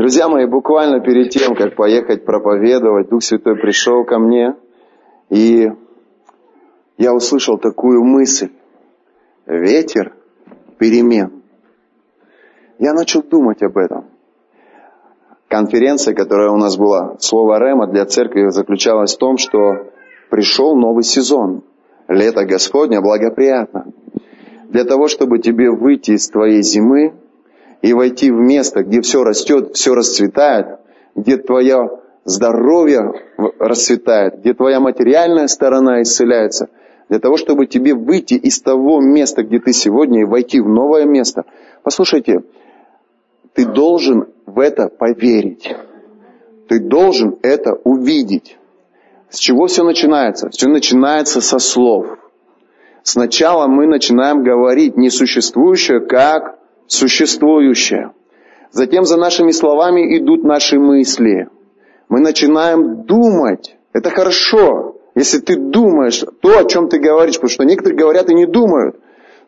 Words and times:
Друзья 0.00 0.30
мои, 0.30 0.46
буквально 0.46 1.00
перед 1.00 1.28
тем, 1.28 1.54
как 1.54 1.76
поехать 1.76 2.24
проповедовать, 2.24 3.10
Дух 3.10 3.22
Святой 3.22 3.54
пришел 3.56 4.02
ко 4.06 4.18
мне, 4.18 4.56
и 5.28 5.70
я 6.96 7.12
услышал 7.12 7.58
такую 7.58 8.02
мысль. 8.02 8.48
Ветер 9.44 10.14
перемен. 10.78 11.42
Я 12.78 12.94
начал 12.94 13.22
думать 13.22 13.62
об 13.62 13.76
этом. 13.76 14.06
Конференция, 15.48 16.14
которая 16.14 16.48
у 16.48 16.56
нас 16.56 16.78
была, 16.78 17.18
слово 17.18 17.58
Рема 17.58 17.86
для 17.86 18.06
церкви 18.06 18.48
заключалась 18.48 19.14
в 19.14 19.18
том, 19.18 19.36
что 19.36 19.90
пришел 20.30 20.76
новый 20.76 21.02
сезон. 21.02 21.62
Лето 22.08 22.46
Господня 22.46 23.02
благоприятно. 23.02 23.92
Для 24.70 24.84
того, 24.84 25.08
чтобы 25.08 25.40
тебе 25.40 25.70
выйти 25.70 26.12
из 26.12 26.26
твоей 26.30 26.62
зимы 26.62 27.12
и 27.82 27.92
войти 27.92 28.30
в 28.30 28.36
место, 28.36 28.82
где 28.82 29.00
все 29.00 29.24
растет, 29.24 29.74
все 29.74 29.94
расцветает, 29.94 30.78
где 31.14 31.36
твое 31.36 32.00
здоровье 32.24 33.12
расцветает, 33.58 34.40
где 34.40 34.54
твоя 34.54 34.80
материальная 34.80 35.46
сторона 35.46 36.02
исцеляется, 36.02 36.68
для 37.08 37.18
того, 37.18 37.36
чтобы 37.36 37.66
тебе 37.66 37.94
выйти 37.94 38.34
из 38.34 38.60
того 38.60 39.00
места, 39.00 39.42
где 39.42 39.58
ты 39.58 39.72
сегодня, 39.72 40.22
и 40.22 40.24
войти 40.24 40.60
в 40.60 40.68
новое 40.68 41.06
место. 41.06 41.44
Послушайте, 41.82 42.42
ты 43.54 43.66
должен 43.66 44.28
в 44.46 44.60
это 44.60 44.88
поверить. 44.88 45.74
Ты 46.68 46.78
должен 46.78 47.36
это 47.42 47.72
увидеть. 47.82 48.56
С 49.28 49.38
чего 49.38 49.66
все 49.66 49.82
начинается? 49.82 50.50
Все 50.50 50.68
начинается 50.68 51.40
со 51.40 51.58
слов. 51.58 52.06
Сначала 53.02 53.66
мы 53.66 53.86
начинаем 53.86 54.44
говорить 54.44 54.96
несуществующее 54.96 56.00
как 56.00 56.59
существующее. 56.90 58.10
Затем 58.72 59.04
за 59.04 59.16
нашими 59.16 59.52
словами 59.52 60.18
идут 60.18 60.44
наши 60.44 60.78
мысли. 60.78 61.48
Мы 62.08 62.20
начинаем 62.20 63.04
думать. 63.04 63.76
Это 63.92 64.10
хорошо, 64.10 64.96
если 65.14 65.38
ты 65.38 65.56
думаешь 65.56 66.24
то, 66.40 66.58
о 66.58 66.64
чем 66.64 66.88
ты 66.88 66.98
говоришь, 66.98 67.36
потому 67.36 67.50
что 67.50 67.64
некоторые 67.64 67.98
говорят 67.98 68.28
и 68.28 68.34
не 68.34 68.46
думают. 68.46 68.96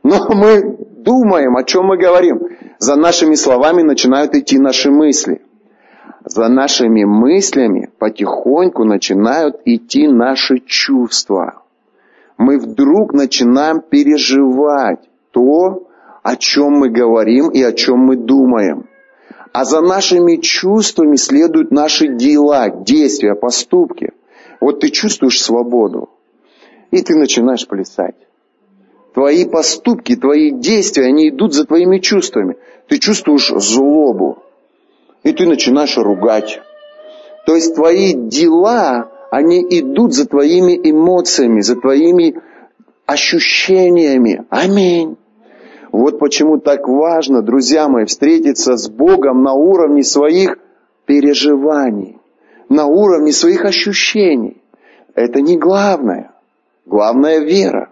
Но 0.03 0.29
мы 0.29 0.77
думаем, 0.97 1.57
о 1.57 1.65
чем 1.65 1.87
мы 1.87 1.99
говорим. 1.99 2.41
За 2.79 2.97
нашими 2.97 3.35
словами 3.35 3.83
начинают 3.83 4.35
идти 4.35 4.59
наши 4.59 4.91
мысли. 4.91 5.43
За 6.25 6.49
нашими 6.49 7.05
мыслями 7.05 7.91
потихоньку 7.99 8.85
начинают 8.85 9.61
идти 9.65 10.07
наши 10.07 10.61
чувства. 10.61 11.63
Мы 12.39 12.59
вдруг 12.59 13.13
начинаем 13.13 13.81
переживать 13.81 15.01
то, 15.33 15.89
о 16.23 16.37
чем 16.37 16.73
мы 16.73 16.89
говорим 16.89 17.51
и 17.51 17.63
о 17.63 17.73
чем 17.73 17.99
мы 17.99 18.17
думаем. 18.17 18.87
А 19.53 19.65
за 19.65 19.81
нашими 19.81 20.37
чувствами 20.37 21.17
следуют 21.17 21.71
наши 21.71 22.09
дела, 22.09 22.71
действия, 22.71 23.35
поступки. 23.35 24.13
Вот 24.61 24.81
ты 24.81 24.91
чувствуешь 24.91 25.43
свободу, 25.43 26.09
и 26.91 27.03
ты 27.03 27.17
начинаешь 27.17 27.67
плясать. 27.67 28.15
Твои 29.15 29.45
поступки, 29.45 30.17
твои 30.17 30.53
действия, 30.53 31.07
они 31.07 31.29
идут 31.29 31.53
за 31.53 31.67
твоими 31.67 31.99
чувствами. 31.99 32.57
Ты 32.89 32.99
чувствуешь 32.99 33.49
злобу, 33.49 34.43
и 35.23 35.33
ты 35.33 35.47
начинаешь 35.47 35.99
ругать. 35.99 36.61
То 37.45 37.55
есть 37.55 37.75
твои 37.75 38.15
дела, 38.15 39.11
они 39.31 39.61
идут 39.69 40.15
за 40.15 40.27
твоими 40.27 40.79
эмоциями, 40.83 41.61
за 41.61 41.77
твоими 41.77 42.41
ощущениями. 43.05 44.47
Аминь. 44.49 45.17
Вот 45.93 46.19
почему 46.19 46.59
так 46.59 46.89
важно, 46.89 47.43
друзья 47.43 47.87
мои, 47.87 48.07
встретиться 48.07 48.79
с 48.79 48.89
Богом 48.89 49.43
на 49.43 49.53
уровне 49.53 50.03
своих 50.03 50.57
переживаний, 51.05 52.19
на 52.71 52.87
уровне 52.87 53.31
своих 53.31 53.67
ощущений. 53.67 54.63
Это 55.15 55.43
не 55.43 55.59
главное. 55.59 56.33
Главное 56.87 57.41
вера. 57.41 57.91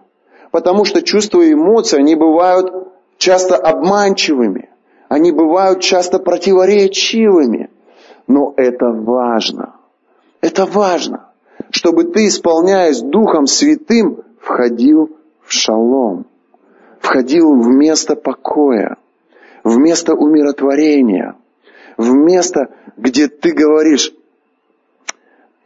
Потому 0.49 0.83
что 0.83 1.03
чувства 1.03 1.41
и 1.41 1.53
эмоции, 1.53 1.99
они 1.99 2.15
бывают 2.15 2.73
часто 3.19 3.55
обманчивыми. 3.55 4.69
Они 5.07 5.31
бывают 5.31 5.81
часто 5.81 6.17
противоречивыми. 6.17 7.69
Но 8.25 8.55
это 8.57 8.87
важно. 8.87 9.75
Это 10.41 10.65
важно, 10.65 11.29
чтобы 11.69 12.05
ты, 12.05 12.27
исполняясь 12.27 13.01
Духом 13.01 13.45
Святым, 13.45 14.23
входил 14.39 15.11
в 15.43 15.53
шалом 15.53 16.25
входил 17.01 17.55
в 17.55 17.67
место 17.67 18.15
покоя, 18.15 18.97
в 19.63 19.77
место 19.77 20.13
умиротворения, 20.13 21.35
в 21.97 22.13
место, 22.13 22.69
где 22.95 23.27
ты 23.27 23.53
говоришь, 23.53 24.13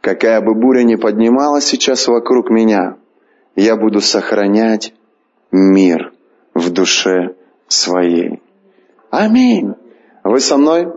какая 0.00 0.40
бы 0.40 0.54
буря 0.54 0.82
ни 0.82 0.96
поднималась 0.96 1.66
сейчас 1.66 2.08
вокруг 2.08 2.50
меня, 2.50 2.96
я 3.54 3.76
буду 3.76 4.00
сохранять 4.00 4.94
мир 5.52 6.12
в 6.54 6.70
душе 6.70 7.36
своей. 7.68 8.42
Аминь. 9.10 9.74
Вы 10.24 10.40
со 10.40 10.56
мной? 10.56 10.92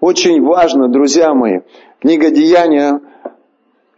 Очень 0.00 0.42
важно, 0.42 0.88
друзья 0.88 1.34
мои, 1.34 1.60
книга 2.00 2.30
Деяния, 2.30 3.00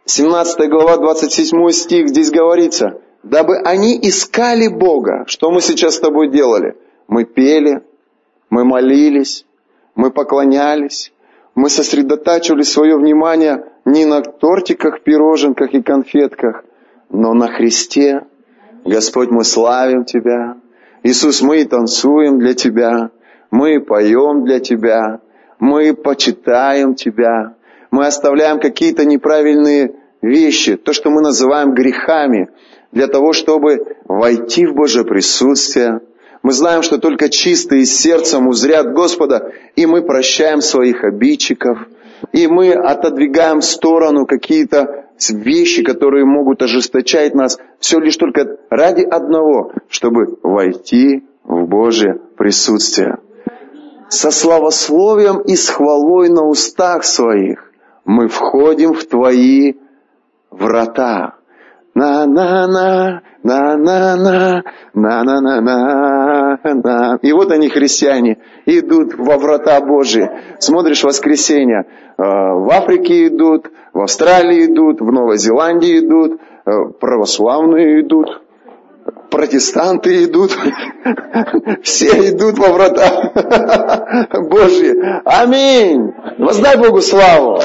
17 0.05 0.69
глава, 0.69 0.97
27 0.97 1.71
стих, 1.71 2.09
здесь 2.09 2.31
говорится, 2.33 3.01
дабы 3.23 3.59
они 3.59 3.99
искали 4.03 4.69
Бога. 4.69 5.25
Что 5.27 5.51
мы 5.51 5.61
сейчас 5.61 5.97
с 5.97 6.01
тобой 6.01 6.29
делали? 6.29 6.77
Мы 7.09 7.25
пели, 7.25 7.83
мы 8.51 8.65
молились, 8.65 9.47
мы 9.95 10.11
поклонялись, 10.11 11.13
мы 11.55 11.69
сосредотачивали 11.69 12.63
свое 12.63 12.97
внимание 12.97 13.65
не 13.85 14.05
на 14.05 14.23
тортиках, 14.23 15.03
пироженках 15.03 15.75
и 15.75 15.83
конфетках, 15.83 16.65
но 17.11 17.35
на 17.35 17.49
Христе. 17.49 18.23
Господь, 18.85 19.31
мы 19.31 19.45
славим 19.45 20.05
Тебя. 20.05 20.57
Иисус, 21.03 21.43
мы 21.43 21.65
танцуем 21.65 22.39
для 22.39 22.55
Тебя, 22.55 23.11
мы 23.51 23.81
поем 23.81 24.45
для 24.45 24.61
Тебя, 24.61 25.21
мы 25.59 25.95
почитаем 25.95 26.95
Тебя, 26.95 27.55
мы 27.91 28.07
оставляем 28.07 28.61
какие-то 28.61 29.05
неправильные 29.05 29.95
вещи, 30.23 30.77
то, 30.77 30.93
что 30.93 31.11
мы 31.11 31.21
называем 31.21 31.75
грехами, 31.75 32.49
для 32.93 33.09
того, 33.09 33.33
чтобы 33.33 33.97
войти 34.05 34.67
в 34.67 34.75
Божье 34.75 35.05
присутствие. 35.05 36.01
Мы 36.43 36.53
знаем, 36.53 36.83
что 36.83 36.99
только 36.99 37.29
чистые 37.29 37.87
сердцем 37.87 38.49
узрят 38.49 38.93
Господа, 38.93 39.53
и 39.77 39.87
мы 39.87 40.03
прощаем 40.03 40.61
своих 40.61 41.05
обидчиков, 41.05 41.79
и 42.33 42.47
мы 42.47 42.73
отодвигаем 42.73 43.61
в 43.61 43.65
сторону 43.65 44.27
какие-то 44.27 45.07
вещи, 45.31 45.83
которые 45.83 46.25
могут 46.25 46.63
ожесточать 46.63 47.35
нас, 47.35 47.59
все 47.79 47.99
лишь 48.01 48.17
только 48.17 48.59
ради 48.71 49.03
одного, 49.03 49.73
чтобы 49.89 50.39
войти 50.43 51.25
в 51.45 51.67
Божье 51.67 52.21
присутствие. 52.37 53.19
Со 54.09 54.31
славословием 54.31 55.41
и 55.41 55.57
с 55.57 55.69
хвалой 55.69 56.29
на 56.29 56.45
устах 56.45 57.05
своих 57.05 57.73
мы 58.05 58.29
входим 58.29 58.95
в 58.95 59.05
Твои 59.05 59.75
врата. 60.51 61.37
На-на-на, 61.95 63.21
на-на-на, 63.43 64.63
на-на-на-на, 64.95 66.59
на. 66.65 67.19
И 67.21 67.33
вот 67.33 67.53
они, 67.53 67.69
христиане, 67.69 68.39
идут 68.65 69.15
во 69.19 69.37
врата 69.37 69.79
Божьи. 69.81 70.31
Смотришь 70.59 71.05
воскресенье, 71.05 71.85
э, 71.85 72.23
в 72.23 72.71
Африке 72.73 73.27
идут, 73.27 73.71
в 73.93 74.01
Австралии 74.01 74.67
идут, 74.67 75.01
в 75.03 75.13
Новой 75.13 75.37
Зеландии 75.37 75.99
идут, 75.99 76.41
э, 76.65 76.71
православные 76.99 78.01
идут, 78.01 78.41
протестанты 79.31 80.25
идут, 80.25 80.53
все 81.83 82.31
идут 82.31 82.59
во 82.59 82.69
врата 82.69 84.29
Божьи. 84.49 84.95
Аминь. 85.27 86.15
Воздай 86.39 86.79
Богу 86.79 87.03
славу 87.03 87.61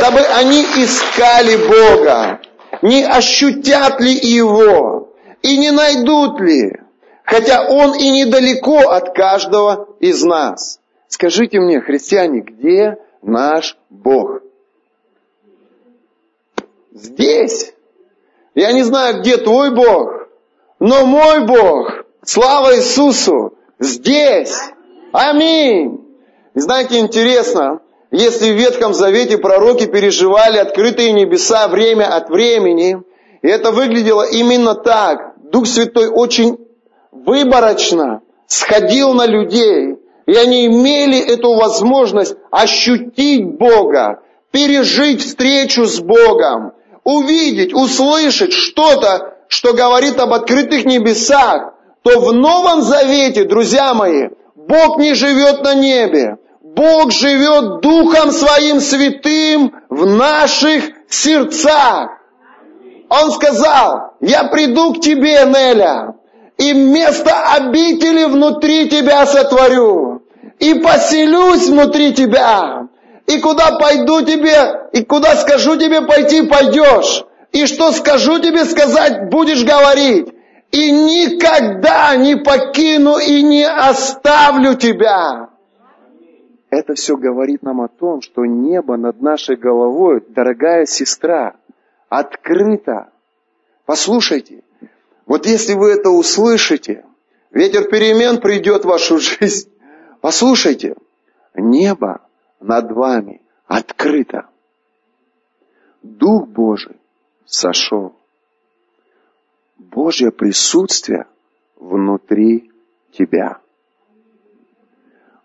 дабы 0.00 0.20
они 0.20 0.62
искали 0.62 1.56
Бога, 1.56 2.40
не 2.82 3.04
ощутят 3.04 4.00
ли 4.00 4.12
Его 4.12 5.12
и 5.42 5.58
не 5.58 5.70
найдут 5.70 6.40
ли, 6.40 6.80
хотя 7.24 7.66
Он 7.68 7.94
и 7.94 8.10
недалеко 8.10 8.90
от 8.90 9.14
каждого 9.14 9.88
из 10.00 10.22
нас. 10.22 10.80
Скажите 11.08 11.60
мне, 11.60 11.80
христиане, 11.80 12.40
где 12.40 12.98
наш 13.22 13.76
Бог? 13.90 14.42
Здесь. 16.92 17.72
Я 18.54 18.72
не 18.72 18.82
знаю, 18.82 19.20
где 19.20 19.36
твой 19.36 19.70
Бог, 19.74 20.28
но 20.80 21.06
мой 21.06 21.46
Бог, 21.46 22.04
слава 22.24 22.76
Иисусу, 22.76 23.54
здесь. 23.78 24.58
Аминь. 25.12 26.04
Знаете, 26.54 26.98
интересно, 26.98 27.80
если 28.10 28.52
в 28.52 28.56
Ветхом 28.56 28.94
Завете 28.94 29.38
пророки 29.38 29.86
переживали 29.86 30.58
открытые 30.58 31.12
небеса 31.12 31.68
время 31.68 32.14
от 32.14 32.30
времени, 32.30 33.02
и 33.42 33.48
это 33.48 33.70
выглядело 33.70 34.22
именно 34.22 34.74
так, 34.74 35.34
Дух 35.50 35.66
Святой 35.66 36.08
очень 36.08 36.58
выборочно 37.12 38.22
сходил 38.46 39.14
на 39.14 39.26
людей, 39.26 39.96
И 40.26 40.34
они 40.34 40.66
имели 40.66 41.18
эту 41.18 41.54
возможность 41.54 42.36
ощутить 42.50 43.46
Бога, 43.56 44.20
пережить 44.50 45.22
встречу 45.22 45.86
с 45.86 46.00
Богом, 46.00 46.72
увидеть, 47.04 47.72
услышать 47.72 48.52
что-то, 48.52 49.34
что 49.48 49.72
говорит 49.72 50.20
об 50.20 50.34
открытых 50.34 50.84
небесах, 50.84 51.72
то 52.02 52.20
в 52.20 52.32
Новом 52.34 52.82
Завете, 52.82 53.44
друзья 53.44 53.94
мои, 53.94 54.28
Бог 54.54 54.98
не 54.98 55.14
живет 55.14 55.62
на 55.62 55.74
небе. 55.74 56.36
Бог 56.74 57.12
живет 57.12 57.80
Духом 57.80 58.30
Своим 58.30 58.80
Святым 58.80 59.72
в 59.88 60.04
наших 60.04 60.84
сердцах. 61.08 62.10
Он 63.08 63.30
сказал, 63.32 64.12
я 64.20 64.44
приду 64.44 64.92
к 64.92 65.00
тебе, 65.00 65.44
Неля, 65.46 66.14
и 66.58 66.74
место 66.74 67.32
обители 67.54 68.24
внутри 68.24 68.88
тебя 68.90 69.24
сотворю, 69.24 70.22
и 70.58 70.74
поселюсь 70.74 71.68
внутри 71.68 72.12
тебя, 72.12 72.88
и 73.26 73.38
куда 73.40 73.78
пойду 73.78 74.20
тебе, 74.22 74.90
и 74.92 75.02
куда 75.04 75.36
скажу 75.36 75.76
тебе 75.76 76.02
пойти, 76.02 76.42
пойдешь, 76.42 77.24
и 77.52 77.64
что 77.64 77.92
скажу 77.92 78.40
тебе 78.40 78.66
сказать, 78.66 79.30
будешь 79.30 79.64
говорить, 79.64 80.28
и 80.70 80.90
никогда 80.90 82.14
не 82.16 82.36
покину 82.36 83.16
и 83.16 83.42
не 83.42 83.64
оставлю 83.64 84.74
тебя. 84.74 85.48
Это 86.70 86.94
все 86.94 87.16
говорит 87.16 87.62
нам 87.62 87.80
о 87.80 87.88
том, 87.88 88.20
что 88.20 88.44
небо 88.44 88.96
над 88.96 89.22
нашей 89.22 89.56
головой, 89.56 90.22
дорогая 90.28 90.84
сестра, 90.84 91.56
открыто. 92.08 93.10
Послушайте, 93.86 94.62
вот 95.24 95.46
если 95.46 95.74
вы 95.74 95.92
это 95.92 96.10
услышите, 96.10 97.06
ветер 97.50 97.88
перемен 97.88 98.40
придет 98.40 98.84
в 98.84 98.88
вашу 98.88 99.18
жизнь. 99.18 99.70
Послушайте, 100.20 100.96
небо 101.54 102.20
над 102.60 102.92
вами 102.92 103.40
открыто. 103.66 104.48
Дух 106.02 106.48
Божий 106.48 106.96
сошел. 107.46 108.14
Божье 109.78 110.30
присутствие 110.30 111.26
внутри 111.76 112.70
тебя. 113.12 113.60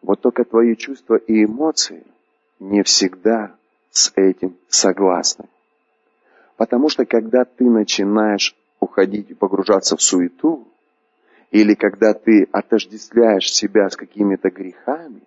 Вот 0.03 0.19
только 0.19 0.43
твои 0.43 0.75
чувства 0.75 1.15
и 1.15 1.45
эмоции 1.45 2.03
не 2.59 2.83
всегда 2.83 3.55
с 3.89 4.11
этим 4.15 4.57
согласны. 4.67 5.45
Потому 6.57 6.89
что 6.89 7.05
когда 7.05 7.45
ты 7.45 7.69
начинаешь 7.69 8.55
уходить 8.79 9.31
и 9.31 9.33
погружаться 9.33 9.95
в 9.95 10.01
суету, 10.01 10.67
или 11.51 11.73
когда 11.73 12.13
ты 12.13 12.47
отождествляешь 12.51 13.51
себя 13.51 13.89
с 13.89 13.95
какими-то 13.95 14.49
грехами, 14.49 15.21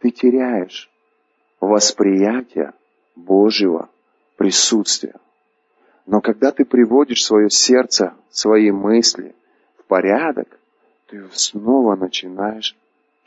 ты 0.00 0.10
теряешь 0.10 0.90
восприятие 1.60 2.72
Божьего 3.16 3.90
присутствия. 4.36 5.16
Но 6.06 6.22
когда 6.22 6.52
ты 6.52 6.64
приводишь 6.64 7.24
свое 7.24 7.50
сердце, 7.50 8.14
свои 8.30 8.70
мысли 8.70 9.34
в 9.76 9.84
порядок, 9.84 10.58
ты 11.06 11.22
снова 11.32 11.96
начинаешь 11.96 12.76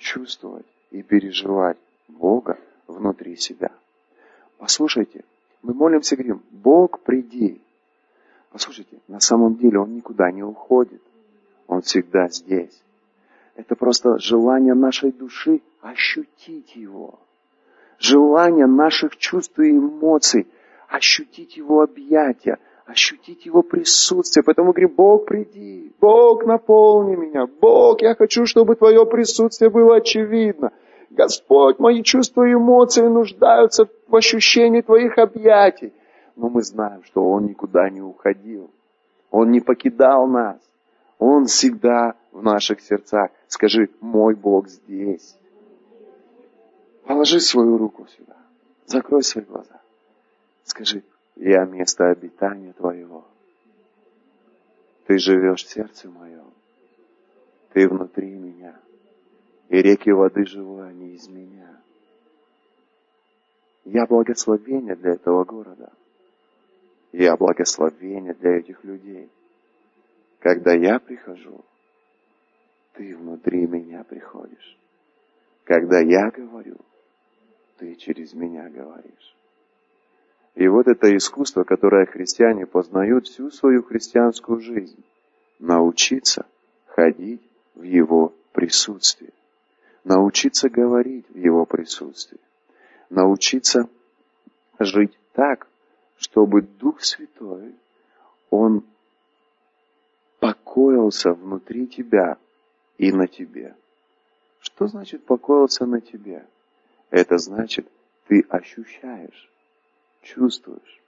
чувствовать 0.03 0.65
и 0.91 1.01
переживать 1.01 1.77
Бога 2.07 2.59
внутри 2.87 3.37
себя. 3.37 3.71
Послушайте, 4.57 5.23
мы 5.61 5.73
молимся, 5.73 6.15
говорим, 6.15 6.43
Бог, 6.51 6.99
приди. 6.99 7.61
Послушайте, 8.51 8.99
на 9.07 9.19
самом 9.19 9.55
деле 9.55 9.79
Он 9.79 9.95
никуда 9.95 10.31
не 10.31 10.43
уходит. 10.43 11.01
Он 11.67 11.81
всегда 11.81 12.27
здесь. 12.27 12.83
Это 13.55 13.75
просто 13.75 14.19
желание 14.19 14.73
нашей 14.73 15.11
души 15.11 15.61
ощутить 15.81 16.75
Его. 16.75 17.19
Желание 17.97 18.67
наших 18.67 19.17
чувств 19.17 19.57
и 19.59 19.71
эмоций 19.71 20.47
ощутить 20.89 21.55
Его 21.55 21.81
объятия, 21.81 22.59
ощутить 22.85 23.45
Его 23.45 23.61
присутствие. 23.61 24.43
Поэтому 24.43 24.71
говорим, 24.71 24.93
Бог, 24.95 25.25
приди, 25.25 25.93
Бог, 25.99 26.45
наполни 26.45 27.15
меня, 27.15 27.47
Бог, 27.47 28.01
я 28.01 28.15
хочу, 28.15 28.45
чтобы 28.45 28.75
Твое 28.75 29.05
присутствие 29.05 29.69
было 29.69 29.97
очевидно. 29.97 30.71
Господь, 31.09 31.79
мои 31.79 32.01
чувства 32.01 32.43
и 32.43 32.53
эмоции 32.53 33.07
нуждаются 33.07 33.87
в 34.07 34.15
ощущении 34.15 34.81
Твоих 34.81 35.17
объятий. 35.17 35.93
Но 36.35 36.49
мы 36.49 36.63
знаем, 36.63 37.03
что 37.03 37.23
Он 37.23 37.45
никуда 37.45 37.89
не 37.89 38.01
уходил. 38.01 38.71
Он 39.29 39.51
не 39.51 39.59
покидал 39.59 40.27
нас. 40.27 40.57
Он 41.19 41.45
всегда 41.45 42.15
в 42.31 42.43
наших 42.43 42.81
сердцах. 42.81 43.29
Скажи, 43.47 43.89
мой 44.01 44.35
Бог 44.35 44.67
здесь. 44.67 45.37
Положи 47.05 47.39
свою 47.39 47.77
руку 47.77 48.07
сюда. 48.17 48.35
Закрой 48.85 49.23
свои 49.23 49.43
глаза. 49.43 49.81
Скажи, 50.63 51.03
я 51.35 51.65
место 51.65 52.09
обитания 52.09 52.73
Твоего. 52.73 53.25
Ты 55.07 55.17
живешь 55.17 55.63
в 55.63 55.69
сердце 55.69 56.09
моем. 56.09 56.51
Ты 57.73 57.87
внутри 57.87 58.29
меня 58.29 58.79
и 59.69 59.81
реки 59.81 60.11
воды 60.11 60.45
живой, 60.45 60.89
они 60.89 61.15
из 61.15 61.27
меня. 61.27 61.81
Я 63.85 64.05
благословение 64.05 64.95
для 64.95 65.13
этого 65.13 65.43
города. 65.43 65.91
Я 67.11 67.35
благословение 67.35 68.33
для 68.35 68.57
этих 68.57 68.83
людей. 68.83 69.29
Когда 70.39 70.73
я 70.73 70.99
прихожу, 70.99 71.65
ты 72.93 73.15
внутри 73.17 73.65
меня 73.65 74.03
приходишь. 74.03 74.77
Когда 75.63 75.99
я 75.99 76.29
говорю, 76.29 76.77
ты 77.77 77.95
через 77.95 78.33
меня 78.33 78.69
говоришь. 78.69 79.32
И 80.55 80.67
вот 80.67 80.87
это 80.87 81.15
искусство, 81.15 81.63
которое 81.63 82.05
христиане 82.05 82.65
познают 82.65 83.27
всю 83.27 83.49
свою 83.51 83.83
христианскую 83.83 84.59
жизнь. 84.59 85.03
Научиться 85.59 86.45
ходить 86.87 87.41
в 87.75 87.83
его 87.83 88.33
присутствии 88.51 89.33
научиться 90.03 90.69
говорить 90.69 91.25
в 91.29 91.37
Его 91.37 91.65
присутствии, 91.65 92.39
научиться 93.09 93.89
жить 94.79 95.17
так, 95.33 95.67
чтобы 96.17 96.61
Дух 96.61 97.01
Святой, 97.01 97.75
Он 98.49 98.83
покоился 100.39 101.31
внутри 101.31 101.87
тебя 101.87 102.37
и 102.97 103.11
на 103.11 103.27
тебе. 103.27 103.75
Что 104.59 104.87
значит 104.87 105.25
покоился 105.25 105.85
на 105.85 106.01
тебе? 106.01 106.45
Это 107.09 107.37
значит, 107.37 107.87
ты 108.27 108.45
ощущаешь, 108.49 109.49
чувствуешь. 110.23 111.01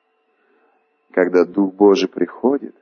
Когда 1.11 1.45
Дух 1.45 1.73
Божий 1.73 2.09
приходит, 2.09 2.75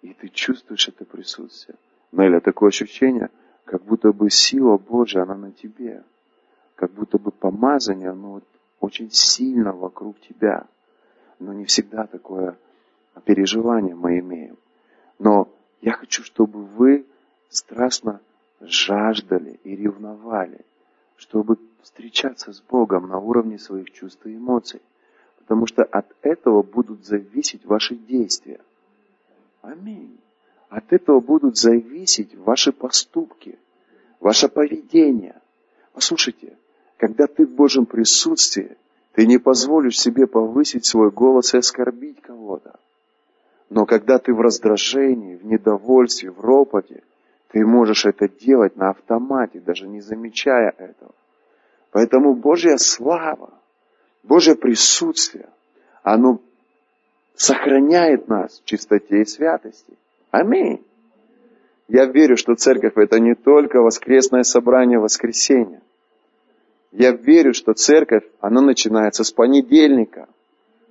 и 0.00 0.14
ты 0.14 0.28
чувствуешь 0.28 0.88
это 0.88 1.04
присутствие. 1.04 1.76
Неля, 2.12 2.40
такое 2.40 2.68
ощущение– 2.68 3.28
как 3.64 3.84
будто 3.84 4.12
бы 4.12 4.30
сила 4.30 4.76
Божья, 4.76 5.22
она 5.22 5.34
на 5.34 5.52
тебе. 5.52 6.02
Как 6.74 6.92
будто 6.92 7.18
бы 7.18 7.30
помазание, 7.30 8.10
оно 8.10 8.42
очень 8.80 9.10
сильно 9.10 9.72
вокруг 9.72 10.20
тебя. 10.20 10.66
Но 11.38 11.52
не 11.52 11.64
всегда 11.64 12.06
такое 12.06 12.58
переживание 13.24 13.94
мы 13.94 14.18
имеем. 14.18 14.58
Но 15.18 15.48
я 15.80 15.92
хочу, 15.92 16.22
чтобы 16.22 16.64
вы 16.64 17.06
страстно 17.48 18.20
жаждали 18.60 19.60
и 19.64 19.76
ревновали, 19.76 20.64
чтобы 21.16 21.56
встречаться 21.82 22.52
с 22.52 22.60
Богом 22.60 23.08
на 23.08 23.18
уровне 23.18 23.58
своих 23.58 23.90
чувств 23.90 24.26
и 24.26 24.36
эмоций. 24.36 24.80
Потому 25.52 25.66
что 25.66 25.82
от 25.82 26.06
этого 26.22 26.62
будут 26.62 27.04
зависеть 27.04 27.66
ваши 27.66 27.94
действия. 27.94 28.58
Аминь. 29.60 30.18
От 30.70 30.90
этого 30.94 31.20
будут 31.20 31.58
зависеть 31.58 32.34
ваши 32.34 32.72
поступки, 32.72 33.58
ваше 34.18 34.48
поведение. 34.48 35.38
Послушайте, 35.92 36.56
когда 36.96 37.26
ты 37.26 37.44
в 37.44 37.50
Божьем 37.50 37.84
присутствии, 37.84 38.78
ты 39.12 39.26
не 39.26 39.36
позволишь 39.36 40.00
себе 40.00 40.26
повысить 40.26 40.86
свой 40.86 41.10
голос 41.10 41.52
и 41.52 41.58
оскорбить 41.58 42.22
кого-то. 42.22 42.80
Но 43.68 43.84
когда 43.84 44.16
ты 44.18 44.32
в 44.32 44.40
раздражении, 44.40 45.36
в 45.36 45.44
недовольстве, 45.44 46.30
в 46.30 46.40
ропоте, 46.40 47.02
ты 47.48 47.66
можешь 47.66 48.06
это 48.06 48.26
делать 48.26 48.74
на 48.76 48.88
автомате, 48.88 49.60
даже 49.60 49.86
не 49.86 50.00
замечая 50.00 50.72
этого. 50.78 51.12
Поэтому 51.90 52.32
Божья 52.32 52.78
слава, 52.78 53.52
Божье 54.22 54.54
присутствие, 54.54 55.48
оно 56.02 56.40
сохраняет 57.34 58.28
нас 58.28 58.60
в 58.60 58.64
чистоте 58.64 59.22
и 59.22 59.24
святости. 59.24 59.94
Аминь. 60.30 60.84
Я 61.88 62.06
верю, 62.06 62.36
что 62.36 62.54
церковь 62.54 62.96
это 62.96 63.18
не 63.20 63.34
только 63.34 63.80
воскресное 63.80 64.44
собрание 64.44 64.98
воскресенья. 64.98 65.82
Я 66.92 67.12
верю, 67.12 67.52
что 67.54 67.72
церковь, 67.72 68.24
она 68.40 68.60
начинается 68.60 69.24
с 69.24 69.32
понедельника, 69.32 70.28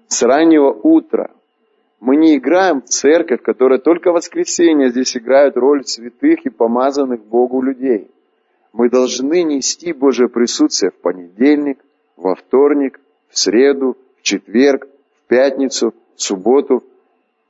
с 0.07 0.21
раннего 0.23 0.71
утра. 0.71 1.31
Мы 1.99 2.17
не 2.17 2.37
играем 2.37 2.81
в 2.81 2.85
церковь, 2.85 3.41
которая 3.43 3.79
только 3.79 4.11
в 4.11 4.15
воскресенье 4.15 4.89
здесь 4.89 5.15
играет 5.15 5.55
роль 5.55 5.85
святых 5.85 6.45
и 6.45 6.49
помазанных 6.49 7.23
Богу 7.23 7.61
людей. 7.61 8.09
Мы 8.73 8.89
должны 8.89 9.43
нести 9.43 9.93
Божье 9.93 10.27
присутствие 10.27 10.91
в 10.91 10.95
понедельник, 10.95 11.79
во 12.15 12.35
вторник, 12.35 12.99
в 13.31 13.39
среду, 13.39 13.97
в 14.17 14.21
четверг, 14.21 14.87
в 15.23 15.27
пятницу, 15.27 15.93
в 16.15 16.21
субботу 16.21 16.83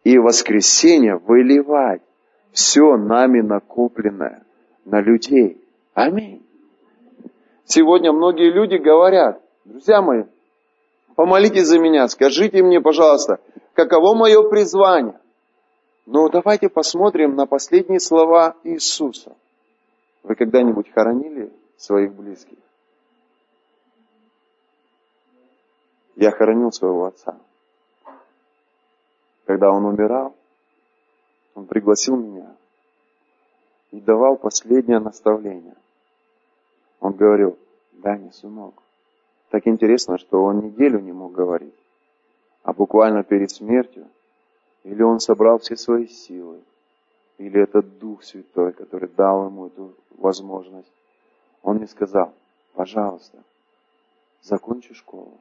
и 0.04 0.18
в 0.18 0.24
воскресенье 0.24 1.18
выливать 1.18 2.02
все 2.52 2.98
нами 2.98 3.42
накопленное 3.42 4.44
на 4.86 5.02
людей. 5.02 5.62
Аминь. 5.94 6.42
Сегодня 7.66 8.12
многие 8.12 8.52
люди 8.52 8.76
говорят, 8.76 9.42
друзья 9.66 10.02
мои, 10.02 10.24
помолитесь 11.16 11.68
за 11.68 11.80
меня, 11.80 12.08
скажите 12.08 12.62
мне, 12.64 12.82
пожалуйста, 12.82 13.40
каково 13.74 14.16
мое 14.16 14.44
призвание? 14.50 15.20
Но 16.06 16.30
давайте 16.30 16.68
посмотрим 16.68 17.36
на 17.36 17.46
последние 17.46 18.00
слова 18.00 18.56
Иисуса. 18.64 19.36
Вы 20.24 20.36
когда-нибудь 20.36 20.92
хоронили 20.94 21.52
своих 21.78 22.14
близких? 22.14 22.58
Я 26.16 26.32
хоронил 26.32 26.72
своего 26.72 27.06
отца. 27.06 27.38
Когда 29.46 29.72
он 29.72 29.86
умирал, 29.86 30.36
он 31.56 31.66
пригласил 31.66 32.16
меня 32.16 32.56
и 33.92 34.00
давал 34.00 34.38
последнее 34.38 35.00
наставление. 35.00 35.76
Он 37.00 37.14
говорил, 37.14 37.58
да, 37.94 38.18
не 38.18 38.32
сынок. 38.32 38.76
Так 39.50 39.68
интересно, 39.68 40.18
что 40.18 40.44
он 40.44 40.60
неделю 40.60 41.00
не 41.00 41.12
мог 41.12 41.34
говорить, 41.34 41.76
а 42.64 42.74
буквально 42.74 43.24
перед 43.24 43.52
смертью 43.52 44.08
или 44.84 45.04
он 45.04 45.20
собрал 45.20 45.60
все 45.60 45.76
свои 45.76 46.08
силы, 46.08 46.62
или 47.38 47.62
этот 47.62 48.00
Дух 48.00 48.24
Святой, 48.24 48.74
который 48.74 49.10
дал 49.10 49.48
ему 49.48 49.68
эту 49.68 49.94
возможность. 50.18 50.92
Он 51.62 51.78
мне 51.78 51.88
сказал, 51.88 52.34
пожалуйста, 52.74 53.44
закончи 54.42 54.94
школу, 54.94 55.38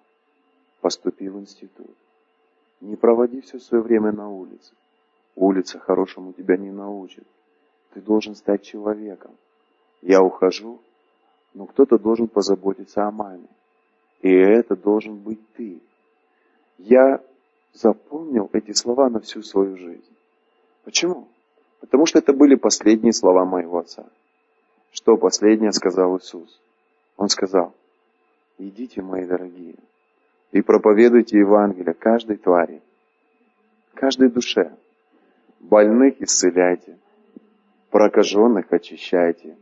поступи 0.81 1.29
в 1.29 1.39
институт. 1.39 1.95
Не 2.81 2.97
проводи 2.97 3.41
все 3.41 3.59
свое 3.59 3.83
время 3.83 4.13
на 4.13 4.29
улице. 4.31 4.73
Улица 5.37 5.79
хорошему 5.79 6.33
тебя 6.33 6.57
не 6.57 6.71
научит. 6.71 7.27
Ты 7.93 8.01
должен 8.01 8.35
стать 8.35 8.63
человеком. 8.63 9.33
Я 10.03 10.23
ухожу, 10.23 10.81
но 11.55 11.67
кто-то 11.67 11.99
должен 11.99 12.29
позаботиться 12.29 13.07
о 13.07 13.11
маме. 13.11 13.49
И 14.23 14.31
это 14.31 14.77
должен 14.77 15.17
быть 15.17 15.41
ты. 15.55 15.81
Я 16.79 17.23
запомнил 17.73 18.49
эти 18.53 18.73
слова 18.73 19.09
на 19.09 19.21
всю 19.21 19.43
свою 19.43 19.77
жизнь. 19.77 20.17
Почему? 20.85 21.29
Потому 21.81 22.07
что 22.07 22.19
это 22.19 22.33
были 22.33 22.55
последние 22.55 23.13
слова 23.13 23.45
моего 23.45 23.79
отца. 23.79 24.07
Что 24.93 25.17
последнее 25.17 25.73
сказал 25.73 26.17
Иисус? 26.19 26.61
Он 27.17 27.29
сказал, 27.29 27.75
идите, 28.59 29.03
мои 29.03 29.25
дорогие, 29.25 29.77
и 30.53 30.63
проповедуйте 30.63 31.39
Евангелие 31.39 31.95
каждой 31.95 32.37
твари, 32.37 32.83
каждой 33.95 34.31
душе. 34.31 34.73
Больных 35.61 36.21
исцеляйте, 36.23 36.97
прокаженных 37.91 38.73
очищайте, 38.73 39.57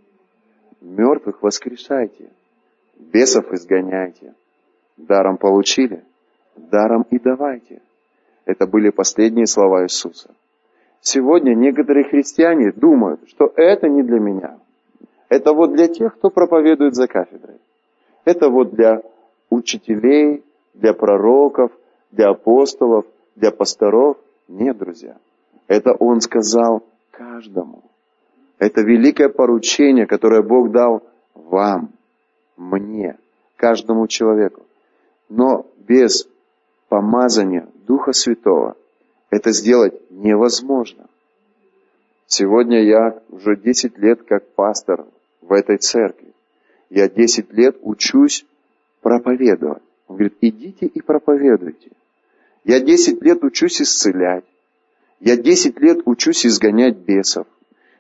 мертвых 0.81 1.43
воскрешайте, 1.43 2.31
бесов 2.97 3.53
изгоняйте. 3.53 4.35
Даром 4.97 5.37
получили, 5.37 6.05
даром 6.57 7.03
и 7.11 7.19
давайте. 7.19 7.83
Это 8.45 8.67
были 8.67 8.91
последние 8.91 9.47
слова 9.47 9.85
Иисуса. 9.85 10.35
Сегодня 11.01 11.55
некоторые 11.55 12.05
христиане 12.05 12.73
думают, 12.73 13.29
что 13.29 13.53
это 13.57 13.89
не 13.89 14.03
для 14.03 14.19
меня. 14.19 14.59
Это 15.29 15.53
вот 15.53 15.75
для 15.75 15.89
тех, 15.89 16.17
кто 16.17 16.31
проповедует 16.31 16.95
за 16.95 17.07
кафедрой. 17.07 17.59
Это 18.25 18.49
вот 18.49 18.75
для 18.75 19.03
учителей, 19.51 20.43
для 20.79 20.95
пророков, 20.95 21.73
для 22.11 22.31
апостолов, 22.31 23.05
для 23.37 23.51
пасторов. 23.51 24.17
Нет, 24.49 24.79
друзья. 24.79 25.17
Это 25.67 25.93
Он 25.93 26.21
сказал 26.21 26.83
каждому. 27.11 27.83
Это 28.59 28.81
великое 28.81 29.29
поручение, 29.29 30.07
которое 30.07 30.43
Бог 30.43 30.71
дал 30.71 31.03
вам, 31.35 31.91
мне, 32.57 33.17
каждому 33.57 34.07
человеку. 34.07 34.63
Но 35.29 35.67
без 35.77 36.27
помазания 36.89 37.69
Духа 37.87 38.13
Святого 38.13 38.77
это 39.31 39.53
сделать 39.53 39.95
невозможно. 40.11 41.07
Сегодня 42.27 42.83
я 42.83 43.21
уже 43.31 43.57
10 43.57 43.99
лет 43.99 44.23
как 44.23 44.47
пастор 44.55 45.07
в 45.41 45.53
этой 45.53 45.79
церкви. 45.79 46.33
Я 46.91 47.09
10 47.09 47.53
лет 47.53 47.77
учусь 47.83 48.45
проповедовать. 49.03 49.83
Он 50.09 50.17
говорит, 50.17 50.39
идите 50.41 50.87
и 50.87 51.01
проповедуйте. 51.01 51.91
Я 52.65 52.81
10 52.81 53.23
лет 53.23 53.45
учусь 53.45 53.81
исцелять. 53.83 54.45
Я 55.21 55.37
10 55.37 55.79
лет 55.81 56.01
учусь 56.07 56.47
изгонять 56.47 56.97
бесов. 56.97 57.47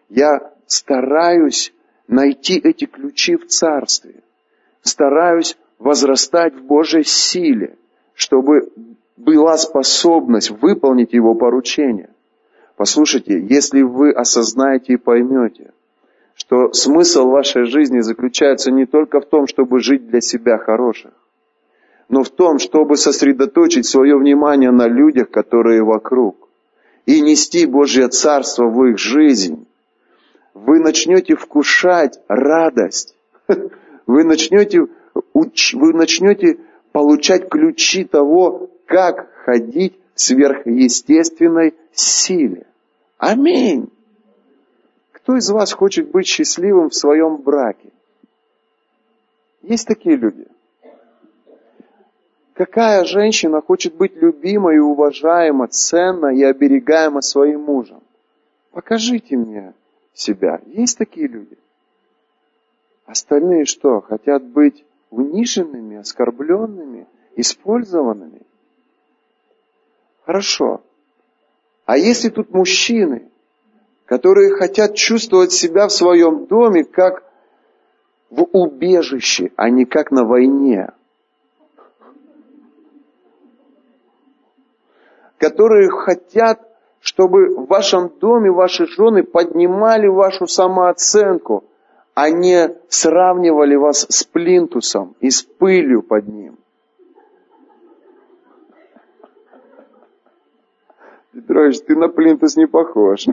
Я 0.09 0.53
стараюсь 0.67 1.73
найти 2.07 2.59
эти 2.59 2.87
ключи 2.87 3.37
в 3.37 3.47
царстве. 3.47 4.23
Стараюсь 4.83 5.57
возрастать 5.79 6.55
в 6.55 6.65
Божьей 6.65 7.05
силе, 7.05 7.77
чтобы 8.15 8.73
была 9.17 9.57
способность 9.59 10.50
выполнить 10.50 11.12
его 11.12 11.35
поручение. 11.35 12.11
Послушайте, 12.77 13.41
если 13.41 13.83
вы 13.83 14.12
осознаете 14.12 14.95
и 14.95 14.97
поймете, 14.97 15.73
что 16.35 16.73
смысл 16.73 17.29
вашей 17.29 17.65
жизни 17.65 18.00
заключается 18.00 18.71
не 18.71 18.87
только 18.87 19.21
в 19.21 19.27
том, 19.27 19.47
чтобы 19.47 19.81
жить 19.81 20.09
для 20.09 20.21
себя 20.21 20.57
хороших, 20.57 21.12
но 22.09 22.23
в 22.23 22.31
том, 22.31 22.59
чтобы 22.59 22.97
сосредоточить 22.97 23.87
свое 23.87 24.17
внимание 24.17 24.71
на 24.71 24.88
людях, 24.88 25.31
которые 25.31 25.83
вокруг, 25.83 26.49
и 27.07 27.21
нести 27.21 27.67
Божье 27.67 28.09
Царство 28.09 28.65
в 28.65 28.85
их 28.87 28.99
жизнь, 28.99 29.67
вы 30.55 30.81
начнете 30.81 31.37
вкушать 31.37 32.19
радость, 32.29 33.15
вы 34.07 34.25
начнете, 34.25 34.87
вы 35.35 35.93
начнете 35.93 36.59
получать 36.93 37.49
ключи 37.49 38.05
того, 38.05 38.71
как 38.87 39.31
ходить 39.45 39.99
в 40.15 40.21
сверхъестественной 40.21 41.75
силе. 41.93 42.67
Аминь. 43.19 43.88
Кто 45.12 45.37
из 45.37 45.50
вас 45.50 45.73
хочет 45.73 46.11
быть 46.11 46.27
счастливым 46.27 46.88
в 46.88 46.95
своем 46.95 47.37
браке? 47.37 47.91
Есть 49.62 49.87
такие 49.87 50.17
люди. 50.17 50.47
Какая 52.59 53.05
женщина 53.05 53.62
хочет 53.62 53.95
быть 53.95 54.17
любима 54.17 54.75
и 54.75 54.79
уважаема, 54.79 55.69
ценна 55.69 56.35
и 56.35 56.43
оберегаема 56.43 57.21
своим 57.21 57.61
мужем? 57.61 58.03
Покажите 58.73 59.37
мне 59.37 59.75
себя. 60.12 60.61
Есть 60.67 60.99
такие 60.99 61.29
люди? 61.29 61.57
Остальные 63.07 63.65
что, 63.65 64.00
хотят 64.00 64.43
быть 64.43 64.85
униженными, 65.11 65.99
оскорбленными, 65.99 67.07
использованными? 67.37 68.43
Хорошо. 70.25 70.83
А 71.85 71.97
если 71.97 72.29
тут 72.29 72.50
мужчины, 72.50 73.31
которые 74.05 74.50
хотят 74.57 74.97
чувствовать 74.97 75.53
себя 75.53 75.87
в 75.87 75.93
своем 75.93 76.47
доме 76.47 76.83
как 76.83 77.23
в 78.31 78.43
убежище, 78.50 79.53
а 79.55 79.71
не 79.71 79.85
как 79.85 80.11
на 80.11 80.25
войне, 80.25 80.88
которые 85.38 85.88
хотят, 85.88 86.61
чтобы 87.00 87.54
в 87.54 87.66
вашем 87.66 88.11
доме 88.21 88.50
ваши 88.50 88.87
жены 88.87 89.23
поднимали 89.23 90.09
вашу 90.09 90.47
самооценку, 90.47 91.64
а 92.14 92.30
не 92.30 92.76
сравнивали 92.88 93.76
вас 93.76 94.07
с 94.09 94.25
плинтусом 94.25 95.14
и 95.21 95.30
с 95.30 95.42
пылью 95.42 96.02
под 96.02 96.26
ним. 96.26 96.59
Петрович, 101.33 101.80
ты 101.83 101.95
на 101.95 102.09
плинтус 102.09 102.57
не 102.57 102.66
похож. 102.66 103.26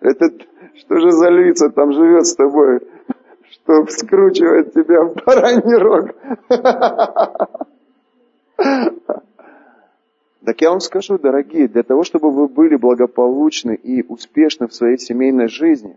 Это 0.00 0.30
что 0.74 0.98
же 0.98 1.12
за 1.12 1.28
лица 1.28 1.70
там 1.70 1.92
живет 1.92 2.26
с 2.26 2.34
тобой, 2.34 2.80
что 3.50 3.86
скручивает 3.86 4.72
тебя 4.72 5.04
в 5.04 5.14
бараний 5.24 5.76
рог? 5.76 6.10
Так 10.44 10.60
я 10.62 10.70
вам 10.70 10.80
скажу, 10.80 11.18
дорогие, 11.18 11.68
для 11.68 11.82
того, 11.82 12.02
чтобы 12.02 12.30
вы 12.30 12.48
были 12.48 12.76
благополучны 12.76 13.74
и 13.74 14.02
успешны 14.02 14.68
в 14.68 14.74
своей 14.74 14.98
семейной 14.98 15.48
жизни, 15.48 15.96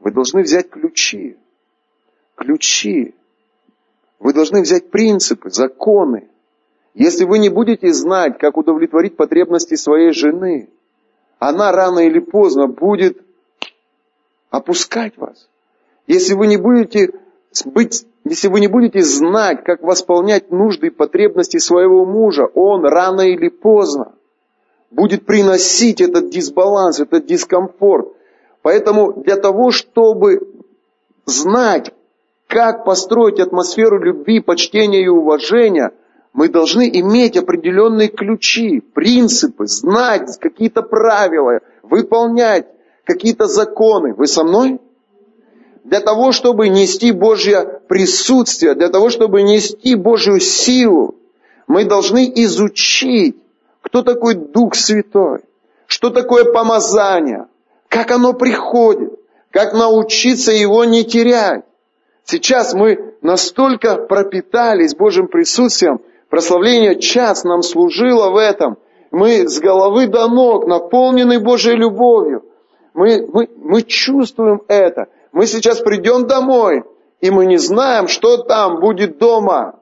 вы 0.00 0.12
должны 0.12 0.42
взять 0.42 0.70
ключи. 0.70 1.36
Ключи. 2.34 3.14
Вы 4.18 4.32
должны 4.32 4.62
взять 4.62 4.90
принципы, 4.90 5.50
законы, 5.50 6.28
если 6.94 7.24
вы 7.24 7.38
не 7.38 7.48
будете 7.48 7.92
знать, 7.92 8.38
как 8.38 8.56
удовлетворить 8.56 9.16
потребности 9.16 9.76
своей 9.76 10.12
жены, 10.12 10.68
она 11.38 11.72
рано 11.72 12.00
или 12.00 12.18
поздно 12.18 12.68
будет 12.68 13.18
опускать 14.50 15.16
вас. 15.16 15.48
если 16.06 16.34
вы 16.34 16.46
не 16.46 16.58
будете 16.58 17.10
быть, 17.64 18.06
если 18.24 18.48
вы 18.48 18.60
не 18.60 18.68
будете 18.68 19.02
знать, 19.02 19.64
как 19.64 19.82
восполнять 19.82 20.50
нужды 20.50 20.88
и 20.88 20.90
потребности 20.90 21.58
своего 21.58 22.04
мужа, 22.04 22.46
он 22.54 22.84
рано 22.84 23.22
или 23.22 23.48
поздно 23.48 24.12
будет 24.90 25.26
приносить 25.26 26.00
этот 26.00 26.30
дисбаланс, 26.30 27.00
этот 27.00 27.26
дискомфорт. 27.26 28.12
Поэтому 28.62 29.12
для 29.12 29.36
того, 29.36 29.70
чтобы 29.70 30.52
знать, 31.24 31.92
как 32.46 32.84
построить 32.84 33.40
атмосферу 33.40 33.98
любви, 33.98 34.40
почтения 34.40 35.02
и 35.02 35.08
уважения, 35.08 35.92
мы 36.32 36.48
должны 36.48 36.88
иметь 36.88 37.36
определенные 37.36 38.08
ключи, 38.08 38.80
принципы, 38.80 39.66
знать 39.66 40.38
какие-то 40.38 40.82
правила, 40.82 41.60
выполнять 41.82 42.66
какие-то 43.04 43.46
законы. 43.46 44.14
Вы 44.14 44.26
со 44.26 44.44
мной? 44.44 44.80
Для 45.84 46.00
того, 46.00 46.32
чтобы 46.32 46.68
нести 46.68 47.10
Божье 47.10 47.80
присутствие, 47.88 48.74
для 48.74 48.88
того, 48.88 49.10
чтобы 49.10 49.42
нести 49.42 49.94
Божью 49.96 50.38
силу, 50.38 51.16
мы 51.66 51.84
должны 51.84 52.30
изучить, 52.36 53.36
кто 53.80 54.02
такой 54.02 54.34
Дух 54.34 54.74
Святой, 54.74 55.40
что 55.86 56.10
такое 56.10 56.44
помазание, 56.44 57.46
как 57.88 58.10
оно 58.12 58.32
приходит, 58.32 59.12
как 59.50 59.74
научиться 59.74 60.52
его 60.52 60.84
не 60.84 61.04
терять. 61.04 61.64
Сейчас 62.24 62.74
мы 62.74 63.14
настолько 63.20 63.96
пропитались 63.96 64.94
Божьим 64.94 65.26
присутствием, 65.26 66.00
прославление 66.30 66.98
час 67.00 67.42
нам 67.42 67.62
служило 67.62 68.30
в 68.30 68.36
этом. 68.36 68.78
Мы 69.10 69.48
с 69.48 69.58
головы 69.58 70.06
до 70.06 70.28
ног 70.28 70.66
наполнены 70.66 71.40
Божьей 71.40 71.74
любовью. 71.74 72.44
Мы, 72.94 73.26
мы, 73.26 73.48
мы 73.56 73.82
чувствуем 73.82 74.62
это. 74.68 75.08
Мы 75.32 75.46
сейчас 75.46 75.80
придем 75.80 76.26
домой, 76.26 76.84
и 77.20 77.30
мы 77.30 77.46
не 77.46 77.56
знаем, 77.56 78.06
что 78.06 78.36
там 78.36 78.80
будет 78.80 79.18
дома, 79.18 79.80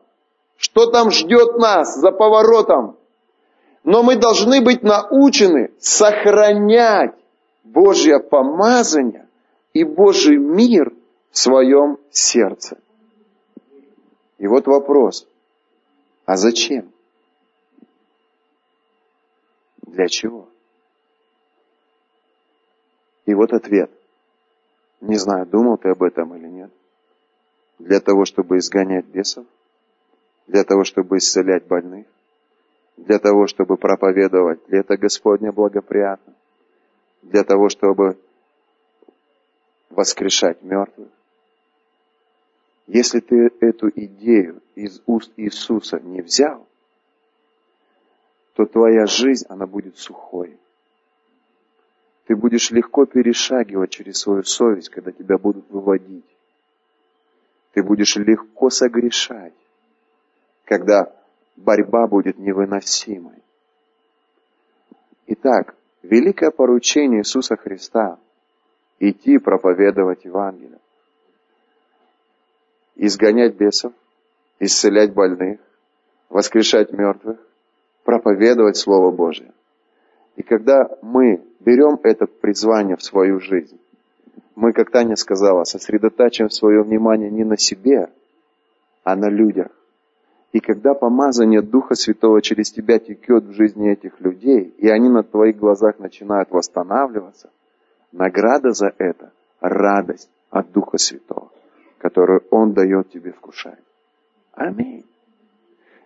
что 0.56 0.86
там 0.86 1.10
ждет 1.10 1.56
нас 1.56 1.96
за 1.96 2.12
поворотом. 2.12 2.96
Но 3.82 4.02
мы 4.02 4.16
должны 4.16 4.60
быть 4.60 4.82
научены 4.82 5.72
сохранять 5.80 7.14
Божье 7.64 8.20
помазание 8.20 9.26
и 9.72 9.84
Божий 9.84 10.36
мир 10.36 10.92
в 11.30 11.38
своем 11.38 11.98
сердце. 12.10 12.78
И 14.38 14.46
вот 14.46 14.66
вопрос, 14.66 15.26
а 16.26 16.36
зачем? 16.36 16.92
Для 19.82 20.06
чего? 20.06 20.48
И 23.26 23.34
вот 23.34 23.52
ответ. 23.52 23.90
Не 25.00 25.16
знаю, 25.16 25.46
думал 25.46 25.78
ты 25.78 25.88
об 25.90 26.02
этом 26.02 26.34
или 26.36 26.46
нет. 26.46 26.70
Для 27.78 28.00
того, 28.00 28.24
чтобы 28.24 28.58
изгонять 28.58 29.06
бесов, 29.06 29.46
для 30.46 30.64
того, 30.64 30.84
чтобы 30.84 31.16
исцелять 31.16 31.66
больных, 31.66 32.06
для 32.96 33.18
того, 33.18 33.46
чтобы 33.46 33.76
проповедовать 33.76 34.60
лето 34.68 34.96
Господне 34.96 35.50
благоприятно, 35.50 36.34
для 37.22 37.44
того, 37.44 37.68
чтобы 37.70 38.18
воскрешать 39.88 40.62
мертвых. 40.62 41.08
Если 42.86 43.20
ты 43.20 43.50
эту 43.60 43.88
идею 43.88 44.60
из 44.74 45.00
уст 45.06 45.32
Иисуса 45.36 46.00
не 46.00 46.20
взял, 46.22 46.66
то 48.54 48.66
твоя 48.66 49.06
жизнь, 49.06 49.46
она 49.48 49.66
будет 49.66 49.96
сухой. 49.96 50.58
Ты 52.30 52.36
будешь 52.36 52.70
легко 52.70 53.06
перешагивать 53.06 53.90
через 53.90 54.18
свою 54.18 54.44
совесть, 54.44 54.88
когда 54.88 55.10
тебя 55.10 55.36
будут 55.36 55.68
выводить. 55.68 56.24
Ты 57.72 57.82
будешь 57.82 58.14
легко 58.14 58.70
согрешать, 58.70 59.52
когда 60.64 61.12
борьба 61.56 62.06
будет 62.06 62.38
невыносимой. 62.38 63.42
Итак, 65.26 65.74
великое 66.04 66.52
поручение 66.52 67.22
Иисуса 67.22 67.56
Христа– 67.56 68.20
идти 69.00 69.38
проповедовать 69.38 70.24
Евангелие, 70.24 70.78
изгонять 72.94 73.56
бесов, 73.56 73.92
исцелять 74.60 75.12
больных, 75.12 75.58
воскрешать 76.28 76.92
мертвых, 76.92 77.40
проповедовать 78.04 78.76
Слово 78.76 79.10
Божие. 79.10 79.52
И 80.40 80.42
когда 80.42 80.88
мы 81.02 81.44
берем 81.60 82.00
это 82.02 82.26
призвание 82.26 82.96
в 82.96 83.02
свою 83.02 83.40
жизнь, 83.40 83.78
мы, 84.56 84.72
как 84.72 84.90
Таня 84.90 85.16
сказала, 85.16 85.64
сосредотачиваем 85.64 86.48
свое 86.48 86.80
внимание 86.82 87.30
не 87.30 87.44
на 87.44 87.58
себе, 87.58 88.08
а 89.04 89.16
на 89.16 89.28
людях. 89.28 89.68
И 90.52 90.60
когда 90.60 90.94
помазание 90.94 91.60
Духа 91.60 91.94
Святого 91.94 92.40
через 92.40 92.72
тебя 92.72 92.98
текет 92.98 93.44
в 93.44 93.52
жизни 93.52 93.90
этих 93.90 94.18
людей, 94.22 94.74
и 94.78 94.88
они 94.88 95.10
на 95.10 95.22
твоих 95.22 95.58
глазах 95.58 95.98
начинают 95.98 96.50
восстанавливаться, 96.50 97.50
награда 98.10 98.72
за 98.72 98.94
это– 98.96 99.32
радость 99.60 100.30
от 100.48 100.72
Духа 100.72 100.96
Святого, 100.96 101.50
которую 101.98 102.44
Он 102.50 102.72
дает 102.72 103.10
тебе 103.10 103.32
вкушать. 103.32 103.84
Аминь. 104.54 105.04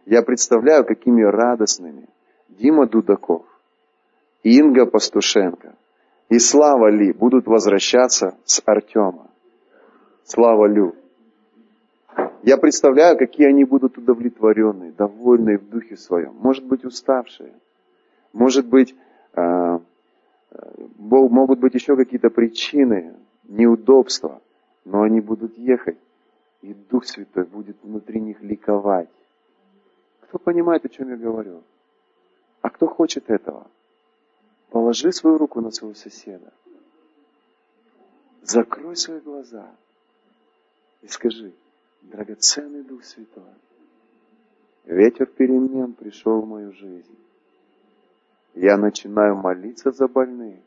Я 0.06 0.22
представляю, 0.22 0.84
какими 0.84 1.22
радостными 1.22 2.08
Дима 2.48 2.88
Дудаков, 2.88 3.46
Инга 4.44 4.84
Пастушенко 4.84 5.74
и 6.28 6.38
Слава 6.38 6.90
Ли 6.90 7.12
будут 7.12 7.46
возвращаться 7.46 8.36
с 8.44 8.62
Артема. 8.66 9.30
Слава 10.24 10.66
Лю. 10.66 10.94
Я 12.42 12.58
представляю, 12.58 13.16
какие 13.16 13.48
они 13.48 13.64
будут 13.64 13.96
удовлетворенные, 13.96 14.92
довольные 14.92 15.58
в 15.58 15.68
духе 15.70 15.96
своем. 15.96 16.34
Может 16.34 16.64
быть, 16.64 16.84
уставшие. 16.84 17.54
Может 18.34 18.66
быть, 18.66 18.94
э, 19.34 19.78
могут 20.98 21.58
быть 21.58 21.74
еще 21.74 21.96
какие-то 21.96 22.28
причины, 22.28 23.14
неудобства. 23.44 24.42
Но 24.84 25.02
они 25.02 25.22
будут 25.22 25.56
ехать, 25.56 25.96
и 26.60 26.74
Дух 26.74 27.06
Святой 27.06 27.44
будет 27.44 27.76
внутри 27.82 28.20
них 28.20 28.42
ликовать. 28.42 29.08
Кто 30.20 30.38
понимает, 30.38 30.84
о 30.84 30.90
чем 30.90 31.08
я 31.08 31.16
говорю? 31.16 31.62
А 32.60 32.68
кто 32.68 32.86
хочет 32.86 33.30
этого? 33.30 33.66
Положи 34.74 35.12
свою 35.12 35.38
руку 35.38 35.60
на 35.60 35.70
своего 35.70 35.94
соседа. 35.94 36.52
Закрой 38.42 38.96
свои 38.96 39.20
глаза 39.20 39.70
и 41.00 41.06
скажи, 41.06 41.52
драгоценный 42.02 42.82
Дух 42.82 43.04
Святой, 43.04 43.54
ветер 44.84 45.26
перемен 45.26 45.92
пришел 45.92 46.40
в 46.40 46.48
мою 46.48 46.72
жизнь. 46.72 47.16
Я 48.54 48.76
начинаю 48.76 49.36
молиться 49.36 49.92
за 49.92 50.08
больных, 50.08 50.58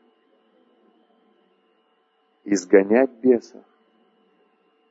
изгонять 2.44 3.10
бесов, 3.22 3.62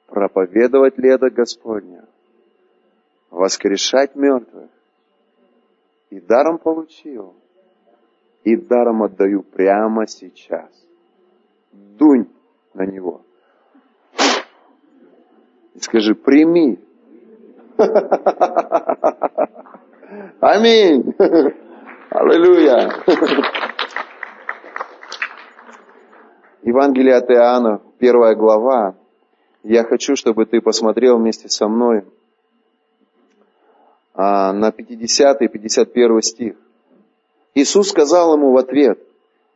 проповедовать 0.05 0.99
лето 0.99 1.31
Господня, 1.31 2.07
воскрешать 3.31 4.13
мертвых. 4.15 4.69
И 6.11 6.19
даром 6.19 6.59
получил– 6.59 7.33
и 8.47 8.55
даром 8.55 9.03
отдаю 9.03 9.43
прямо 9.43 10.07
сейчас. 10.07 10.71
Дунь 11.73 12.29
на 12.73 12.85
него. 12.85 13.21
И 15.75 15.79
скажи, 15.81 16.15
прими. 16.15 16.79
Аминь. 20.39 21.13
Аллилуйя. 22.09 22.89
Евангелие 26.61 27.15
от 27.15 27.29
Иоанна, 27.29 27.81
первая 27.99 28.33
глава. 28.33 28.95
Я 29.63 29.83
хочу, 29.83 30.15
чтобы 30.15 30.45
ты 30.45 30.61
посмотрел 30.61 31.17
вместе 31.17 31.49
со 31.49 31.67
мной 31.67 32.05
а, 34.13 34.53
на 34.53 34.71
50 34.71 35.41
и 35.41 35.47
51 35.49 36.21
стих. 36.21 36.55
Иисус 37.57 37.89
сказал 37.89 38.35
ему 38.35 38.51
в 38.51 38.57
ответ, 38.57 38.99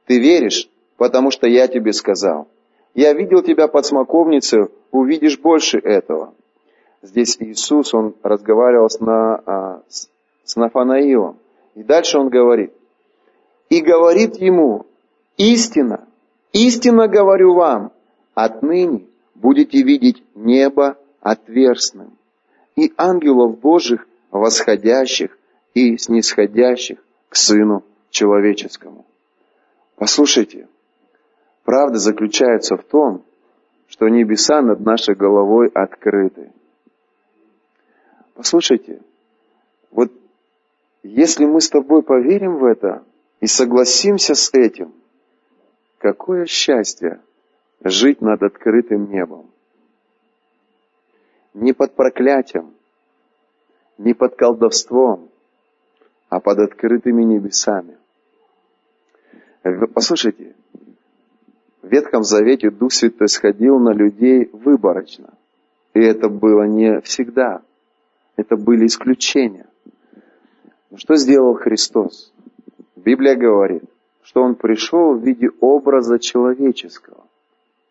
«Ты 0.07 0.19
веришь, 0.19 0.67
потому 0.97 1.29
что 1.29 1.47
я 1.47 1.67
тебе 1.67 1.93
сказал. 1.93 2.47
Я 2.95 3.13
видел 3.13 3.43
тебя 3.43 3.67
под 3.67 3.85
смоковницей, 3.85 4.69
увидишь 4.89 5.37
больше 5.37 5.77
этого». 5.77 6.33
Здесь 7.03 7.37
Иисус, 7.39 7.93
Он 7.93 8.15
разговаривал 8.23 8.89
с, 8.89 8.99
на, 8.99 9.35
а, 9.45 9.81
с 10.43 10.55
Нафанаилом. 10.55 11.37
И 11.75 11.83
дальше 11.83 12.17
Он 12.17 12.29
говорит, 12.29 12.73
«И 13.69 13.81
говорит 13.81 14.37
ему, 14.37 14.87
истина, 15.37 16.07
истинно 16.53 17.07
говорю 17.07 17.53
вам, 17.53 17.91
отныне 18.33 19.05
будете 19.35 19.83
видеть 19.83 20.23
небо 20.33 20.97
отверстным, 21.19 22.17
и 22.75 22.91
ангелов 22.97 23.59
Божьих 23.59 24.07
восходящих 24.31 25.37
и 25.75 25.97
снисходящих 25.97 26.97
к 27.29 27.35
Сыну 27.35 27.83
человеческому. 28.11 29.05
Послушайте, 29.95 30.67
правда 31.63 31.97
заключается 31.97 32.77
в 32.77 32.83
том, 32.83 33.23
что 33.87 34.07
небеса 34.07 34.61
над 34.61 34.79
нашей 34.81 35.15
головой 35.15 35.69
открыты. 35.73 36.51
Послушайте, 38.35 39.01
вот 39.91 40.11
если 41.03 41.45
мы 41.45 41.61
с 41.61 41.69
тобой 41.69 42.03
поверим 42.03 42.57
в 42.57 42.65
это 42.65 43.03
и 43.39 43.47
согласимся 43.47 44.35
с 44.35 44.53
этим, 44.53 44.93
какое 45.97 46.45
счастье 46.45 47.21
жить 47.83 48.21
над 48.21 48.41
открытым 48.43 49.09
небом. 49.09 49.49
Не 51.53 51.73
под 51.73 51.95
проклятием, 51.95 52.73
не 53.97 54.13
под 54.13 54.35
колдовством, 54.35 55.29
а 56.29 56.39
под 56.39 56.59
открытыми 56.59 57.23
небесами. 57.23 57.97
Послушайте, 59.61 60.55
в 61.81 61.87
Ветхом 61.87 62.23
Завете 62.23 62.71
Дух 62.71 62.91
Святой 62.93 63.27
сходил 63.27 63.77
на 63.79 63.93
людей 63.93 64.49
выборочно. 64.51 65.33
И 65.93 65.99
это 65.99 66.29
было 66.29 66.63
не 66.63 66.99
всегда. 67.01 67.61
Это 68.35 68.55
были 68.55 68.87
исключения. 68.87 69.67
Но 70.89 70.97
что 70.97 71.15
сделал 71.15 71.53
Христос? 71.53 72.33
Библия 72.95 73.35
говорит, 73.35 73.83
что 74.23 74.41
Он 74.41 74.55
пришел 74.55 75.13
в 75.13 75.23
виде 75.23 75.49
образа 75.59 76.17
человеческого. 76.17 77.25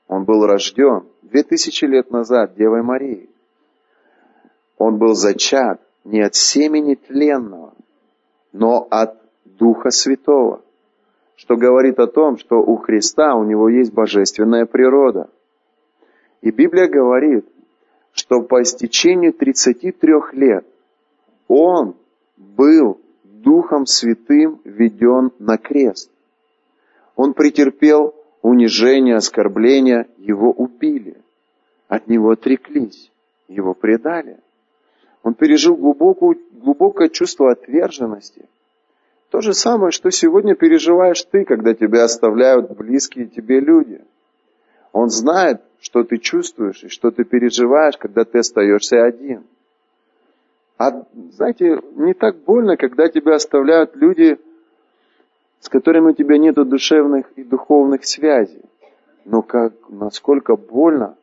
Он 0.08 0.24
был 0.24 0.46
рожден 0.46 1.04
две 1.22 1.44
тысячи 1.44 1.84
лет 1.84 2.10
назад 2.10 2.54
Девой 2.56 2.82
Марией. 2.82 3.30
Он 4.76 4.96
был 4.98 5.14
зачат 5.14 5.80
не 6.04 6.20
от 6.20 6.34
семени 6.34 6.94
тленного, 6.94 7.74
но 8.52 8.88
от 8.90 9.20
Духа 9.44 9.90
Святого, 9.90 10.62
что 11.40 11.56
говорит 11.56 11.98
о 11.98 12.06
том, 12.06 12.36
что 12.36 12.56
у 12.56 12.76
Христа 12.76 13.34
у 13.34 13.44
него 13.44 13.70
есть 13.70 13.94
божественная 13.94 14.66
природа. 14.66 15.30
И 16.42 16.50
Библия 16.50 16.86
говорит, 16.86 17.46
что 18.12 18.42
по 18.42 18.60
истечению 18.60 19.32
33 19.32 20.12
лет 20.34 20.66
он 21.48 21.96
был 22.36 23.00
Духом 23.24 23.86
Святым 23.86 24.60
введен 24.64 25.32
на 25.38 25.56
крест. 25.56 26.10
Он 27.16 27.32
претерпел 27.32 28.14
унижение, 28.42 29.16
оскорбление, 29.16 30.08
его 30.18 30.50
убили, 30.50 31.16
от 31.88 32.06
него 32.06 32.32
отреклись, 32.32 33.10
его 33.48 33.72
предали. 33.72 34.36
Он 35.22 35.32
пережил 35.32 35.74
глубокую, 35.74 36.38
глубокое 36.52 37.08
чувство 37.08 37.50
отверженности. 37.50 38.44
То 39.30 39.40
же 39.40 39.54
самое, 39.54 39.92
что 39.92 40.10
сегодня 40.10 40.56
переживаешь 40.56 41.22
ты, 41.22 41.44
когда 41.44 41.72
тебя 41.72 42.04
оставляют 42.04 42.76
близкие 42.76 43.26
тебе 43.26 43.60
люди. 43.60 44.02
Он 44.92 45.08
знает, 45.08 45.62
что 45.80 46.02
ты 46.02 46.18
чувствуешь 46.18 46.82
и 46.82 46.88
что 46.88 47.12
ты 47.12 47.22
переживаешь, 47.24 47.96
когда 47.96 48.24
ты 48.24 48.38
остаешься 48.38 49.04
один. 49.04 49.44
А 50.78 51.04
знаете, 51.30 51.78
не 51.94 52.12
так 52.12 52.38
больно, 52.38 52.76
когда 52.76 53.08
тебя 53.08 53.36
оставляют 53.36 53.94
люди, 53.94 54.36
с 55.60 55.68
которыми 55.68 56.10
у 56.10 56.14
тебя 56.14 56.36
нет 56.36 56.56
душевных 56.56 57.30
и 57.36 57.44
духовных 57.44 58.04
связей. 58.04 58.64
Но 59.24 59.42
как, 59.42 59.74
насколько 59.90 60.56
больно, 60.56 61.16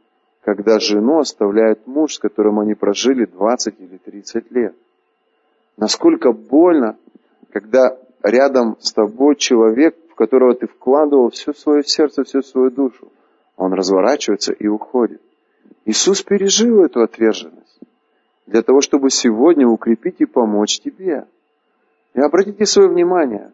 когда 0.43 0.79
жену 0.79 1.19
оставляет 1.19 1.85
муж, 1.87 2.13
с 2.13 2.19
которым 2.19 2.59
они 2.59 2.73
прожили 2.73 3.25
20 3.25 3.75
или 3.79 3.97
30 3.97 4.51
лет. 4.51 4.75
Насколько 5.75 6.31
больно, 6.31 6.95
когда 7.51 7.97
рядом 8.23 8.77
с 8.79 8.91
тобой 8.93 9.35
человек, 9.35 9.95
в 10.11 10.15
которого 10.15 10.55
ты 10.55 10.67
вкладывал 10.67 11.29
все 11.29 11.53
свое 11.53 11.83
сердце, 11.83 12.23
всю 12.23 12.41
свою 12.41 12.71
душу, 12.71 13.11
он 13.55 13.73
разворачивается 13.73 14.53
и 14.53 14.67
уходит. 14.67 15.21
Иисус 15.85 16.21
пережил 16.21 16.83
эту 16.83 17.01
отверженность 17.01 17.79
для 18.45 18.61
того, 18.61 18.81
чтобы 18.81 19.09
сегодня 19.09 19.67
укрепить 19.67 20.15
и 20.19 20.25
помочь 20.25 20.79
тебе. 20.79 21.27
И 22.13 22.19
обратите 22.19 22.65
свое 22.65 22.89
внимание, 22.89 23.51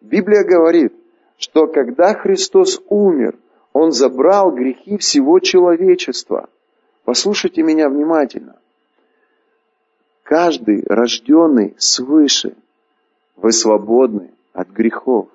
Библия 0.00 0.44
говорит, 0.44 0.94
что 1.38 1.66
когда 1.66 2.14
Христос 2.14 2.80
умер, 2.88 3.36
Он 3.72 3.92
забрал 3.92 4.52
грехи 4.52 4.96
всего 4.98 5.38
человечества. 5.40 6.48
Послушайте 7.04 7.62
меня 7.62 7.88
внимательно. 7.88 8.56
Каждый 10.22 10.82
рожденный 10.86 11.74
свыше, 11.78 12.56
вы 13.36 13.52
свободны 13.52 14.32
от 14.52 14.68
грехов. 14.68 15.28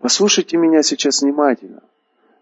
Послушайте 0.00 0.56
меня 0.56 0.82
сейчас 0.82 1.22
внимательно. 1.22 1.82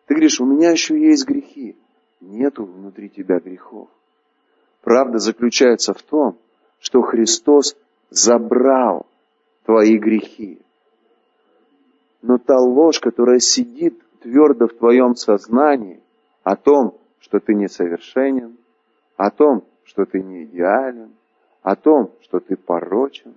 Ты 0.07 0.15
говоришь, 0.15 0.41
у 0.41 0.45
меня 0.45 0.71
еще 0.71 0.99
есть 0.99 1.27
грехи. 1.27 1.77
Нету 2.21 2.65
внутри 2.65 3.09
тебя 3.11 3.39
грехов. 3.39 3.89
Правда 4.83 5.19
заключается 5.19 5.95
в 5.95 6.03
том, 6.03 6.39
что 6.79 7.03
Христос 7.03 7.77
забрал 8.11 9.07
твои 9.65 9.99
грехи. 9.99 10.61
Но 12.23 12.39
та 12.39 12.59
ложь, 12.59 13.01
которая 13.01 13.39
сидит 13.39 14.01
твердо 14.21 14.69
в 14.69 14.75
твоем 14.75 15.15
сознании 15.17 16.01
о 16.43 16.57
том, 16.57 16.99
что 17.21 17.41
ты 17.41 17.55
несовершенен, 17.55 18.57
о 19.17 19.31
том, 19.31 19.65
что 19.85 20.05
ты 20.05 20.23
не 20.23 20.45
идеален, 20.45 21.13
о 21.63 21.77
том, 21.77 22.13
что 22.23 22.41
ты 22.41 22.57
порочен, 22.57 23.35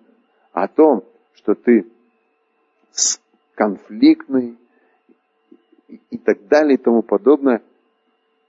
о 0.63 0.67
том, 0.67 1.03
что 1.33 1.55
ты 1.55 1.85
конфликтный 3.55 4.57
и 6.09 6.17
так 6.17 6.47
далее 6.47 6.75
и 6.75 6.81
тому 6.81 7.01
подобное, 7.01 7.61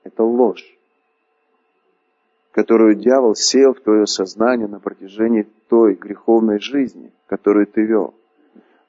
это 0.04 0.22
ложь 0.22 0.78
которую 2.58 2.96
дьявол 2.96 3.36
сеял 3.36 3.72
в 3.72 3.78
твое 3.82 4.04
сознание 4.04 4.66
на 4.66 4.80
протяжении 4.80 5.46
той 5.68 5.94
греховной 5.94 6.58
жизни, 6.58 7.12
которую 7.28 7.68
ты 7.68 7.82
вел. 7.82 8.14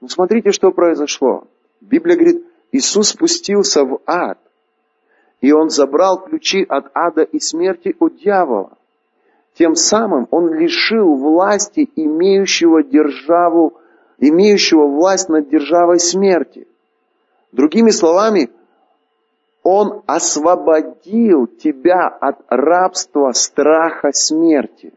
Но 0.02 0.08
смотрите, 0.08 0.52
что 0.52 0.72
произошло. 0.72 1.48
Библия 1.80 2.16
говорит, 2.16 2.44
Иисус 2.72 3.10
спустился 3.10 3.86
в 3.86 4.02
ад, 4.08 4.40
и 5.42 5.52
Он 5.52 5.70
забрал 5.70 6.20
ключи 6.20 6.66
от 6.68 6.90
ада 6.96 7.22
и 7.22 7.40
смерти 7.40 7.96
у 8.00 8.10
дьявола. 8.10 8.76
Тем 9.60 9.76
самым 9.76 10.26
Он 10.32 10.54
лишил 10.54 11.16
власти 11.16 11.90
имеющего 11.98 12.82
державу, 12.82 13.74
имеющего 14.18 14.88
власть 14.88 15.28
над 15.28 15.50
державой 15.50 16.00
смерти. 16.00 16.66
Другими 17.52 17.90
словами, 17.90 18.52
он 19.62 20.02
освободил 20.06 21.48
тебя 21.48 22.08
от 22.08 22.40
рабства, 22.48 23.34
страха 23.34 24.14
смерти. 24.14 24.94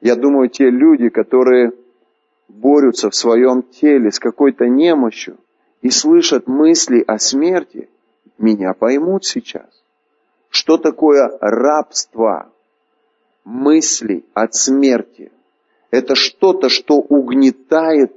Я 0.00 0.14
думаю, 0.14 0.50
те 0.50 0.70
люди, 0.70 1.08
которые 1.08 1.72
борются 2.48 3.10
в 3.10 3.16
своем 3.16 3.64
теле 3.64 4.12
с 4.12 4.20
какой-то 4.20 4.68
немощью 4.68 5.36
и 5.80 5.90
слышат 5.90 6.46
мысли 6.46 7.02
о 7.04 7.18
смерти, 7.18 7.88
меня 8.38 8.72
поймут 8.72 9.24
сейчас. 9.24 9.81
Что 10.52 10.76
такое 10.76 11.36
рабство 11.40 12.52
мыслей 13.44 14.24
от 14.34 14.54
смерти? 14.54 15.32
Это 15.90 16.14
что-то, 16.14 16.68
что 16.68 16.98
угнетает 16.98 18.12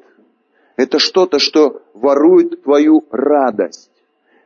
это 0.77 0.99
что-то, 0.99 1.39
что 1.39 1.81
ворует 1.93 2.63
твою 2.63 3.03
радость. 3.11 3.91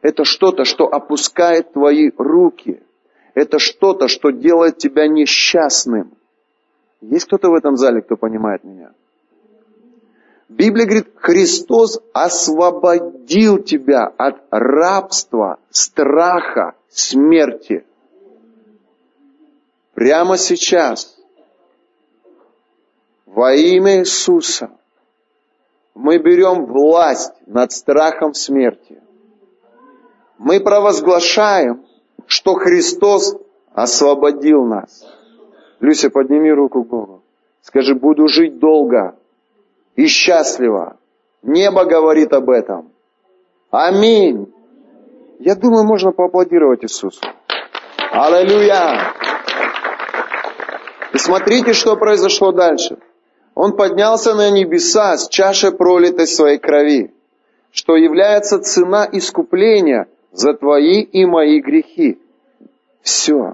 Это 0.01 0.23
что-то, 0.23 0.63
что 0.63 0.85
опускает 0.85 1.73
твои 1.73 2.11
руки. 2.17 2.81
Это 3.33 3.59
что-то, 3.59 4.07
что 4.07 4.29
делает 4.29 4.77
тебя 4.77 5.07
несчастным. 5.07 6.11
Есть 7.01 7.25
кто-то 7.25 7.49
в 7.49 7.55
этом 7.55 7.77
зале, 7.77 8.01
кто 8.01 8.15
понимает 8.15 8.63
меня? 8.63 8.91
Библия 10.47 10.85
говорит, 10.85 11.07
Христос 11.15 11.99
освободил 12.13 13.59
тебя 13.59 14.05
от 14.05 14.41
рабства, 14.51 15.59
страха, 15.69 16.73
смерти. 16.89 17.85
Прямо 19.93 20.37
сейчас, 20.37 21.17
во 23.25 23.53
имя 23.53 23.99
Иисуса, 23.99 24.71
мы 25.93 26.17
берем 26.17 26.65
власть 26.65 27.33
над 27.45 27.71
страхом 27.71 28.33
смерти. 28.33 29.01
Мы 30.37 30.61
провозглашаем, 30.61 31.85
что 32.25 32.53
Христос 32.53 33.35
освободил 33.73 34.63
нас. 34.63 35.05
Люся, 35.81 36.09
подними 36.09 36.51
руку 36.51 36.83
к 36.83 36.87
Богу. 36.87 37.21
Скажи, 37.61 37.93
буду 37.95 38.27
жить 38.27 38.59
долго 38.59 39.15
и 39.95 40.07
счастливо. 40.07 40.97
Небо 41.41 41.85
говорит 41.85 42.33
об 42.33 42.49
этом. 42.49 42.91
Аминь. 43.69 44.51
Я 45.39 45.55
думаю, 45.55 45.85
можно 45.85 46.11
поаплодировать 46.11 46.83
Иисусу. 46.83 47.21
Аллилуйя. 48.11 49.13
И 51.13 51.17
смотрите, 51.17 51.71
что 51.71 51.95
произошло 51.95 52.51
дальше. 52.51 52.97
Он 53.55 53.75
поднялся 53.77 54.35
на 54.35 54.51
небеса 54.51 55.17
с 55.17 55.29
чашей 55.29 55.71
пролитой 55.71 56.27
своей 56.27 56.59
крови, 56.59 57.13
что 57.71 57.95
является 57.95 58.59
цена 58.59 59.07
искупления 59.09 60.09
за 60.33 60.53
твои 60.53 61.01
и 61.01 61.25
мои 61.25 61.61
грехи. 61.61 62.19
Все 63.01 63.53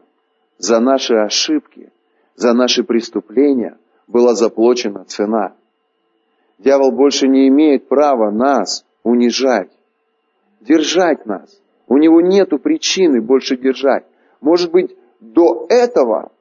за 0.58 0.80
наши 0.80 1.14
ошибки, 1.14 1.92
за 2.36 2.54
наши 2.54 2.84
преступления 2.84 3.78
была 4.08 4.34
заплачена 4.34 5.06
цена. 5.06 5.54
Дьявол 6.58 6.92
больше 6.92 7.28
не 7.28 7.48
имеет 7.50 7.88
права 7.88 8.32
нас 8.32 8.86
унижать, 9.04 9.70
держать 10.62 11.28
нас. 11.28 11.62
У 11.88 11.98
него 11.98 12.22
нет 12.22 12.50
причины 12.62 13.22
больше 13.22 13.58
держать. 13.58 14.06
Может 14.42 14.72
быть, 14.72 14.96
до 15.20 15.66
этого, 15.70 16.32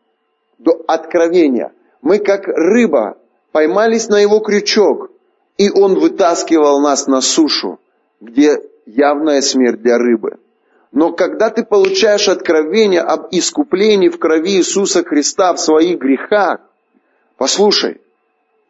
до 0.59 0.83
откровения, 0.87 1.72
мы 2.02 2.18
как 2.18 2.46
рыба 2.46 3.18
поймались 3.52 4.09
на 4.09 4.18
его 4.18 4.40
крючок, 4.40 5.11
и 5.59 5.70
он 5.70 5.94
вытаскивал 5.94 6.80
нас 6.80 7.07
на 7.07 7.20
сушу, 7.20 7.78
где 8.20 8.61
явная 8.87 9.40
смерть 9.40 9.80
для 9.80 9.98
рыбы. 9.98 10.38
Но 10.92 11.12
когда 11.12 11.50
ты 11.50 11.64
получаешь 11.64 12.28
откровение 12.28 13.00
об 13.00 13.26
искуплении 13.33 14.09
в 14.09 14.18
крови 14.18 14.59
Иисуса 14.59 15.02
Христа 15.02 15.52
в 15.52 15.61
своих 15.61 15.98
грехах, 15.98 16.61
послушай, 17.37 18.00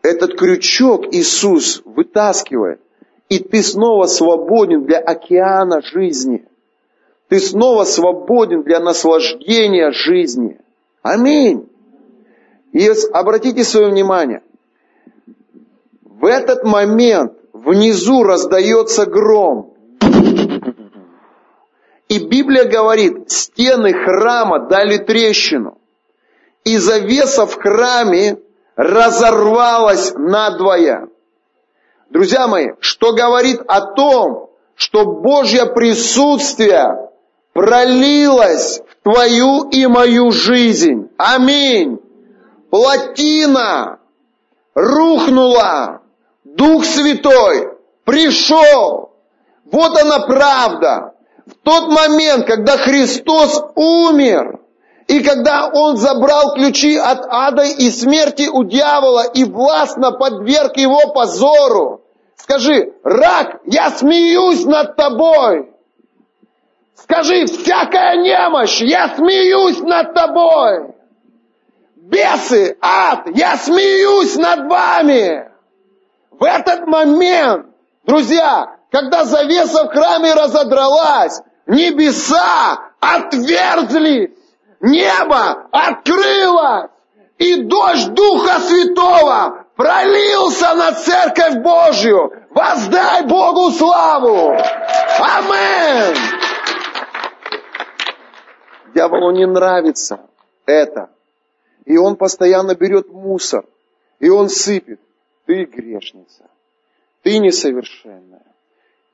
этот 0.03 0.39
крючок 0.39 1.13
Иисус 1.13 1.83
вытаскивает, 1.85 2.81
и 3.29 3.39
ты 3.39 3.63
снова 3.63 4.07
свободен 4.07 4.85
для 4.85 4.99
океана 4.99 5.81
жизни. 5.83 6.47
Ты 7.29 7.41
снова 7.41 7.85
свободен 7.85 8.63
для 8.63 8.81
наслаждения 8.81 9.91
жизни. 9.93 10.59
Аминь. 11.03 11.69
И 12.73 12.91
обратите 13.13 13.65
свое 13.65 13.89
внимание, 13.89 14.43
в 16.03 16.27
этот 16.27 16.65
момент 16.65 17.35
внизу 17.53 18.25
раздается 18.25 19.07
гром, 19.07 19.75
и 22.09 22.19
Библия 22.19 22.65
говорит, 22.65 23.31
стены 23.31 23.93
храма 23.93 24.69
дали 24.69 24.99
трещину. 24.99 25.79
И 26.65 26.77
завеса 26.77 27.47
в 27.47 27.57
храме 27.57 28.39
разорвалась 28.77 30.13
надвое. 30.15 31.09
Друзья 32.11 32.47
мои, 32.47 32.69
что 32.81 33.15
говорит 33.15 33.61
о 33.67 33.81
том, 33.95 34.51
что 34.77 35.05
Божье 35.07 35.67
присутствие 35.67 37.11
пролилось 37.55 38.81
в 38.81 39.03
твою 39.03 39.69
и 39.71 39.87
мою 39.87 40.31
жизнь. 40.33 41.09
Аминь. 41.17 41.99
Плотина 42.71 44.01
рухнула. 44.75 46.01
Дух 46.45 46.85
Святой 46.85 47.71
пришел. 48.05 49.13
Вот 49.73 49.97
она 49.99 50.21
правда. 50.21 51.15
В 51.47 51.55
тот 51.63 51.89
момент, 51.89 52.47
когда 52.47 52.77
Христос 52.77 53.63
умер, 53.75 54.61
и 55.07 55.21
когда 55.21 55.69
Он 55.69 55.97
забрал 55.97 56.55
ключи 56.55 56.97
от 56.97 57.27
ада 57.29 57.63
и 57.63 57.91
смерти 57.91 58.49
у 58.51 58.65
дьявола 58.65 59.25
и 59.27 59.45
властно 59.45 60.13
подверг 60.13 60.77
его 60.77 61.13
позору, 61.13 62.03
скажи, 62.37 62.95
рак, 63.05 63.61
я 63.67 63.91
смеюсь 63.91 64.65
над 64.65 64.97
тобой. 64.97 65.74
Скажи, 66.97 67.47
всякая 67.47 68.17
немощь, 68.17 68.81
я 68.81 69.09
смеюсь 69.17 69.81
над 69.81 70.15
тобой. 70.15 70.95
Бесы, 71.97 72.77
ад, 72.81 73.27
я 73.35 73.57
смеюсь 73.57 74.37
над 74.37 74.71
вами. 74.71 75.51
В 76.31 76.45
этот 76.45 76.87
момент, 76.87 77.67
друзья, 78.05 78.77
когда 78.91 79.25
завеса 79.25 79.85
в 79.85 79.89
храме 79.89 80.35
разодралась, 80.35 81.41
небеса 81.67 82.79
отверзлись, 83.01 84.31
небо 84.81 85.67
открылось, 85.73 86.91
и 87.39 87.63
дождь 87.63 88.13
Духа 88.15 88.61
Святого 88.61 89.65
пролился 89.77 90.75
на 90.75 90.93
Церковь 90.93 91.57
Божью. 91.57 92.33
Воздай 92.51 93.23
Богу 93.25 93.73
славу! 93.73 94.57
Дьяволу 99.05 99.33
не 99.33 99.47
нравится 99.47 100.21
это. 100.67 101.11
И 101.85 101.99
он 101.99 102.17
постоянно 102.17 102.75
берет 102.75 103.13
мусор, 103.13 103.67
и 104.19 104.31
он 104.31 104.49
сыпет. 104.49 105.01
Ты 105.47 105.65
грешница, 105.65 106.45
ты 107.23 107.39
несовершенная. 107.39 108.47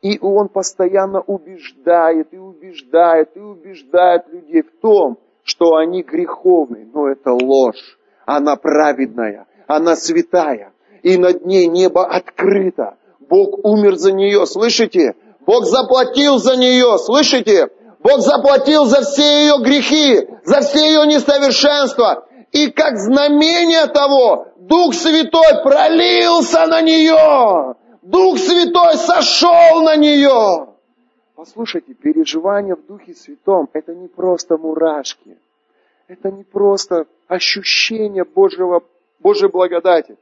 И 0.00 0.18
он 0.20 0.48
постоянно 0.48 1.20
убеждает, 1.20 2.33
и 2.33 2.38
убеждает, 2.38 3.37
и 3.37 3.40
убеждает 3.40 4.29
людей 4.29 4.62
в 4.62 4.81
том, 4.81 5.18
что 5.42 5.74
они 5.74 6.03
греховны. 6.03 6.88
Но 6.94 7.09
это 7.09 7.33
ложь. 7.33 7.98
Она 8.24 8.55
праведная, 8.55 9.46
она 9.66 9.96
святая. 9.96 10.72
И 11.03 11.18
над 11.18 11.44
ней 11.44 11.66
небо 11.66 12.07
открыто. 12.07 12.96
Бог 13.18 13.64
умер 13.64 13.96
за 13.96 14.12
нее, 14.12 14.46
слышите? 14.46 15.16
Бог 15.40 15.64
заплатил 15.64 16.38
за 16.38 16.57
нее, 16.57 16.96
слышите? 16.98 17.70
Бог 18.02 18.20
заплатил 18.20 18.86
за 18.86 19.02
все 19.02 19.22
ее 19.22 19.58
грехи, 19.62 20.26
за 20.44 20.60
все 20.60 20.86
ее 20.86 21.06
несовершенства. 21.06 22.26
И 22.50 22.70
как 22.70 22.96
знамение 22.96 23.86
того, 23.86 24.48
Дух 24.56 24.94
Святой 24.94 25.62
пролился 25.62 26.66
на 26.66 26.80
нее. 26.80 27.76
Дух 28.02 28.38
Святой 28.38 28.96
сошел 28.96 29.82
на 29.82 29.96
нее. 29.96 30.68
Послушайте, 31.36 31.94
переживание 31.94 32.74
в 32.74 32.86
Духе 32.86 33.14
Святом– 33.14 33.68
это 33.72 33.94
не 33.94 34.08
просто 34.08 34.56
мурашки. 34.56 35.36
Это 36.08 36.30
не 36.30 36.42
просто 36.42 37.06
ощущение 37.28 38.24
Божьего, 38.24 38.82
Божьей 39.20 39.48
благодати. 39.48 40.16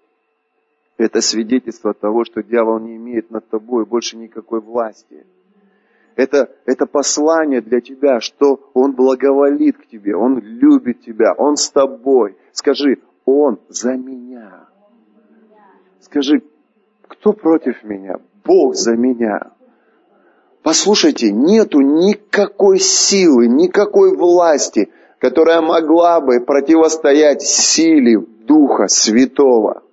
Это 0.97 1.21
свидетельство 1.21 1.95
того, 1.95 2.25
что 2.25 2.43
дьявол 2.43 2.81
не 2.81 2.97
имеет 2.97 3.31
над 3.31 3.49
тобой 3.49 3.85
больше 3.85 4.17
никакой 4.17 4.61
власти. 4.61 5.25
Это, 6.19 6.51
это 6.67 6.87
послание 6.87 7.61
для 7.61 7.81
тебя, 7.81 8.19
что 8.19 8.59
Он 8.75 8.93
благоволит 8.93 9.77
к 9.79 9.87
тебе, 9.87 10.17
Он 10.17 10.41
любит 10.41 11.01
тебя, 11.03 11.33
Он 11.33 11.57
с 11.57 11.71
тобой. 11.71 12.37
Скажи, 12.51 12.99
Он 13.25 13.61
за 13.69 13.93
меня. 13.93 14.67
Скажи, 16.01 16.43
кто 17.07 17.33
против 17.33 17.85
меня? 17.85 18.17
Бог 18.45 18.75
за 18.75 18.97
меня. 18.97 19.53
Послушайте, 20.65 21.31
нету 21.31 21.81
никакой 21.83 22.81
силы, 22.81 23.47
никакой 23.47 24.17
власти, 24.17 24.91
которая 25.21 25.61
могла 25.61 26.21
бы 26.21 26.41
противостоять 26.41 27.43
силе 27.43 28.19
Духа 28.19 28.89
Святого. 28.89 29.85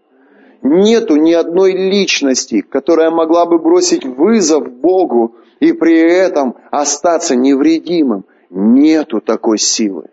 Нету 0.63 1.17
ни 1.17 1.33
одной 1.33 1.73
личности, 1.73 2.61
которая 2.61 3.11
могла 3.11 3.45
бы 3.45 3.59
бросить 3.59 4.05
вызов 4.05 4.67
Богу 4.71 5.35
и 5.59 5.73
при 5.73 5.99
этом 5.99 6.55
остаться 6.71 7.35
невредимым. 7.35 8.25
Нету 8.49 9.21
такой 9.21 9.57
силы. 9.57 10.05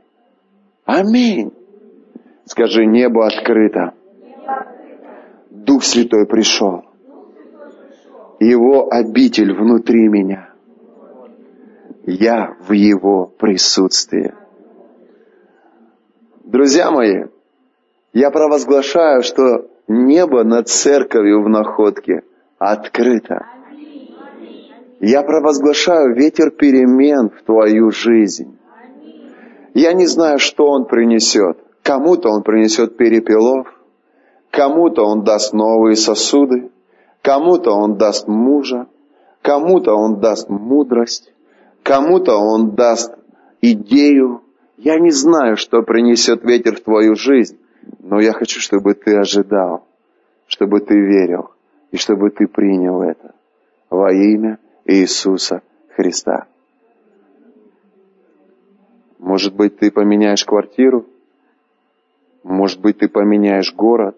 Аминь. 0.84 1.52
Скажи, 2.44 2.86
небо 2.86 3.26
открыто. 3.26 3.94
Дух 5.50 5.84
Святой 5.84 6.26
пришел. 6.26 6.84
Его 8.40 8.92
обитель 8.92 9.52
внутри 9.52 10.08
меня. 10.08 10.50
Я 12.04 12.56
в 12.66 12.72
Его 12.72 13.26
присутствии. 13.26 14.34
Друзья 16.44 16.90
мои, 16.90 17.26
я 18.12 18.30
провозглашаю, 18.30 19.22
что 19.22 19.68
небо 19.86 20.42
над 20.42 20.68
церковью 20.68 21.42
в 21.42 21.48
находке 21.48 22.22
открыто. 22.58 23.46
Я 25.02 25.22
провозглашаю 25.24 26.14
ветер 26.14 26.52
перемен 26.52 27.30
в 27.30 27.42
твою 27.42 27.90
жизнь. 27.90 28.56
Я 29.74 29.94
не 29.94 30.06
знаю, 30.06 30.38
что 30.38 30.68
он 30.68 30.84
принесет. 30.84 31.58
Кому-то 31.82 32.30
он 32.30 32.44
принесет 32.44 32.96
перепелов, 32.96 33.66
кому-то 34.52 35.04
он 35.04 35.24
даст 35.24 35.54
новые 35.54 35.96
сосуды, 35.96 36.70
кому-то 37.20 37.72
он 37.72 37.96
даст 37.96 38.28
мужа, 38.28 38.86
кому-то 39.42 39.92
он 39.92 40.20
даст 40.20 40.48
мудрость, 40.48 41.32
кому-то 41.82 42.36
он 42.36 42.76
даст 42.76 43.12
идею. 43.60 44.42
Я 44.76 45.00
не 45.00 45.10
знаю, 45.10 45.56
что 45.56 45.82
принесет 45.82 46.44
ветер 46.44 46.76
в 46.76 46.82
твою 46.82 47.16
жизнь, 47.16 47.58
но 47.98 48.20
я 48.20 48.32
хочу, 48.32 48.60
чтобы 48.60 48.94
ты 48.94 49.16
ожидал, 49.16 49.84
чтобы 50.46 50.78
ты 50.78 50.94
верил 50.94 51.50
и 51.90 51.96
чтобы 51.96 52.30
ты 52.30 52.46
принял 52.46 53.02
это 53.02 53.34
во 53.90 54.12
имя 54.12 54.60
Иисуса 54.84 55.62
Христа. 55.94 56.46
Может 59.18 59.54
быть, 59.54 59.78
ты 59.78 59.90
поменяешь 59.90 60.44
квартиру, 60.44 61.06
может 62.42 62.80
быть, 62.80 62.98
ты 62.98 63.08
поменяешь 63.08 63.72
город, 63.72 64.16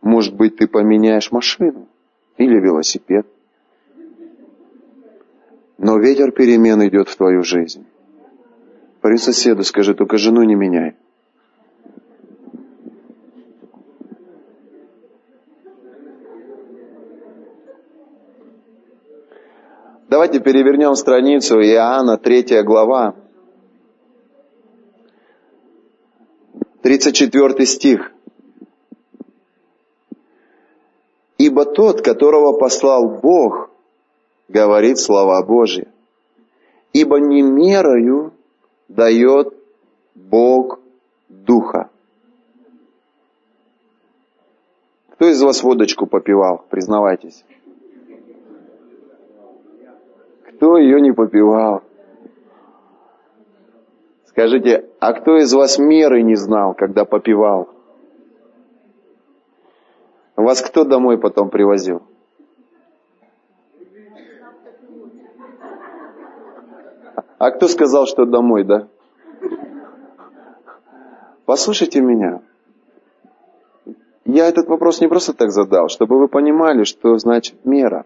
может 0.00 0.34
быть, 0.34 0.56
ты 0.56 0.68
поменяешь 0.68 1.32
машину 1.32 1.88
или 2.36 2.60
велосипед. 2.60 3.26
Но 5.78 5.98
ветер 5.98 6.30
перемен 6.30 6.86
идет 6.86 7.08
в 7.08 7.16
твою 7.16 7.42
жизнь. 7.42 7.84
При 9.00 9.16
соседу 9.16 9.62
скажи, 9.64 9.94
только 9.94 10.16
жену 10.16 10.42
не 10.42 10.54
меняй. 10.54 10.94
Давайте 20.16 20.40
перевернем 20.40 20.94
страницу 20.94 21.60
Иоанна, 21.60 22.16
3 22.16 22.62
глава, 22.62 23.14
34 26.80 27.66
стих. 27.66 28.12
Ибо 31.36 31.66
тот, 31.66 32.00
которого 32.00 32.58
послал 32.58 33.20
Бог, 33.20 33.68
говорит 34.48 34.98
слова 34.98 35.44
Божьи. 35.44 35.86
Ибо 36.94 37.20
не 37.20 37.42
мерою 37.42 38.32
дает 38.88 39.52
Бог 40.14 40.80
Духа. 41.28 41.90
Кто 45.10 45.28
из 45.28 45.42
вас 45.42 45.62
водочку 45.62 46.06
попивал? 46.06 46.64
Признавайтесь. 46.70 47.44
Кто 50.66 50.78
ее 50.78 51.00
не 51.00 51.12
попивал? 51.12 51.84
Скажите, 54.24 54.90
а 54.98 55.12
кто 55.12 55.36
из 55.36 55.54
вас 55.54 55.78
меры 55.78 56.22
не 56.22 56.34
знал, 56.34 56.74
когда 56.74 57.04
попивал? 57.04 57.68
Вас 60.34 60.60
кто 60.60 60.82
домой 60.82 61.18
потом 61.18 61.50
привозил? 61.50 62.02
А 67.38 67.52
кто 67.52 67.68
сказал, 67.68 68.06
что 68.06 68.24
домой, 68.24 68.64
да? 68.64 68.88
Послушайте 71.44 72.00
меня. 72.00 72.42
Я 74.24 74.48
этот 74.48 74.66
вопрос 74.66 75.00
не 75.00 75.06
просто 75.06 75.32
так 75.32 75.52
задал, 75.52 75.88
чтобы 75.88 76.18
вы 76.18 76.26
понимали, 76.26 76.82
что 76.82 77.16
значит 77.18 77.64
мера. 77.64 78.04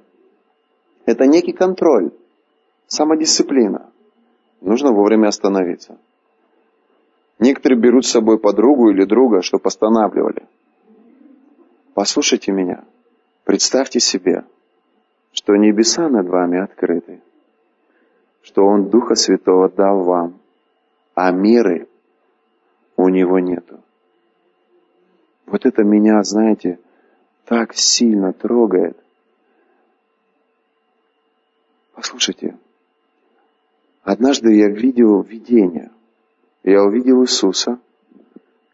Это 1.06 1.26
некий 1.26 1.52
контроль. 1.52 2.10
Самодисциплина. 2.90 3.88
Нужно 4.60 4.90
вовремя 4.90 5.28
остановиться. 5.28 5.96
Некоторые 7.38 7.80
берут 7.80 8.04
с 8.04 8.10
собой 8.10 8.36
подругу 8.36 8.90
или 8.90 9.04
друга, 9.04 9.42
чтобы 9.42 9.62
останавливали. 9.66 10.48
Послушайте 11.94 12.50
меня. 12.50 12.82
Представьте 13.44 14.00
себе, 14.00 14.44
что 15.32 15.54
небеса 15.54 16.08
над 16.08 16.26
вами 16.26 16.58
открыты, 16.58 17.20
что 18.42 18.64
Он 18.66 18.90
Духа 18.90 19.14
Святого 19.14 19.68
дал 19.68 20.02
вам, 20.02 20.40
а 21.14 21.30
меры 21.30 21.86
у 22.96 23.08
Него 23.08 23.38
нету. 23.38 23.78
Вот 25.46 25.64
это 25.64 25.84
меня, 25.84 26.20
знаете, 26.24 26.80
так 27.44 27.72
сильно 27.72 28.32
трогает. 28.32 28.96
Послушайте, 31.94 32.58
Однажды 34.02 34.54
я 34.54 34.68
видел 34.68 35.20
видение. 35.22 35.90
Я 36.62 36.82
увидел 36.84 37.22
Иисуса. 37.22 37.78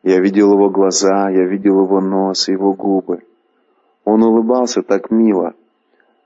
Я 0.02 0.20
видел 0.20 0.52
Его 0.52 0.70
глаза, 0.70 1.30
я 1.30 1.44
видел 1.46 1.82
Его 1.82 2.00
нос, 2.00 2.48
Его 2.48 2.72
губы. 2.74 3.24
Он 4.04 4.22
улыбался 4.22 4.82
так 4.82 5.10
мило. 5.10 5.54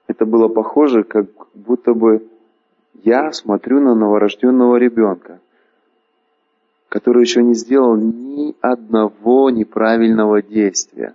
Это 0.07 0.27
было 0.27 0.49
похоже, 0.49 1.03
как 1.03 1.27
будто 1.55 1.95
бы 1.95 2.29
я 3.03 3.33
смотрю 3.33 3.81
на 3.81 3.95
новорожденного 3.95 4.77
ребенка, 4.77 5.41
который 6.91 7.23
еще 7.23 7.43
не 7.43 7.55
сделал 7.55 7.97
ни 7.97 8.55
одного 8.61 9.49
неправильного 9.49 10.43
действия. 10.43 11.15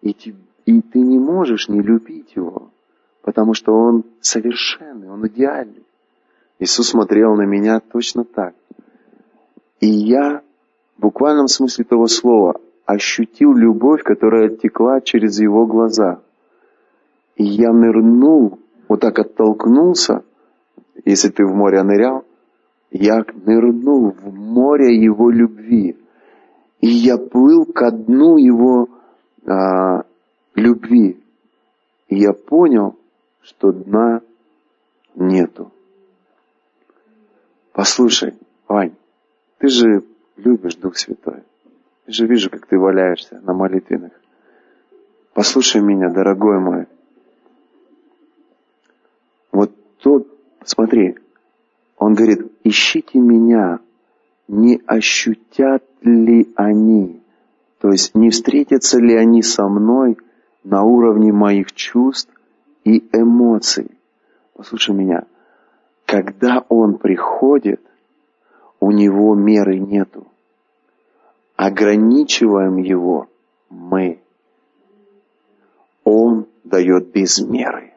И, 0.00 0.14
ты, 0.14 0.34
и 0.64 0.80
ты 0.80 1.00
не 1.00 1.18
можешь 1.18 1.68
не 1.68 1.82
любить 1.82 2.36
его, 2.36 2.70
потому 3.20 3.52
что 3.52 3.74
он 3.74 4.04
совершенный, 4.20 5.10
он 5.10 5.26
идеальный. 5.26 5.84
Иисус 6.64 6.88
смотрел 6.88 7.34
на 7.34 7.42
меня 7.42 7.78
точно 7.78 8.24
так. 8.24 8.54
И 9.80 9.86
я, 9.86 10.40
в 10.96 11.02
буквальном 11.02 11.46
смысле 11.46 11.84
того 11.84 12.06
слова, 12.06 12.58
ощутил 12.86 13.52
любовь, 13.52 14.02
которая 14.02 14.48
текла 14.48 15.02
через 15.02 15.38
его 15.38 15.66
глаза. 15.66 16.22
И 17.36 17.44
я 17.44 17.70
нырнул, 17.70 18.58
вот 18.88 19.00
так 19.00 19.18
оттолкнулся, 19.18 20.24
если 21.04 21.28
ты 21.28 21.44
в 21.44 21.54
море 21.54 21.82
нырял, 21.82 22.24
я 22.90 23.22
нырнул 23.44 24.12
в 24.12 24.32
море 24.34 24.96
его 24.96 25.28
любви. 25.28 25.98
И 26.80 26.88
я 26.88 27.18
плыл 27.18 27.66
ко 27.66 27.90
дну 27.90 28.38
его 28.38 28.88
а, 29.46 30.04
любви. 30.54 31.20
И 32.08 32.16
я 32.16 32.32
понял, 32.32 32.96
что 33.42 33.70
дна 33.70 34.22
нету. 35.14 35.70
Послушай, 37.74 38.34
Вань, 38.68 38.94
ты 39.58 39.66
же 39.66 40.04
любишь 40.36 40.76
Дух 40.76 40.96
Святой. 40.96 41.42
Я 42.06 42.12
же 42.12 42.26
вижу, 42.26 42.48
как 42.48 42.66
ты 42.66 42.78
валяешься 42.78 43.40
на 43.40 43.52
молитвенных. 43.52 44.12
Послушай 45.32 45.82
меня, 45.82 46.08
дорогой 46.08 46.60
мой. 46.60 46.86
Вот 49.50 49.72
тот, 49.98 50.28
смотри, 50.64 51.16
он 51.98 52.14
говорит, 52.14 52.52
ищите 52.62 53.18
меня, 53.18 53.80
не 54.46 54.80
ощутят 54.86 55.82
ли 56.00 56.52
они, 56.54 57.22
то 57.80 57.88
есть 57.88 58.14
не 58.14 58.30
встретятся 58.30 59.00
ли 59.00 59.16
они 59.16 59.42
со 59.42 59.66
мной 59.66 60.16
на 60.62 60.84
уровне 60.84 61.32
моих 61.32 61.72
чувств 61.72 62.32
и 62.84 63.04
эмоций. 63.12 63.90
Послушай 64.54 64.94
меня, 64.94 65.24
когда 66.06 66.64
он 66.68 66.98
приходит, 66.98 67.80
у 68.80 68.90
него 68.90 69.34
меры 69.34 69.78
нету. 69.78 70.26
Ограничиваем 71.56 72.76
его 72.76 73.28
мы. 73.70 74.20
Он 76.04 76.46
дает 76.64 77.10
без 77.12 77.40
меры. 77.40 77.94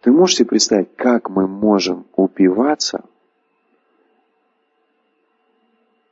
Ты 0.00 0.10
можешь 0.10 0.36
себе 0.36 0.48
представить, 0.48 0.94
как 0.96 1.28
мы 1.28 1.46
можем 1.46 2.06
упиваться, 2.16 3.04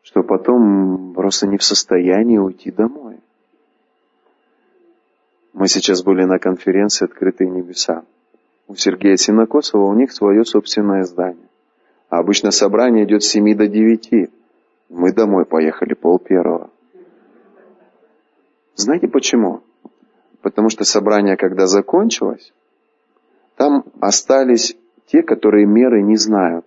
что 0.02 0.22
потом 0.22 1.14
просто 1.14 1.46
не 1.46 1.56
в 1.56 1.64
состоянии 1.64 2.38
уйти 2.38 2.70
домой. 2.70 3.18
Мы 5.54 5.68
сейчас 5.68 6.02
были 6.02 6.24
на 6.24 6.38
конференции 6.38 7.06
«Открытые 7.06 7.50
небеса» 7.50 8.04
у 8.68 8.74
Сергея 8.76 9.16
Синокосова, 9.16 9.84
у 9.84 9.94
них 9.94 10.12
свое 10.12 10.44
собственное 10.44 11.04
здание. 11.04 11.48
А 12.10 12.18
обычно 12.18 12.50
собрание 12.50 13.04
идет 13.04 13.22
с 13.22 13.28
7 13.28 13.56
до 13.56 13.66
9. 13.66 14.30
Мы 14.90 15.12
домой 15.12 15.46
поехали 15.46 15.94
пол 15.94 16.18
первого. 16.18 16.70
Знаете 18.76 19.08
почему? 19.08 19.62
Потому 20.42 20.68
что 20.68 20.84
собрание, 20.84 21.36
когда 21.36 21.66
закончилось, 21.66 22.52
там 23.56 23.84
остались 24.00 24.76
те, 25.06 25.22
которые 25.22 25.66
меры 25.66 26.02
не 26.02 26.16
знают. 26.16 26.66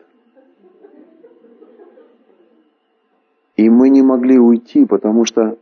И 3.55 3.69
мы 3.69 3.89
не 3.89 4.01
могли 4.01 4.39
уйти, 4.39 4.85
потому 4.85 5.23
что 5.25 5.57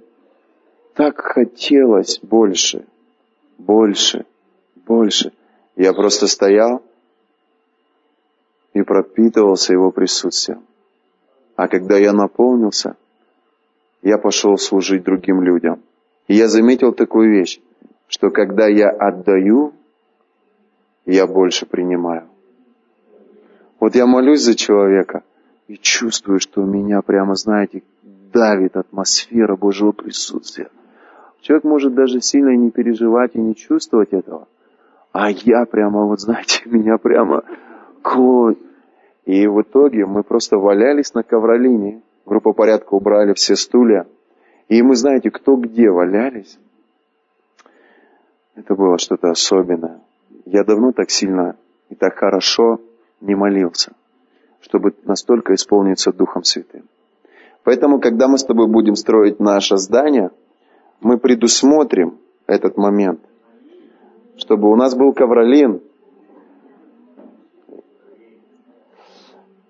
так 0.95 1.19
хотелось 1.19 2.19
больше, 2.21 2.85
больше, 3.57 4.25
больше. 4.87 5.33
Я 5.79 5.93
просто 5.93 6.27
стоял 6.27 6.83
и 8.73 8.81
пропитывался 8.81 9.71
его 9.71 9.91
присутствием. 9.91 10.65
А 11.55 11.69
когда 11.69 11.95
я 11.95 12.11
наполнился, 12.11 12.97
я 14.01 14.17
пошел 14.17 14.57
служить 14.57 15.05
другим 15.05 15.41
людям. 15.41 15.81
И 16.27 16.35
я 16.35 16.49
заметил 16.49 16.91
такую 16.91 17.31
вещь, 17.31 17.61
что 18.09 18.29
когда 18.29 18.67
я 18.67 18.89
отдаю, 18.89 19.71
я 21.05 21.25
больше 21.25 21.65
принимаю. 21.65 22.27
Вот 23.79 23.95
я 23.95 24.05
молюсь 24.05 24.41
за 24.41 24.55
человека 24.55 25.23
и 25.69 25.77
чувствую, 25.77 26.41
что 26.41 26.61
меня 26.61 27.01
прямо, 27.01 27.35
знаете, 27.35 27.83
давит 28.33 28.75
атмосфера 28.75 29.55
Божьего 29.55 29.93
присутствия. 29.93 30.69
Человек 31.39 31.63
может 31.63 31.95
даже 31.95 32.19
сильно 32.19 32.53
не 32.53 32.69
переживать 32.69 33.35
и 33.35 33.39
не 33.39 33.55
чувствовать 33.55 34.11
этого– 34.11 34.45
а 35.19 35.31
я 35.31 35.65
прямо, 35.65 36.05
вот 36.05 36.21
знаете, 36.21 36.61
меня 36.65 36.97
прямо 36.97 37.43
клон. 38.01 38.57
И 39.25 39.47
в 39.47 39.61
итоге 39.61 40.05
мы 40.05 40.23
просто 40.23 40.57
валялись 40.57 41.13
на 41.13 41.23
ковролине. 41.23 42.01
Группа 42.25 42.53
порядка 42.53 42.93
убрали 42.93 43.33
все 43.33 43.55
стулья. 43.55 44.07
И 44.69 44.81
мы, 44.81 44.95
знаете, 44.95 45.29
кто 45.29 45.57
где 45.57 45.89
валялись. 45.89 46.57
Это 48.55 48.75
было 48.75 48.97
что-то 48.97 49.29
особенное. 49.29 49.99
Я 50.45 50.63
давно 50.63 50.93
так 50.93 51.09
сильно 51.09 51.57
и 51.89 51.95
так 51.95 52.15
хорошо 52.15 52.79
не 53.19 53.35
молился, 53.35 53.91
чтобы 54.61 54.93
настолько 55.03 55.53
исполниться 55.53 56.13
Духом 56.13 56.43
Святым. 56.43 56.85
Поэтому, 57.65 57.99
когда 57.99 58.29
мы 58.29 58.37
с 58.37 58.45
тобой 58.45 58.67
будем 58.67 58.95
строить 58.95 59.39
наше 59.39 59.75
здание, 59.75 60.31
мы 61.01 61.17
предусмотрим 61.17 62.19
этот 62.47 62.77
момент, 62.77 63.19
чтобы 64.39 64.71
у 64.71 64.75
нас 64.75 64.95
был 64.95 65.13
ковролин. 65.13 65.81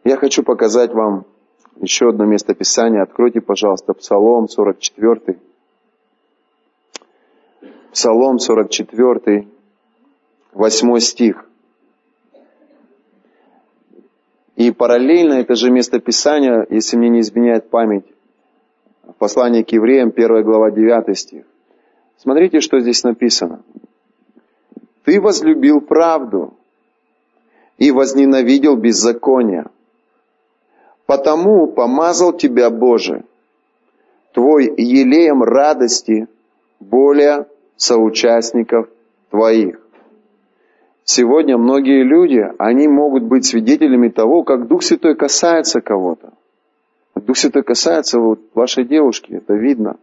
Я 0.03 0.15
хочу 0.15 0.43
показать 0.43 0.93
вам 0.93 1.25
еще 1.81 2.09
одно 2.09 2.25
место 2.25 2.53
Писания. 2.53 3.01
Откройте, 3.01 3.41
пожалуйста, 3.41 3.93
Псалом 3.93 4.47
44. 4.47 5.39
Псалом 7.91 8.39
44, 8.39 9.47
8 10.53 10.99
стих. 10.99 11.45
И 14.55 14.71
параллельно 14.71 15.33
это 15.33 15.55
же 15.55 15.71
место 15.71 15.99
Писания, 15.99 16.67
если 16.69 16.97
мне 16.97 17.09
не 17.09 17.21
изменяет 17.21 17.69
память, 17.69 18.05
в 19.03 19.13
послании 19.13 19.63
к 19.63 19.71
евреям, 19.71 20.13
1 20.15 20.43
глава, 20.43 20.69
9 20.69 21.17
стих. 21.17 21.45
Смотрите, 22.17 22.59
что 22.59 22.79
здесь 22.79 23.03
написано. 23.03 23.63
«Ты 25.09 25.19
возлюбил 25.19 25.81
правду 25.81 26.53
и 27.79 27.89
возненавидел 27.89 28.75
беззаконие, 28.75 29.65
потому 31.07 31.65
помазал 31.65 32.31
тебя 32.31 32.69
Боже, 32.69 33.23
твой 34.33 34.65
елеем 34.65 35.41
радости 35.41 36.27
более 36.79 37.47
соучастников 37.75 38.87
твоих». 39.31 39.81
Сегодня 41.05 41.57
многие 41.57 42.03
люди, 42.03 42.47
они 42.59 42.87
могут 42.87 43.23
быть 43.23 43.45
свидетелями 43.45 44.09
того, 44.09 44.43
как 44.43 44.67
Дух 44.67 44.83
Святой 44.83 45.15
касается 45.15 45.81
кого-то. 45.81 46.33
Дух 47.15 47.35
Святой 47.35 47.63
касается 47.63 48.19
вот 48.19 48.41
вашей 48.53 48.83
девушки, 48.83 49.33
это 49.33 49.55
видно. 49.55 49.95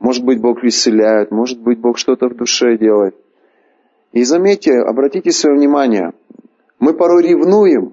Может 0.00 0.24
быть, 0.24 0.40
Бог 0.40 0.64
исцеляет, 0.64 1.30
может 1.30 1.60
быть, 1.60 1.78
Бог 1.78 1.98
что-то 1.98 2.28
в 2.30 2.36
душе 2.36 2.78
делает. 2.78 3.14
И 4.16 4.24
заметьте, 4.24 4.78
обратите 4.78 5.30
свое 5.30 5.58
внимание, 5.58 6.14
мы 6.78 6.94
порой 6.94 7.22
ревнуем, 7.22 7.92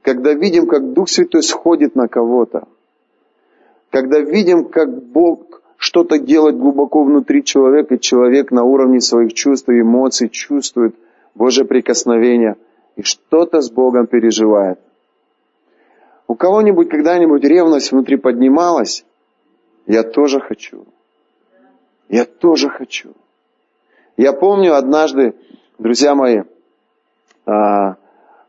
когда 0.00 0.32
видим, 0.32 0.66
как 0.66 0.94
Дух 0.94 1.10
Святой 1.10 1.42
сходит 1.42 1.94
на 1.94 2.08
кого-то. 2.08 2.66
Когда 3.90 4.20
видим, 4.20 4.64
как 4.64 4.88
Бог 4.88 5.60
что-то 5.76 6.18
делать 6.18 6.56
глубоко 6.56 7.04
внутри 7.04 7.44
человека, 7.44 7.96
и 7.96 8.00
человек 8.00 8.52
на 8.52 8.64
уровне 8.64 9.02
своих 9.02 9.34
чувств 9.34 9.68
и 9.68 9.82
эмоций 9.82 10.30
чувствует 10.30 10.94
Божье 11.34 11.66
прикосновение 11.66 12.56
и 12.96 13.02
что-то 13.02 13.60
с 13.60 13.70
Богом 13.70 14.06
переживает. 14.06 14.78
У 16.26 16.36
кого-нибудь 16.36 16.88
когда-нибудь 16.88 17.44
ревность 17.44 17.92
внутри 17.92 18.16
поднималась? 18.16 19.04
Я 19.86 20.04
тоже 20.04 20.40
хочу. 20.40 20.86
Я 22.08 22.24
тоже 22.24 22.70
хочу. 22.70 23.10
Я 24.16 24.32
помню 24.32 24.76
однажды, 24.76 25.34
друзья 25.78 26.14
мои, 26.14 26.42
а, 27.46 27.96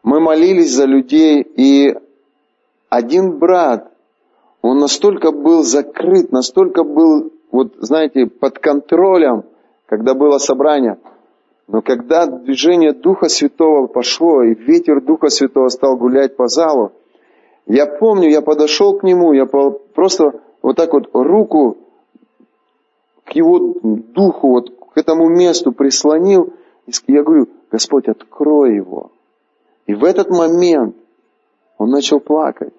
мы 0.03 0.20
молились 0.20 0.72
за 0.72 0.86
людей, 0.86 1.41
и 1.41 1.95
один 2.89 3.39
брат 3.39 3.91
он 4.61 4.78
настолько 4.80 5.32
был 5.32 5.63
закрыт, 5.63 6.32
настолько 6.32 6.84
был, 6.84 7.32
вот 7.51 7.74
знаете, 7.80 8.28
под 8.28 8.59
контролем, 8.59 9.43
когда 9.88 10.13
было 10.13 10.38
собрание. 10.38 10.97
Но 11.68 11.82
когда 11.82 12.28
движение 12.28 12.93
Духа 12.93 13.28
Святого 13.28 13.88
пошло, 13.88 14.43
и 14.43 14.53
ветер 14.53 15.01
Духа 15.01 15.30
Святого 15.30 15.70
стал 15.70 15.97
гулять 15.97 16.36
по 16.36 16.47
залу, 16.47 16.91
я 17.66 17.88
помню, 17.88 18.30
я 18.30 18.41
подошел 18.41 18.97
к 18.99 19.03
нему, 19.03 19.34
я 19.34 19.47
просто 19.47 20.41
вот 20.61 20.76
так 20.76 20.93
вот 20.93 21.09
руку 21.13 21.78
к 23.24 23.32
его 23.32 23.74
духу, 23.82 24.49
вот 24.49 24.74
к 24.95 24.97
этому 24.97 25.27
месту 25.27 25.73
прислонил, 25.73 26.53
и 26.87 26.91
я 27.07 27.21
говорю, 27.21 27.49
Господь, 27.69 28.07
открой 28.07 28.75
его. 28.75 29.11
И 29.87 29.93
в 29.93 30.05
этот 30.05 30.29
момент 30.29 30.95
он 31.77 31.89
начал 31.89 32.21
плакать. 32.21 32.73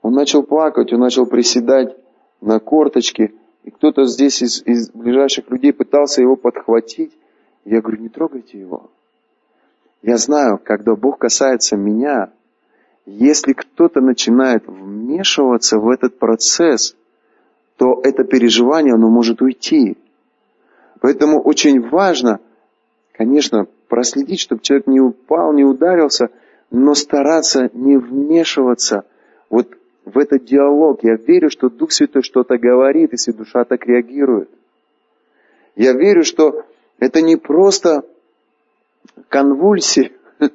Он 0.00 0.14
начал 0.14 0.42
плакать, 0.42 0.90
он 0.90 1.00
начал 1.00 1.26
приседать 1.26 1.94
на 2.40 2.60
корточки, 2.60 3.34
и 3.64 3.70
кто-то 3.70 4.04
здесь 4.04 4.40
из, 4.40 4.62
из 4.64 4.90
ближайших 4.90 5.50
людей 5.50 5.74
пытался 5.74 6.22
его 6.22 6.34
подхватить. 6.34 7.12
Я 7.66 7.82
говорю, 7.82 8.00
не 8.00 8.08
трогайте 8.08 8.58
его. 8.58 8.90
Я 10.00 10.16
знаю, 10.16 10.58
когда 10.64 10.94
Бог 10.94 11.18
касается 11.18 11.76
меня, 11.76 12.30
если 13.04 13.52
кто-то 13.52 14.00
начинает 14.00 14.66
вмешиваться 14.66 15.78
в 15.78 15.90
этот 15.90 16.18
процесс, 16.18 16.96
то 17.76 18.00
это 18.02 18.24
переживание, 18.24 18.94
оно 18.94 19.10
может 19.10 19.42
уйти. 19.42 19.98
Поэтому 21.00 21.40
очень 21.40 21.80
важно, 21.88 22.40
конечно, 23.12 23.66
проследить, 23.88 24.40
чтобы 24.40 24.62
человек 24.62 24.86
не 24.86 25.00
упал, 25.00 25.52
не 25.52 25.64
ударился, 25.64 26.30
но 26.70 26.94
стараться 26.94 27.70
не 27.72 27.96
вмешиваться 27.96 29.04
вот 29.48 29.68
в 30.04 30.18
этот 30.18 30.44
диалог. 30.44 31.00
Я 31.02 31.16
верю, 31.16 31.50
что 31.50 31.68
Дух 31.68 31.92
Святой 31.92 32.22
что-то 32.22 32.58
говорит, 32.58 33.12
если 33.12 33.32
душа 33.32 33.64
так 33.64 33.86
реагирует. 33.86 34.50
Я 35.76 35.92
верю, 35.92 36.24
что 36.24 36.64
это 36.98 37.22
не 37.22 37.36
просто 37.36 38.04
конвульсии, 39.28 40.12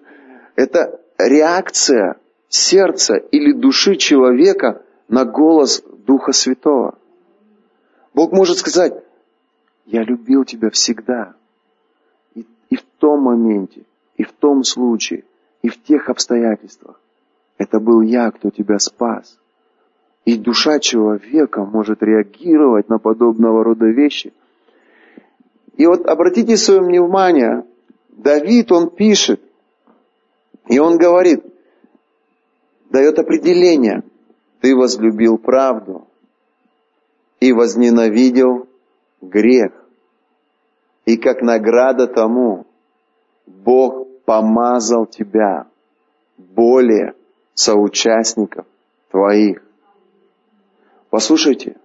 это 0.55 0.99
реакция 1.17 2.17
сердца 2.49 3.15
или 3.15 3.53
души 3.53 3.95
человека 3.95 4.83
на 5.07 5.25
голос 5.25 5.83
Духа 6.05 6.33
Святого. 6.33 6.97
Бог 8.13 8.31
может 8.31 8.57
сказать, 8.57 9.02
я 9.86 10.03
любил 10.03 10.45
тебя 10.45 10.69
всегда. 10.69 11.34
И, 12.36 12.45
и 12.69 12.75
в 12.75 12.84
том 12.99 13.21
моменте, 13.21 13.84
и 14.17 14.23
в 14.23 14.31
том 14.31 14.63
случае, 14.63 15.23
и 15.61 15.69
в 15.69 15.81
тех 15.81 16.09
обстоятельствах. 16.09 16.99
Это 17.57 17.79
был 17.79 18.01
я, 18.01 18.31
кто 18.31 18.49
тебя 18.49 18.79
спас. 18.79 19.38
И 20.25 20.38
душа 20.38 20.79
человека 20.79 21.65
может 21.65 22.01
реагировать 22.01 22.89
на 22.89 22.97
подобного 22.97 23.63
рода 23.63 23.88
вещи. 23.88 24.34
И 25.75 25.86
вот 25.86 26.05
обратите 26.05 26.55
свое 26.55 26.81
внимание, 26.81 27.65
Давид, 28.09 28.71
он 28.71 28.89
пишет, 28.89 29.41
и 30.67 30.79
он 30.79 30.97
говорит, 30.97 31.43
дает 32.89 33.19
определение, 33.19 34.03
ты 34.61 34.75
возлюбил 34.75 35.38
правду 35.38 36.07
и 37.39 37.51
возненавидел 37.51 38.67
грех. 39.30 39.71
И 41.05 41.17
как 41.17 41.41
награда 41.41 42.07
тому 42.07 42.65
Бог 43.45 44.07
помазал 44.26 45.05
тебя 45.05 45.67
более 46.38 47.13
соучастников 47.53 48.65
твоих. 49.11 49.61
Послушайте, 51.09 51.76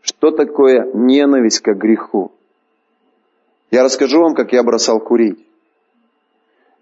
что 0.00 0.30
такое 0.30 0.90
ненависть 0.92 1.60
к 1.60 1.72
греху? 1.74 2.32
Я 3.70 3.84
расскажу 3.84 4.20
вам, 4.20 4.34
как 4.34 4.52
я 4.52 4.62
бросал 4.62 5.00
курить. 5.00 5.38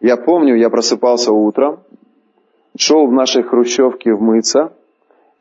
Я 0.01 0.17
помню, 0.17 0.57
я 0.57 0.71
просыпался 0.71 1.31
утром, 1.31 1.81
шел 2.77 3.07
в 3.07 3.13
нашей 3.13 3.43
хрущевке 3.43 4.15
вмыться, 4.15 4.73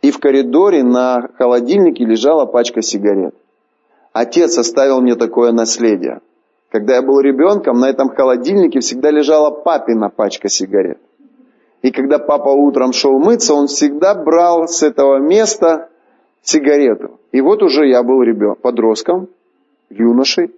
и 0.01 0.11
в 0.11 0.19
коридоре 0.19 0.83
на 0.83 1.29
холодильнике 1.37 2.05
лежала 2.05 2.45
пачка 2.45 2.81
сигарет. 2.81 3.33
Отец 4.19 4.57
оставил 4.57 4.99
мне 4.99 5.15
такое 5.15 5.53
наследие. 5.53 6.19
Когда 6.71 6.95
я 6.95 7.01
был 7.01 7.21
ребенком, 7.21 7.79
на 7.79 7.89
этом 7.89 8.09
холодильнике 8.09 8.81
всегда 8.81 9.11
лежала 9.11 9.49
папина 9.49 10.09
пачка 10.09 10.49
сигарет. 10.49 10.99
И 11.83 11.91
когда 11.91 12.19
папа 12.19 12.49
утром 12.49 12.91
шел 12.91 13.17
мыться, 13.17 13.53
он 13.53 13.67
всегда 13.67 14.13
брал 14.13 14.67
с 14.67 14.83
этого 14.83 15.19
места 15.19 15.87
сигарету. 16.41 17.17
И 17.31 17.39
вот 17.39 17.63
уже 17.63 17.87
я 17.87 18.03
был 18.03 18.21
ребенком, 18.21 18.61
подростком, 18.61 19.29
юношей. 19.89 20.51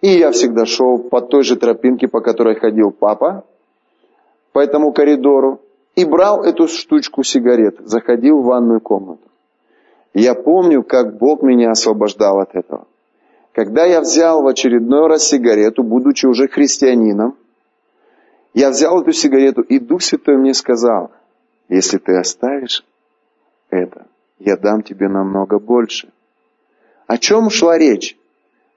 И 0.00 0.08
я 0.08 0.32
всегда 0.32 0.66
шел 0.66 0.98
по 0.98 1.20
той 1.20 1.44
же 1.44 1.54
тропинке, 1.54 2.08
по 2.08 2.20
которой 2.20 2.56
ходил 2.56 2.90
папа, 2.90 3.44
по 4.52 4.58
этому 4.58 4.92
коридору, 4.92 5.60
и 5.94 6.04
брал 6.04 6.42
эту 6.42 6.66
штучку 6.66 7.22
сигарет, 7.22 7.76
заходил 7.84 8.40
в 8.40 8.46
ванную 8.46 8.80
комнату. 8.80 9.31
Я 10.14 10.34
помню, 10.34 10.82
как 10.82 11.16
Бог 11.18 11.42
меня 11.42 11.70
освобождал 11.70 12.40
от 12.40 12.54
этого. 12.54 12.86
Когда 13.52 13.84
я 13.84 14.00
взял 14.00 14.42
в 14.42 14.46
очередной 14.46 15.08
раз 15.08 15.28
сигарету, 15.28 15.82
будучи 15.82 16.26
уже 16.26 16.48
христианином, 16.48 17.36
я 18.54 18.70
взял 18.70 19.00
эту 19.00 19.12
сигарету, 19.12 19.62
и 19.62 19.78
Дух 19.78 20.02
Святой 20.02 20.36
мне 20.36 20.54
сказал, 20.54 21.10
если 21.68 21.98
ты 21.98 22.16
оставишь 22.16 22.84
это, 23.70 24.06
я 24.38 24.56
дам 24.56 24.82
тебе 24.82 25.08
намного 25.08 25.58
больше. 25.58 26.12
О 27.06 27.16
чем 27.18 27.50
шла 27.50 27.78
речь? 27.78 28.18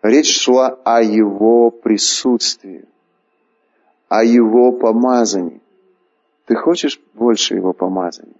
Речь 0.01 0.39
шла 0.39 0.77
о 0.83 1.01
его 1.01 1.71
присутствии. 1.71 2.86
о 4.07 4.23
Его 4.23 4.71
помазании. 4.71 5.61
Ты 6.45 6.55
хочешь 6.55 6.99
больше 7.13 7.55
Его 7.55 7.73
помазания? 7.73 8.36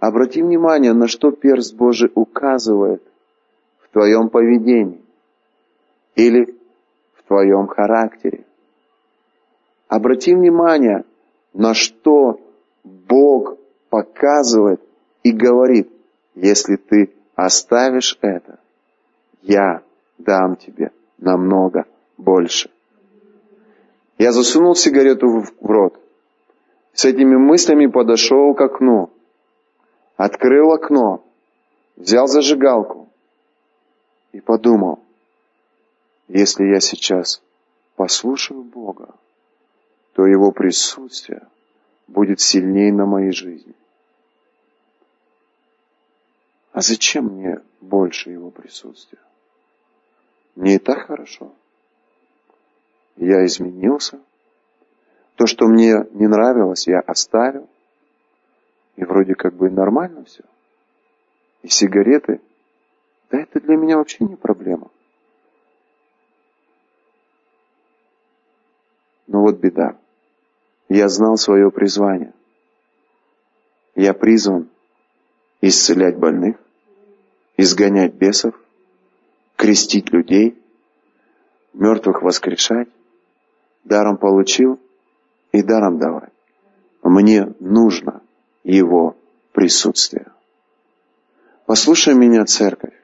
Обрати 0.00 0.42
внимание, 0.42 0.94
на 0.94 1.08
что 1.08 1.30
перст 1.30 1.76
Божий 1.76 2.10
указывает 2.14 3.02
в 3.80 3.92
твоем 3.92 4.30
поведении 4.30 5.02
или 6.16 6.56
в 7.12 7.22
твоем 7.28 7.66
характере. 7.66 8.46
Обрати 9.88 10.34
внимание, 10.34 11.04
на 11.52 11.74
что 11.74 12.40
Бог 12.82 13.58
показывает 13.90 14.80
и 15.22 15.32
говорит, 15.32 15.90
если 16.34 16.76
ты 16.76 17.12
оставишь 17.34 18.16
это, 18.22 18.58
я 19.42 19.82
дам 20.16 20.56
тебе 20.56 20.92
намного 21.18 21.84
больше. 22.16 22.70
Я 24.16 24.32
засунул 24.32 24.74
сигарету 24.74 25.28
в 25.28 25.52
рот. 25.60 26.00
С 26.94 27.04
этими 27.04 27.36
мыслями 27.36 27.86
подошел 27.86 28.54
к 28.54 28.60
окну. 28.62 29.10
Открыл 30.20 30.70
окно. 30.74 31.24
Взял 31.96 32.26
зажигалку. 32.26 33.08
И 34.32 34.40
подумал, 34.40 34.98
если 36.28 36.64
я 36.64 36.80
сейчас 36.80 37.40
послушаю 37.96 38.62
Бога, 38.62 39.14
то 40.12 40.26
Его 40.26 40.52
присутствие 40.52 41.48
будет 42.06 42.38
сильнее 42.38 42.92
на 42.92 43.06
моей 43.06 43.32
жизни. 43.32 43.72
А 46.72 46.82
зачем 46.82 47.24
мне 47.24 47.62
больше 47.80 48.28
Его 48.28 48.50
присутствия? 48.50 49.22
Мне 50.54 50.74
и 50.74 50.78
так 50.78 51.06
хорошо. 51.06 51.50
Я 53.16 53.46
изменился. 53.46 54.20
То, 55.36 55.46
что 55.46 55.66
мне 55.66 55.94
не 56.10 56.26
нравилось, 56.26 56.86
я 56.86 57.00
оставил. 57.00 57.70
И 59.00 59.04
вроде 59.04 59.34
как 59.34 59.54
бы 59.54 59.70
нормально 59.70 60.24
все. 60.24 60.44
И 61.62 61.68
сигареты, 61.68 62.42
да 63.30 63.40
это 63.40 63.58
для 63.58 63.76
меня 63.76 63.96
вообще 63.96 64.22
не 64.26 64.36
проблема. 64.36 64.90
Но 69.26 69.40
вот 69.40 69.56
беда. 69.56 69.96
Я 70.90 71.08
знал 71.08 71.38
свое 71.38 71.70
призвание. 71.70 72.34
Я 73.94 74.12
призван 74.12 74.68
исцелять 75.62 76.18
больных, 76.18 76.56
изгонять 77.56 78.12
бесов, 78.12 78.54
крестить 79.56 80.12
людей, 80.12 80.62
мертвых 81.72 82.20
воскрешать, 82.20 82.88
даром 83.82 84.18
получил 84.18 84.78
и 85.52 85.62
даром 85.62 85.98
давать. 85.98 86.32
Мне 87.02 87.54
нужно 87.60 88.19
Его 88.64 89.16
присутствие. 89.52 90.26
Послушай 91.66 92.14
меня, 92.14 92.44
церковь. 92.44 92.94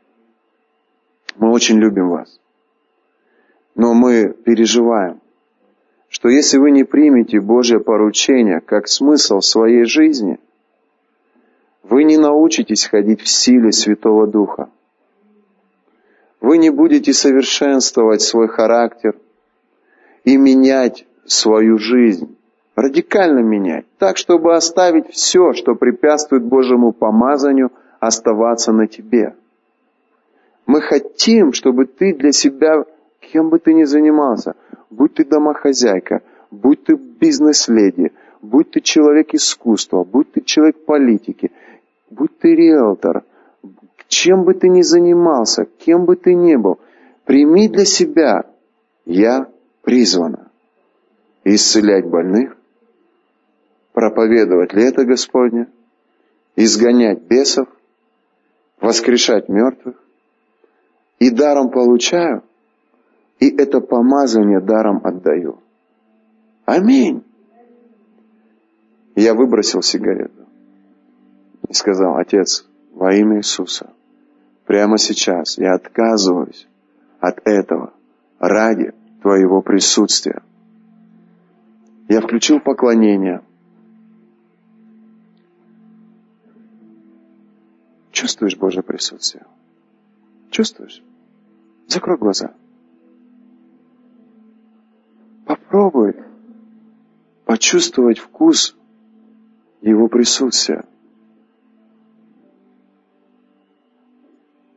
Мы 1.36 1.50
очень 1.50 1.78
любим 1.78 2.08
вас. 2.08 2.40
Но 3.74 3.94
мы 3.94 4.32
переживаем, 4.32 5.20
что 6.08 6.28
если 6.28 6.58
вы 6.58 6.70
не 6.70 6.84
примете 6.84 7.40
Божье 7.40 7.78
поручение 7.78 8.60
как 8.60 8.88
смысл 8.88 9.40
своей 9.40 9.84
жизни, 9.84 10.38
вы 11.82 12.04
не 12.04 12.16
научитесь 12.16 12.86
ходить 12.86 13.20
в 13.20 13.28
силе 13.28 13.70
Святого 13.70 14.26
Духа. 14.26 14.70
Вы 16.40 16.58
не 16.58 16.70
будете 16.70 17.12
совершенствовать 17.12 18.22
свой 18.22 18.48
характер 18.48 19.16
и 20.24 20.36
менять 20.36 21.06
свою 21.26 21.78
жизнь, 21.78 22.36
радикально 22.76 23.40
менять, 23.40 23.86
так, 23.98 24.16
чтобы 24.16 24.54
оставить 24.54 25.10
все, 25.10 25.52
что 25.52 25.74
препятствует 25.74 26.44
Божьему 26.44 26.92
помазанию, 26.92 27.72
оставаться 27.98 28.72
на 28.72 28.86
тебе. 28.86 29.34
Мы 30.66 30.80
хотим, 30.80 31.52
чтобы 31.52 31.86
ты 31.86 32.14
для 32.14 32.30
себя, 32.30 32.84
кем 33.20 33.48
бы 33.48 33.58
ты 33.58 33.74
ни 33.74 33.84
занимался, 33.84 34.54
будь 34.90 35.14
ты 35.14 35.24
домохозяйка, 35.24 36.22
будь 36.52 36.84
ты 36.84 36.94
бизнес-леди, 36.94 38.12
будь 38.42 38.70
ты 38.70 38.80
человек 38.80 39.34
искусства, 39.34 40.04
будь 40.04 40.30
ты 40.32 40.42
человек 40.42 40.84
политики, 40.84 41.50
будь 42.10 42.38
ты 42.38 42.54
риэлтор– 42.54 43.24
чем 44.08 44.44
бы 44.44 44.54
ты 44.54 44.68
ни 44.68 44.82
занимался, 44.82 45.66
кем 45.78 46.04
бы 46.04 46.16
ты 46.16 46.34
ни 46.34 46.56
был, 46.56 46.78
прими 47.24 47.68
для 47.68 47.84
себя, 47.84 48.44
я 49.04 49.48
призвана 49.82 50.50
исцелять 51.44 52.06
больных, 52.06 52.56
проповедовать 53.96 54.74
лето 54.74 55.06
Господне, 55.06 55.68
изгонять 56.54 57.22
бесов, 57.22 57.66
воскрешать 58.78 59.48
мертвых, 59.48 59.96
и 61.18 61.30
даром 61.30 61.70
получаю, 61.70 62.42
и 63.40 63.48
это 63.56 63.80
помазание 63.80 64.60
даром 64.60 65.00
отдаю. 65.02 65.62
Аминь. 66.66 67.24
Я 69.14 69.32
выбросил 69.32 69.80
сигарету 69.80 70.44
и 71.66 71.72
сказал, 71.72 72.18
Отец, 72.18 72.68
во 72.92 73.14
имя 73.14 73.38
Иисуса, 73.38 73.94
прямо 74.66 74.98
сейчас 74.98 75.56
я 75.56 75.72
отказываюсь 75.72 76.68
от 77.18 77.40
этого 77.46 77.94
ради 78.38 78.92
Твоего 79.22 79.62
присутствия. 79.62 80.42
Я 82.08 82.20
включил 82.20 82.60
поклонение. 82.60 83.40
Чувствуешь 88.16 88.56
Божье 88.56 88.82
присутствие? 88.82 89.44
Чувствуешь? 90.48 91.04
Закрой 91.86 92.16
глаза. 92.16 92.54
Попробуй 95.44 96.16
почувствовать 97.44 98.18
вкус 98.18 98.74
Его 99.82 100.08
присутствия. 100.08 100.86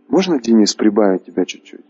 Можно, 0.10 0.42
Денис, 0.42 0.76
прибавить 0.76 1.24
тебя 1.24 1.46
чуть-чуть? 1.46 1.86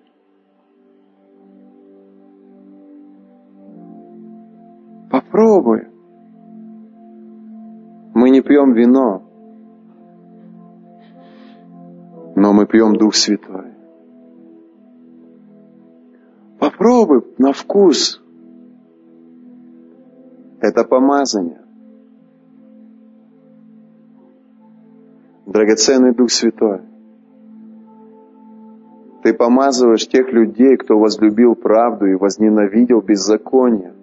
Попробуй. 5.09 5.87
Мы 8.13 8.29
не 8.29 8.41
пьем 8.41 8.73
вино, 8.73 9.28
но 12.49 12.53
мы 12.53 12.65
пьем 12.65 12.95
Дух 12.95 13.13
Святой. 13.13 13.75
Попробуй 16.57 17.21
на 17.37 17.53
вкус. 17.53 18.19
Это 20.59 20.83
помазание. 20.83 21.61
Драгоценный 25.45 26.15
Дух 26.15 26.31
Святой. 26.31 26.81
Ты 29.21 29.35
помазываешь 29.35 30.07
тех 30.07 30.33
людей, 30.33 30.75
кто 30.77 30.97
возлюбил 30.97 31.53
правду 31.53 32.07
и 32.07 32.15
возненавидел 32.15 33.01
беззаконие. 33.01 33.93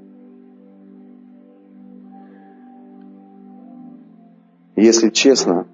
Если 4.76 5.09
честно, 5.11 5.66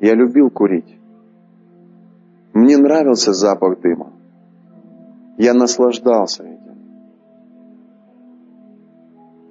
я 0.00 0.14
любил 0.14 0.48
курить. 0.48 1.03
Мне 2.54 2.78
нравился 2.78 3.32
запах 3.32 3.80
дыма. 3.80 4.12
Я 5.38 5.54
наслаждался 5.54 6.44
этим. 6.44 6.64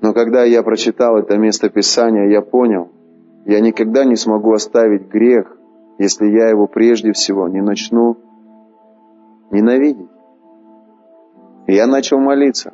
Но 0.01 0.13
когда 0.13 0.45
я 0.45 0.63
прочитал 0.63 1.17
это 1.17 1.37
место 1.37 1.69
Писания, 1.69 2.29
я 2.29 2.41
понял, 2.41 2.89
я 3.45 3.59
никогда 3.59 4.05
не 4.05 4.15
смогу 4.15 4.53
оставить 4.53 5.09
грех, 5.09 5.57
если 5.99 6.27
я 6.27 6.47
его 6.47 6.65
прежде 6.65 7.11
всего 7.11 7.49
не 7.49 7.61
начну 7.61 8.17
ненавидеть. 9.51 10.09
И 11.67 11.73
я 11.73 11.87
начал 11.87 12.19
молиться. 12.19 12.73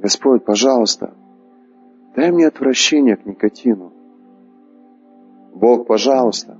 Господь, 0.00 0.44
пожалуйста, 0.44 1.14
дай 2.16 2.32
мне 2.32 2.48
отвращение 2.48 3.16
к 3.16 3.24
никотину. 3.24 3.92
Бог, 5.54 5.86
пожалуйста, 5.86 6.58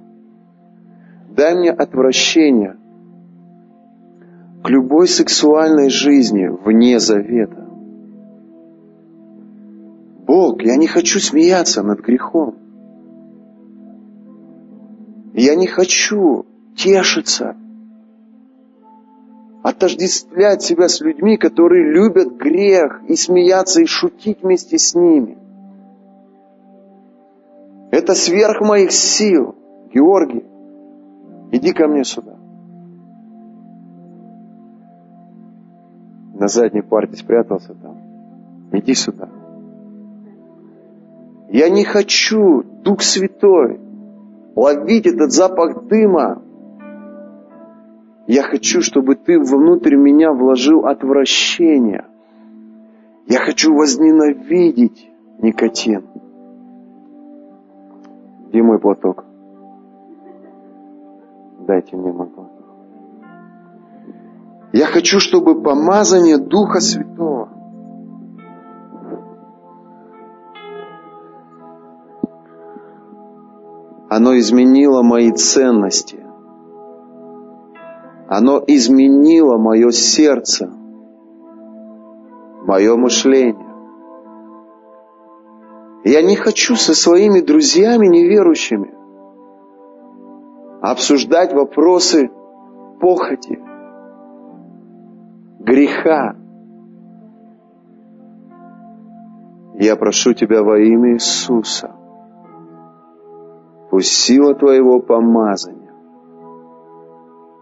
дай 1.36 1.54
мне 1.54 1.70
отвращение 1.70 2.76
к 4.64 4.70
любой 4.70 5.06
сексуальной 5.06 5.90
жизни 5.90 6.48
вне 6.48 6.98
завета. 6.98 7.68
Бог, 10.26 10.62
я 10.62 10.76
не 10.76 10.86
хочу 10.86 11.20
смеяться 11.20 11.82
над 11.82 12.00
грехом. 12.00 12.56
Я 15.34 15.54
не 15.54 15.66
хочу 15.66 16.46
тешиться 16.74 17.54
отождествлять 19.62 20.62
себя 20.62 20.88
с 20.88 21.00
людьми, 21.00 21.36
которые 21.36 21.92
любят 21.92 22.36
грех, 22.36 23.02
и 23.08 23.16
смеяться, 23.16 23.82
и 23.82 23.86
шутить 23.86 24.42
вместе 24.42 24.78
с 24.78 24.94
ними. 24.94 25.36
Это 27.90 28.14
сверх 28.14 28.60
моих 28.60 28.92
сил. 28.92 29.56
Георгий, 29.92 30.44
иди 31.50 31.72
ко 31.72 31.86
мне 31.88 32.04
сюда. 32.04 32.36
На 36.34 36.48
задней 36.48 36.82
парте 36.82 37.16
спрятался 37.16 37.74
там. 37.74 37.96
Иди 38.72 38.94
сюда. 38.94 39.28
Я 41.48 41.70
не 41.70 41.84
хочу, 41.84 42.62
Дух 42.82 43.00
Святой, 43.02 43.80
ловить 44.54 45.06
этот 45.06 45.32
запах 45.32 45.86
дыма. 45.86 46.42
Я 48.26 48.42
хочу, 48.42 48.82
чтобы 48.82 49.14
ты 49.14 49.38
внутрь 49.38 49.94
меня 49.94 50.32
вложил 50.32 50.86
отвращение. 50.86 52.04
Я 53.28 53.38
хочу 53.38 53.74
возненавидеть 53.74 55.10
никотин. 55.38 56.04
Где 58.48 58.62
мой 58.62 58.78
платок? 58.78 59.25
Дайте 61.66 61.96
мне 61.96 62.12
мой. 62.12 62.28
Я 64.72 64.86
хочу, 64.86 65.18
чтобы 65.18 65.62
помазание 65.62 66.38
Духа 66.38 66.80
Святого 66.80 67.48
оно 74.08 74.38
изменило 74.38 75.02
мои 75.02 75.32
ценности. 75.32 76.24
Оно 78.28 78.62
изменило 78.66 79.56
мое 79.58 79.90
сердце, 79.90 80.70
мое 82.62 82.96
мышление. 82.96 83.66
Я 86.04 86.22
не 86.22 86.36
хочу 86.36 86.76
со 86.76 86.94
своими 86.94 87.40
друзьями 87.40 88.06
неверующими 88.06 88.95
обсуждать 90.90 91.52
вопросы 91.52 92.30
похоти, 93.00 93.58
греха. 95.58 96.36
Я 99.78 99.96
прошу 99.96 100.32
Тебя 100.32 100.62
во 100.62 100.78
имя 100.78 101.14
Иисуса, 101.14 101.94
пусть 103.90 104.12
сила 104.12 104.54
Твоего 104.54 105.00
помазания 105.00 105.92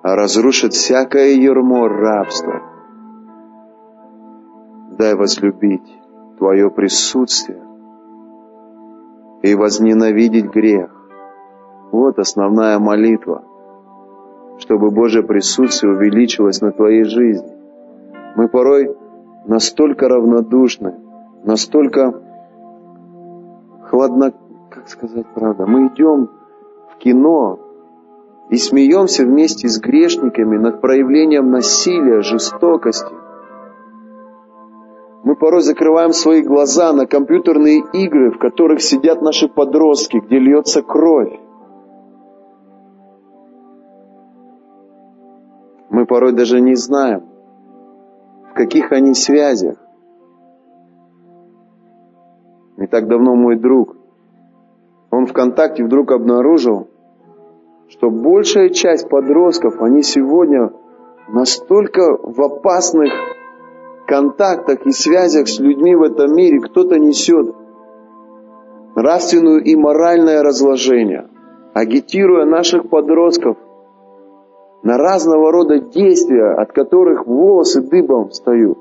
разрушит 0.03 0.75
всякое 0.75 1.31
ермо 1.31 1.89
рабства. 1.89 2.61
Дай 4.99 5.15
возлюбить 5.15 5.99
Твое 6.39 6.71
присутствие 6.71 7.63
и 9.43 9.55
возненавидеть 9.55 10.53
грех. 10.53 10.94
Вот 11.95 12.19
основная 12.19 12.81
молитва, 12.81 13.45
чтобы 14.59 14.91
Божье 14.91 15.23
присутствие 15.23 15.93
увеличилось 15.93 16.61
на 16.61 16.73
твоей 16.73 17.05
жизни. 17.05 17.53
Мы 18.35 18.49
порой 18.49 18.97
настолько 19.47 20.09
равнодушны, 20.09 20.97
настолько 21.45 22.21
хладно, 23.89 24.33
как 24.71 24.89
сказать 24.89 25.27
правда, 25.37 25.67
мы 25.67 25.87
идем 25.87 26.31
в 26.93 26.99
кино 26.99 27.61
и 28.51 28.57
смеемся 28.57 29.25
вместе 29.25 29.69
с 29.69 29.79
грешниками 29.79 30.57
над 30.57 30.81
проявлением 30.81 31.53
насилия, 31.53 32.23
жестокости. 32.23 33.15
Мы 35.23 35.37
порой 35.37 35.61
закрываем 35.61 36.13
свои 36.13 36.43
глаза 36.43 36.93
на 36.93 37.07
компьютерные 37.07 37.85
игры, 37.93 38.33
в 38.33 38.39
которых 38.39 38.83
сидят 38.83 39.23
наши 39.23 39.47
подростки, 39.47 40.17
где 40.17 40.41
льется 40.41 40.83
кровь. 40.83 41.39
Мы 46.05 46.07
порой 46.07 46.33
даже 46.33 46.61
не 46.61 46.75
знаем, 46.75 47.23
в 48.51 48.53
каких 48.53 48.93
они 48.93 49.15
связях. 49.15 49.79
Не 52.77 52.87
так 52.87 53.09
давно 53.09 53.35
мой 53.35 53.57
друг, 53.57 53.97
он 55.11 55.25
ВКонтакте 55.25 55.83
вдруг 55.83 56.13
обнаружил, 56.13 56.89
что 57.89 58.11
большая 58.11 58.69
часть 58.69 59.09
подростков, 59.09 59.81
они 59.81 60.03
сегодня 60.03 60.73
настолько 61.29 62.19
в 62.23 62.39
опасных 62.43 63.11
контактах 64.07 64.85
и 64.85 64.91
связях 64.91 65.49
с 65.49 65.59
людьми 65.59 65.95
в 65.95 66.03
этом 66.03 66.37
мире 66.37 66.61
кто-то 66.61 66.99
несет 66.99 67.57
нравственную 68.95 69.65
и 69.65 69.75
моральное 69.75 70.43
разложение, 70.43 71.31
агитируя 71.73 72.45
наших 72.45 72.91
подростков 72.91 73.57
на 74.85 74.99
разного 74.99 75.51
рода 75.51 75.81
действия, 75.81 76.55
от 76.55 76.73
которых 76.73 77.27
волосы 77.27 77.81
дыбом 77.81 78.29
встают. 78.29 78.79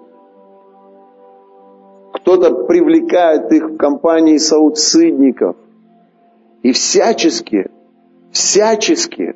Кто-то 2.14 2.66
привлекает 2.66 3.51
их 3.51 3.72
в 3.72 3.78
компании 3.78 4.38
соуцидников 4.38 5.56
и 6.62 6.72
всячески, 6.72 7.72
всячески 8.32 9.36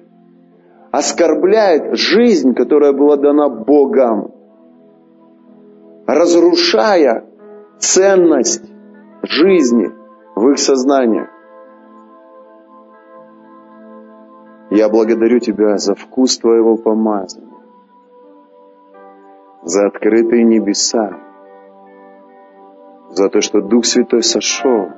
оскорбляет 0.92 1.98
жизнь, 1.98 2.54
которая 2.54 2.94
была 2.94 3.18
дана 3.18 3.50
Богом 3.50 4.34
разрушая 6.08 7.26
ценность 7.80 8.64
жизни 9.24 9.92
в 10.36 10.50
их 10.50 10.60
сознаниях. 10.60 11.30
Я 14.78 14.90
благодарю 14.90 15.40
Тебя 15.40 15.80
за 15.80 15.96
вкус 15.96 16.38
Твоего 16.38 16.78
помазания, 16.78 17.50
за 19.64 19.88
открытые 19.88 20.44
небеса, 20.44 21.18
за 23.10 23.28
то, 23.30 23.42
что 23.42 23.62
Дух 23.62 23.86
Святой 23.86 24.22
сошел 24.22 24.90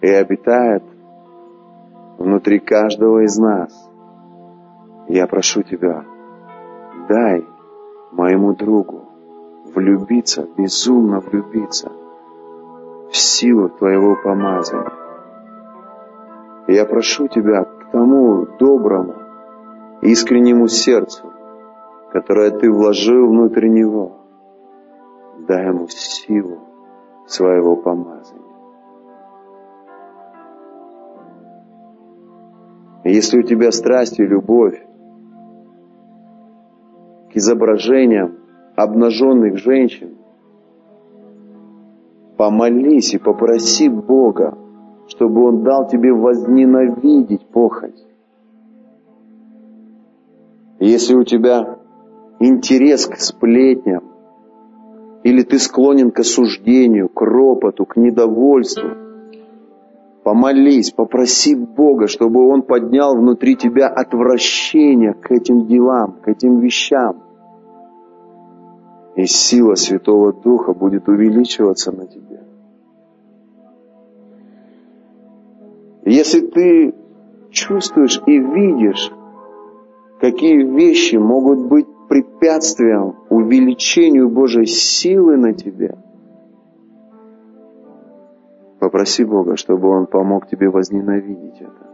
и 0.00 0.06
обитает 0.06 0.84
внутри 2.18 2.60
каждого 2.60 3.24
из 3.24 3.36
нас. 3.36 3.90
Я 5.08 5.26
прошу 5.26 5.64
Тебя, 5.64 6.04
дай 7.08 7.44
моему 8.12 8.54
другу 8.54 9.08
влюбиться, 9.74 10.46
безумно 10.56 11.18
влюбиться 11.18 11.90
в 13.10 13.16
силу 13.16 13.70
Твоего 13.70 14.14
помазания. 14.14 14.92
Я 16.68 16.84
прошу 16.84 17.26
Тебя 17.26 17.66
тому 17.92 18.46
доброму, 18.58 19.14
искреннему 20.02 20.68
сердцу, 20.68 21.32
которое 22.12 22.50
Ты 22.50 22.70
вложил 22.70 23.28
внутрь 23.28 23.68
него, 23.68 24.18
дай 25.46 25.68
ему 25.68 25.88
силу 25.88 26.58
своего 27.26 27.76
помазания. 27.76 28.48
Если 33.04 33.38
у 33.38 33.42
тебя 33.42 33.70
страсть 33.72 34.18
и 34.18 34.24
любовь 34.24 34.84
к 37.32 37.36
изображениям 37.36 38.38
обнаженных 38.76 39.56
женщин, 39.58 40.18
помолись 42.36 43.14
и 43.14 43.18
попроси 43.18 43.88
Бога, 43.88 44.56
чтобы 45.08 45.44
Он 45.44 45.62
дал 45.62 45.88
тебе 45.88 46.12
возненавидеть 46.12 47.46
похоть. 47.48 48.06
Если 50.78 51.14
у 51.14 51.24
тебя 51.24 51.78
интерес 52.38 53.06
к 53.06 53.16
сплетням, 53.16 54.04
или 55.24 55.42
ты 55.42 55.58
склонен 55.58 56.12
к 56.12 56.20
осуждению, 56.20 57.08
к 57.08 57.20
ропоту, 57.20 57.84
к 57.84 57.96
недовольству, 57.96 58.90
помолись, 60.22 60.92
попроси 60.92 61.56
Бога, 61.56 62.06
чтобы 62.06 62.46
Он 62.46 62.62
поднял 62.62 63.16
внутри 63.16 63.56
тебя 63.56 63.88
отвращение 63.88 65.14
к 65.14 65.32
этим 65.32 65.66
делам, 65.66 66.20
к 66.22 66.28
этим 66.28 66.60
вещам 66.60 67.28
и 69.18 69.26
сила 69.26 69.74
Святого 69.74 70.32
Духа 70.32 70.72
будет 70.72 71.08
увеличиваться 71.08 71.90
на 71.90 72.06
тебе. 72.06 72.37
Если 76.08 76.40
ты 76.40 76.94
чувствуешь 77.50 78.22
и 78.26 78.38
видишь, 78.38 79.12
какие 80.18 80.62
вещи 80.62 81.16
могут 81.16 81.68
быть 81.68 81.86
препятствием 82.08 83.16
увеличению 83.28 84.30
Божьей 84.30 84.64
силы 84.64 85.36
на 85.36 85.52
тебе, 85.52 85.98
попроси 88.80 89.22
Бога, 89.22 89.56
чтобы 89.56 89.90
Он 89.90 90.06
помог 90.06 90.48
тебе 90.48 90.70
возненавидеть 90.70 91.60
это. 91.60 91.86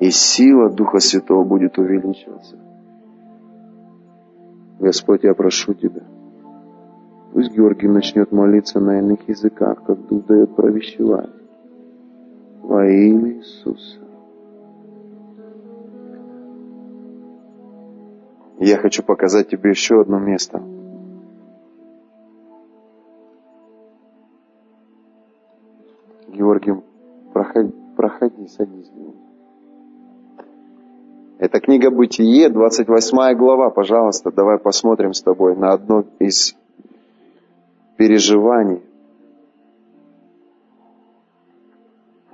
И 0.00 0.10
сила 0.10 0.68
Духа 0.68 0.98
Святого 0.98 1.44
будет 1.44 1.78
увеличиваться. 1.78 2.58
Господь, 4.80 5.24
я 5.24 5.32
прошу 5.32 5.72
Тебя, 5.72 6.02
пусть 7.32 7.56
Георгий 7.56 7.88
начнет 7.88 8.32
молиться 8.32 8.80
на 8.80 8.98
иных 8.98 9.26
языках, 9.30 9.82
как 9.86 10.06
Дух 10.08 10.26
дает 10.26 10.54
провещевать. 10.54 11.43
Во 12.64 12.86
имя 12.86 13.32
Иисуса. 13.34 13.98
Я 18.58 18.78
хочу 18.78 19.02
показать 19.02 19.50
тебе 19.50 19.68
еще 19.70 20.00
одно 20.00 20.18
место. 20.18 20.62
Георгий, 26.28 26.72
проходи, 27.34 27.74
проходи 27.96 28.48
садись. 28.48 28.90
Это 31.38 31.60
книга 31.60 31.90
Бытие, 31.90 32.48
28 32.48 33.36
глава. 33.36 33.68
Пожалуйста, 33.68 34.32
давай 34.32 34.58
посмотрим 34.58 35.12
с 35.12 35.20
тобой 35.20 35.54
на 35.54 35.74
одно 35.74 36.06
из 36.18 36.56
переживаний 37.98 38.80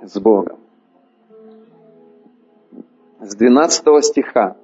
с 0.01 0.19
Богом. 0.19 0.59
С 3.19 3.35
12 3.35 4.05
стиха. 4.05 4.55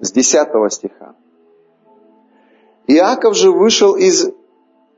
С 0.00 0.12
10 0.12 0.72
стиха. 0.72 1.14
Иаков 2.86 3.36
же 3.36 3.50
вышел 3.50 3.94
из 3.94 4.30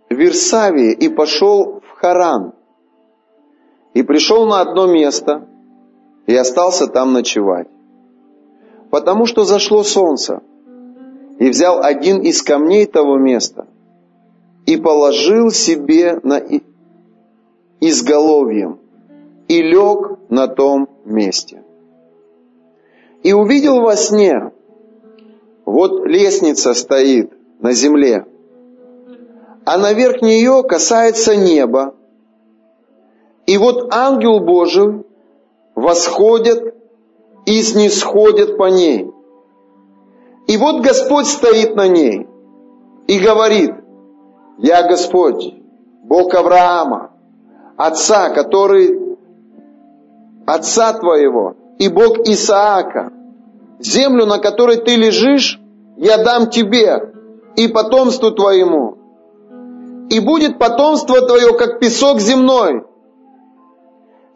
Версавии 0.08 0.92
и 0.92 1.08
пошел 1.08 1.80
в 1.80 1.90
Харан– 2.00 2.52
и 3.94 4.02
пришел 4.02 4.46
на 4.46 4.60
одно 4.60 4.86
место 4.86 5.48
и 6.26 6.34
остался 6.34 6.88
там 6.88 7.12
ночевать. 7.12 7.68
Потому 8.90 9.26
что 9.26 9.44
зашло 9.44 9.82
солнце, 9.82 10.42
и 11.38 11.48
взял 11.48 11.82
один 11.82 12.20
из 12.20 12.42
камней 12.42 12.86
того 12.86 13.18
места 13.18 13.66
и 14.66 14.76
положил 14.76 15.50
себе 15.50 16.20
на 16.22 16.42
изголовьем 17.80 18.78
и 19.48 19.62
лег 19.62 20.18
на 20.30 20.48
том 20.48 20.88
месте. 21.04 21.62
И 23.22 23.32
увидел 23.32 23.80
во 23.80 23.96
сне, 23.96 24.52
вот 25.64 26.06
лестница 26.06 26.74
стоит 26.74 27.32
на 27.60 27.72
земле, 27.72 28.26
а 29.64 29.78
наверх 29.78 30.22
нее 30.22 30.62
касается 30.62 31.36
неба, 31.36 31.94
и 33.46 33.58
вот 33.58 33.92
ангел 33.92 34.40
Божий 34.40 35.04
восходит 35.74 36.74
и 37.46 37.62
снисходит 37.62 38.56
по 38.56 38.70
ней. 38.70 39.10
И 40.46 40.56
вот 40.56 40.82
Господь 40.82 41.26
стоит 41.26 41.74
на 41.74 41.88
ней 41.88 42.26
и 43.06 43.18
говорит, 43.18 43.72
я 44.58 44.82
Господь, 44.88 45.54
Бог 46.02 46.34
Авраама, 46.34 47.10
Отца, 47.76 48.30
который 48.30 49.16
Отца 50.46 50.92
твоего, 50.92 51.56
и 51.78 51.88
Бог 51.88 52.20
Исаака. 52.28 53.12
Землю, 53.80 54.26
на 54.26 54.38
которой 54.38 54.76
ты 54.76 54.94
лежишь, 54.96 55.60
я 55.96 56.18
дам 56.18 56.50
тебе 56.50 57.12
и 57.56 57.68
потомству 57.68 58.30
твоему. 58.30 58.98
И 60.10 60.20
будет 60.20 60.58
потомство 60.58 61.22
твое, 61.22 61.54
как 61.54 61.80
песок 61.80 62.20
земной, 62.20 62.84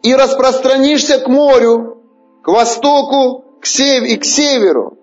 и 0.01 0.15
распространишься 0.15 1.19
к 1.19 1.27
морю, 1.27 2.03
к 2.41 2.47
востоку, 2.47 3.45
к 3.61 3.65
сев... 3.65 4.03
и 4.03 4.17
к 4.17 4.25
северу, 4.25 4.97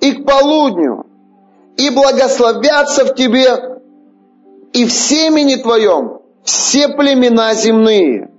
и 0.00 0.12
к 0.12 0.26
полудню, 0.26 1.06
и 1.76 1.90
благословятся 1.90 3.04
в 3.04 3.14
тебе 3.14 3.77
и 4.72 4.84
в 4.84 4.92
семени 4.92 5.56
твоем 5.56 6.20
все 6.44 6.88
племена 6.88 7.54
земные. 7.54 8.30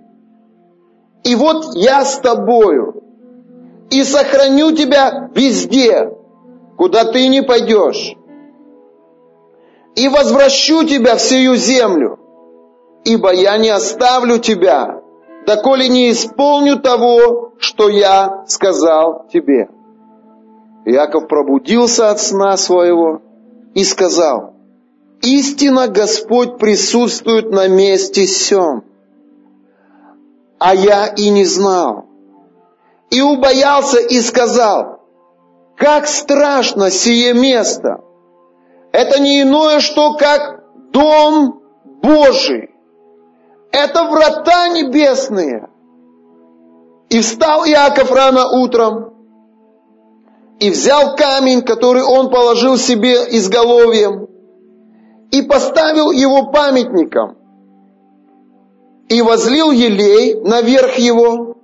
И 1.23 1.35
вот 1.35 1.75
я 1.75 2.05
с 2.05 2.19
тобою, 2.19 3.03
и 3.89 4.03
сохраню 4.03 4.71
тебя 4.71 5.29
везде, 5.33 6.11
куда 6.77 7.05
ты 7.05 7.27
не 7.27 7.41
пойдешь, 7.41 8.15
и 9.95 10.07
возвращу 10.07 10.85
тебя 10.85 11.15
в 11.15 11.21
сию 11.21 11.55
землю, 11.55 12.19
ибо 13.03 13.33
я 13.33 13.57
не 13.57 13.69
оставлю 13.69 14.37
тебя, 14.37 15.01
доколе 15.45 15.89
не 15.89 16.11
исполню 16.11 16.79
того, 16.79 17.53
что 17.57 17.89
я 17.89 18.43
сказал 18.47 19.27
тебе. 19.31 19.69
Иаков 20.85 21.27
пробудился 21.27 22.09
от 22.09 22.19
сна 22.19 22.55
своего 22.55 23.21
и 23.73 23.83
сказал, 23.83 24.53
истинно 25.21 25.87
Господь 25.87 26.57
присутствует 26.57 27.51
на 27.51 27.67
месте 27.67 28.25
сем, 28.27 28.83
а 30.57 30.75
я 30.75 31.07
и 31.07 31.29
не 31.29 31.45
знал. 31.45 32.05
И 33.09 33.21
убоялся 33.21 33.99
и 33.99 34.19
сказал, 34.21 34.99
как 35.75 36.07
страшно 36.07 36.91
сие 36.91 37.33
место! 37.33 38.01
Это 38.91 39.19
не 39.19 39.41
иное, 39.41 39.79
что 39.79 40.15
как 40.15 40.63
дом 40.91 41.61
Божий, 42.01 42.69
это 43.71 44.05
врата 44.05 44.69
небесные. 44.69 45.69
И 47.09 47.21
встал 47.21 47.65
Иаков 47.65 48.11
рано 48.11 48.47
утром 48.49 49.13
и 50.59 50.69
взял 50.69 51.15
камень, 51.15 51.61
который 51.61 52.03
он 52.03 52.29
положил 52.29 52.77
себе 52.77 53.15
изголовьем, 53.37 54.28
и 55.31 55.41
поставил 55.43 56.11
его 56.11 56.47
памятником, 56.47 57.37
и 59.07 59.21
возлил 59.21 59.71
елей 59.71 60.41
наверх 60.41 60.97
его, 60.97 61.57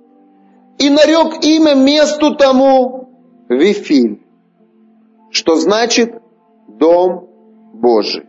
и 0.78 0.90
нарек 0.90 1.42
имя 1.44 1.74
месту 1.74 2.34
тому 2.34 3.08
Вифиль, 3.48 4.22
что 5.30 5.56
значит 5.56 6.20
Дом 6.68 7.28
Божий. 7.72 8.26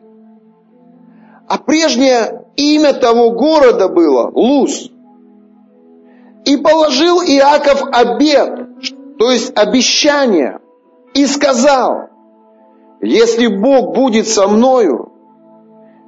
А 1.47 1.57
прежнее 1.57 2.45
имя 2.55 2.93
того 2.93 3.31
города 3.31 3.87
было 3.87 4.29
Луз. 4.33 4.91
И 6.45 6.57
положил 6.57 7.21
Иаков 7.21 7.83
обед, 7.91 9.17
то 9.17 9.31
есть 9.31 9.57
обещание, 9.57 10.59
и 11.13 11.25
сказал, 11.25 12.09
если 13.01 13.47
Бог 13.47 13.95
будет 13.95 14.27
со 14.27 14.47
мною 14.47 15.06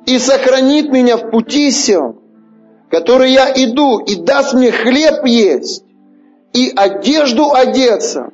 и 0.05 0.17
сохранит 0.17 0.91
меня 0.91 1.17
в 1.17 1.29
пути 1.31 1.71
сем, 1.71 2.19
который 2.89 3.31
я 3.31 3.51
иду, 3.55 3.99
и 3.99 4.15
даст 4.15 4.53
мне 4.53 4.71
хлеб 4.71 5.25
есть, 5.25 5.83
и 6.53 6.71
одежду 6.75 7.51
одеться, 7.53 8.29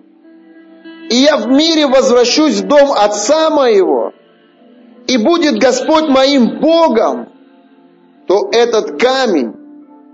и 1.10 1.16
я 1.16 1.38
в 1.38 1.48
мире 1.48 1.88
возвращусь 1.88 2.62
в 2.62 2.68
дом 2.68 2.92
отца 2.92 3.50
моего– 3.50 4.12
и 5.08 5.18
будет 5.18 5.60
Господь 5.60 6.08
моим 6.08 6.60
Богом, 6.60 7.30
то 8.28 8.50
этот 8.52 9.00
камень, 9.00 9.54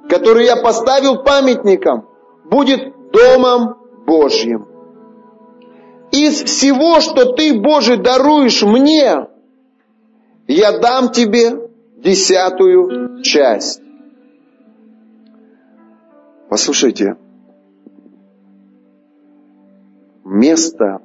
который 0.09 0.45
я 0.45 0.57
поставил 0.57 1.23
памятником, 1.23 2.07
будет 2.45 3.11
домом 3.11 3.77
Божьим. 4.05 4.67
Из 6.11 6.43
всего, 6.43 6.99
что 6.99 7.33
ты, 7.33 7.57
Боже, 7.57 7.97
даруешь 7.97 8.63
мне, 8.63 9.27
я 10.53 10.79
дам 10.79 11.11
тебе 11.11 11.69
десятую 11.97 13.21
часть. 13.23 13.81
Послушайте, 16.49 17.15
место 20.25 21.01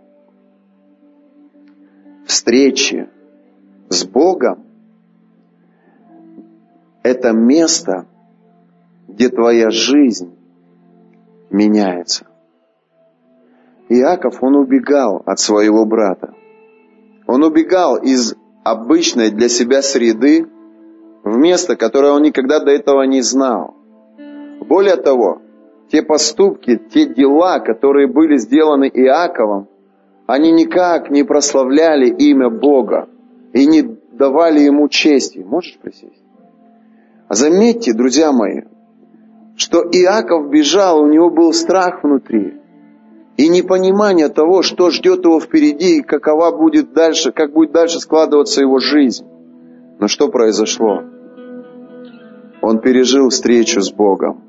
встречи 2.27 3.09
с 3.89 4.05
Богом– 4.05 4.65
это 7.05 7.33
место, 7.33 8.07
где 9.07 9.29
твоя 9.29 9.71
жизнь 9.71 10.37
меняется. 11.51 12.27
Иаков, 13.89 14.43
он 14.43 14.57
убегал 14.57 15.23
от 15.25 15.39
своего 15.39 15.85
брата. 15.87 16.35
Он 17.29 17.45
убегал 17.45 17.97
из 17.97 18.35
обычной 18.71 19.31
для 19.31 19.49
себя 19.49 19.81
среды 19.81 20.49
в 21.23 21.37
место, 21.37 21.77
которое 21.77 22.13
он 22.13 22.23
никогда 22.23 22.59
до 22.59 22.71
этого 22.71 23.03
не 23.03 23.21
знал. 23.21 23.77
Более 24.61 24.97
того, 24.97 25.43
те 25.91 26.03
поступки, 26.03 26.77
те 26.77 27.07
дела, 27.07 27.61
которые 27.61 28.09
были 28.09 28.37
сделаны 28.37 28.91
Иаковом, 28.93 29.69
они 30.27 30.51
никак 30.51 31.11
не 31.11 31.23
прославляли 31.23 32.09
имя 32.09 32.51
Бога 32.51 33.09
и 33.53 33.67
не 33.67 33.83
давали 34.13 34.61
ему 34.61 34.89
чести. 34.89 35.39
Можешь 35.39 35.79
присесть? 35.81 36.25
А 37.29 37.35
заметьте, 37.35 37.93
друзья 37.93 38.33
мои, 38.33 38.63
что 39.57 39.83
Иаков 39.83 40.51
бежал, 40.51 41.03
у 41.03 41.07
него 41.07 41.31
был 41.31 41.53
страх 41.53 42.03
внутри. 42.03 42.55
И 43.37 43.49
непонимание 43.49 44.29
того, 44.29 44.63
что 44.63 44.91
ждет 44.91 45.25
его 45.25 45.41
впереди 45.41 45.99
и 45.99 46.03
какова 46.03 46.57
будет 46.57 46.93
дальше, 46.93 47.33
как 47.33 47.53
будет 47.53 47.73
дальше 47.73 48.01
складываться 48.01 48.63
его 48.63 48.79
жизнь. 48.79 49.27
Но 49.99 50.09
что 50.09 50.29
произошло? 50.29 51.03
Он 52.63 52.81
пережил 52.81 53.29
встречу 53.29 53.81
с 53.81 53.93
Богом. 53.93 54.43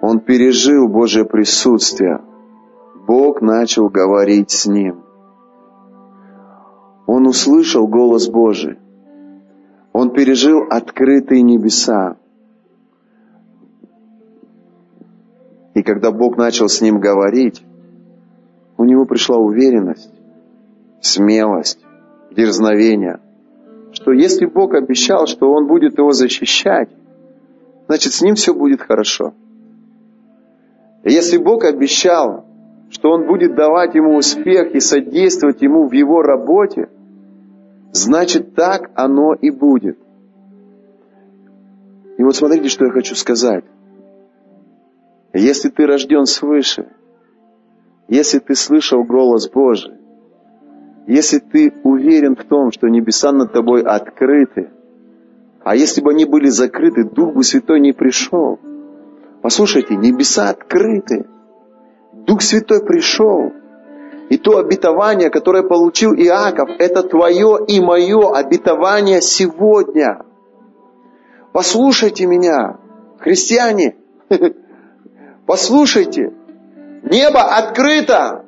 Он 0.00 0.20
пережил 0.20 0.88
Божье 0.88 1.24
присутствие. 1.24 2.20
Бог 3.06 3.42
начал 3.42 3.88
говорить 3.88 4.50
с 4.50 4.66
ним. 4.66 5.02
Он 7.06 7.26
услышал 7.26 7.86
голос 7.86 8.28
Божий. 8.28 8.78
Он 9.92 10.10
пережил 10.10 10.62
открытые 10.70 11.42
небеса. 11.42 12.16
И 15.74 15.82
когда 15.82 16.10
Бог 16.10 16.36
начал 16.36 16.68
с 16.68 16.80
ним 16.80 16.98
говорить, 17.00 17.62
у 18.76 18.84
него 18.84 19.04
пришла 19.04 19.36
уверенность, 19.36 20.10
смелость, 21.00 21.78
дерзновение, 22.30 23.20
что 23.92 24.12
если 24.12 24.46
Бог 24.46 24.74
обещал, 24.74 25.26
что 25.26 25.52
Он 25.52 25.66
будет 25.66 25.98
его 25.98 26.12
защищать, 26.12 26.88
значит 27.86 28.12
с 28.12 28.22
ним 28.22 28.34
все 28.34 28.54
будет 28.54 28.80
хорошо. 28.80 29.34
Если 31.04 31.38
Бог 31.38 31.64
обещал, 31.64 32.44
что 32.90 33.10
Он 33.10 33.26
будет 33.26 33.54
давать 33.54 33.94
ему 33.94 34.16
успех 34.16 34.74
и 34.74 34.80
содействовать 34.80 35.62
ему 35.62 35.86
в 35.86 35.92
его 35.92 36.22
работе, 36.22 36.88
значит 37.92 38.54
так 38.54 38.90
оно 38.94 39.34
и 39.34 39.50
будет. 39.50 39.98
И 42.18 42.22
вот 42.22 42.36
смотрите, 42.36 42.68
что 42.68 42.84
я 42.86 42.92
хочу 42.92 43.14
сказать. 43.14 43.64
Если 45.32 45.68
ты 45.68 45.86
рожден 45.86 46.26
свыше, 46.26 46.88
если 48.08 48.40
ты 48.40 48.54
слышал 48.54 49.04
голос 49.04 49.48
Божий, 49.48 49.94
если 51.06 51.38
ты 51.38 51.72
уверен 51.84 52.36
в 52.36 52.44
том, 52.44 52.72
что 52.72 52.88
небеса 52.88 53.30
над 53.32 53.52
тобой 53.52 53.82
открыты, 53.82 54.70
а 55.62 55.76
если 55.76 56.00
бы 56.00 56.10
они 56.10 56.24
были 56.24 56.48
закрыты, 56.48 57.04
Дух 57.04 57.34
бы 57.34 57.44
Святой 57.44 57.80
не 57.80 57.92
пришел. 57.92 58.58
Послушайте, 59.42 59.94
небеса 59.94 60.50
открыты. 60.50 61.26
Дух 62.12 62.42
Святой 62.42 62.84
пришел. 62.84 63.52
И 64.30 64.38
то 64.38 64.58
обетование, 64.58 65.30
которое 65.30 65.62
получил 65.62 66.14
Иаков, 66.14 66.70
это 66.78 67.02
твое 67.02 67.58
и 67.66 67.80
мое 67.80 68.32
обетование 68.32 69.20
сегодня. 69.20 70.24
Послушайте 71.52 72.26
меня, 72.26 72.78
христиане, 73.18 73.96
Послушайте, 75.50 76.30
небо 77.02 77.42
открыто. 77.42 78.44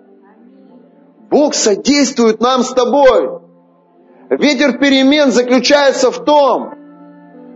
Бог 1.32 1.52
содействует 1.52 2.40
нам 2.40 2.62
с 2.62 2.72
тобой. 2.74 3.40
Ветер 4.30 4.78
перемен 4.78 5.32
заключается 5.32 6.12
в 6.12 6.24
том, 6.24 6.74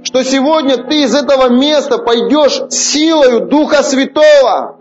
что 0.03 0.25
сегодня 0.25 0.79
ты 0.89 1.05
из 1.05 1.15
этого 1.15 1.49
места 1.49 1.99
пойдешь 1.99 2.61
силою 2.71 3.47
Духа 3.47 3.85
Святого. 3.85 4.81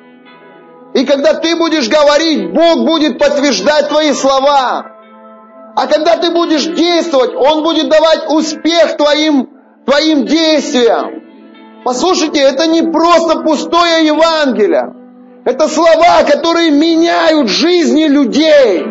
И 0.96 1.06
когда 1.06 1.36
ты 1.36 1.56
будешь 1.58 1.88
говорить, 1.88 2.52
Бог 2.52 2.88
будет 2.88 3.20
подтверждать 3.20 3.90
твои 3.90 4.14
слова. 4.14 4.84
А 5.76 5.86
когда 5.86 6.18
ты 6.18 6.32
будешь 6.32 6.66
действовать, 6.66 7.36
Он 7.36 7.62
будет 7.62 7.88
давать 7.90 8.32
успех 8.32 8.98
твоим, 8.98 9.48
твоим 9.86 10.26
действиям. 10.26 11.25
Послушайте, 11.86 12.40
это 12.40 12.66
не 12.66 12.82
просто 12.82 13.42
пустое 13.42 14.08
Евангелие. 14.08 14.92
Это 15.46 15.68
слова, 15.68 16.24
которые 16.24 16.72
меняют 16.72 17.48
жизни 17.48 18.06
людей. 18.06 18.84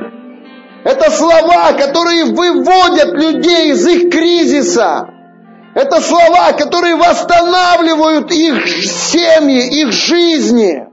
Это 0.85 1.11
слова, 1.11 1.73
которые 1.73 2.27
выводят 2.27 3.15
людей 3.15 3.73
из 3.73 3.85
их 3.85 4.13
кризиса. 4.13 5.09
Это 5.75 6.01
слова, 6.01 6.53
которые 6.53 6.95
восстанавливают 6.95 8.31
их 8.31 8.65
семьи, 8.69 9.83
их 9.83 9.91
жизни. 9.91 10.87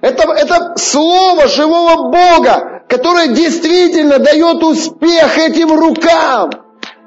Это, 0.00 0.32
это 0.32 0.74
слово 0.76 1.46
живого 1.46 2.10
Бога, 2.10 2.82
которое 2.88 3.28
действительно 3.28 4.18
дает 4.18 4.60
успех 4.64 5.38
этим 5.38 5.72
рукам. 5.72 6.50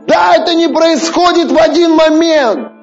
Да, 0.08 0.38
это 0.38 0.54
не 0.54 0.70
происходит 0.70 1.52
в 1.52 1.62
один 1.62 1.96
момент. 1.96 2.81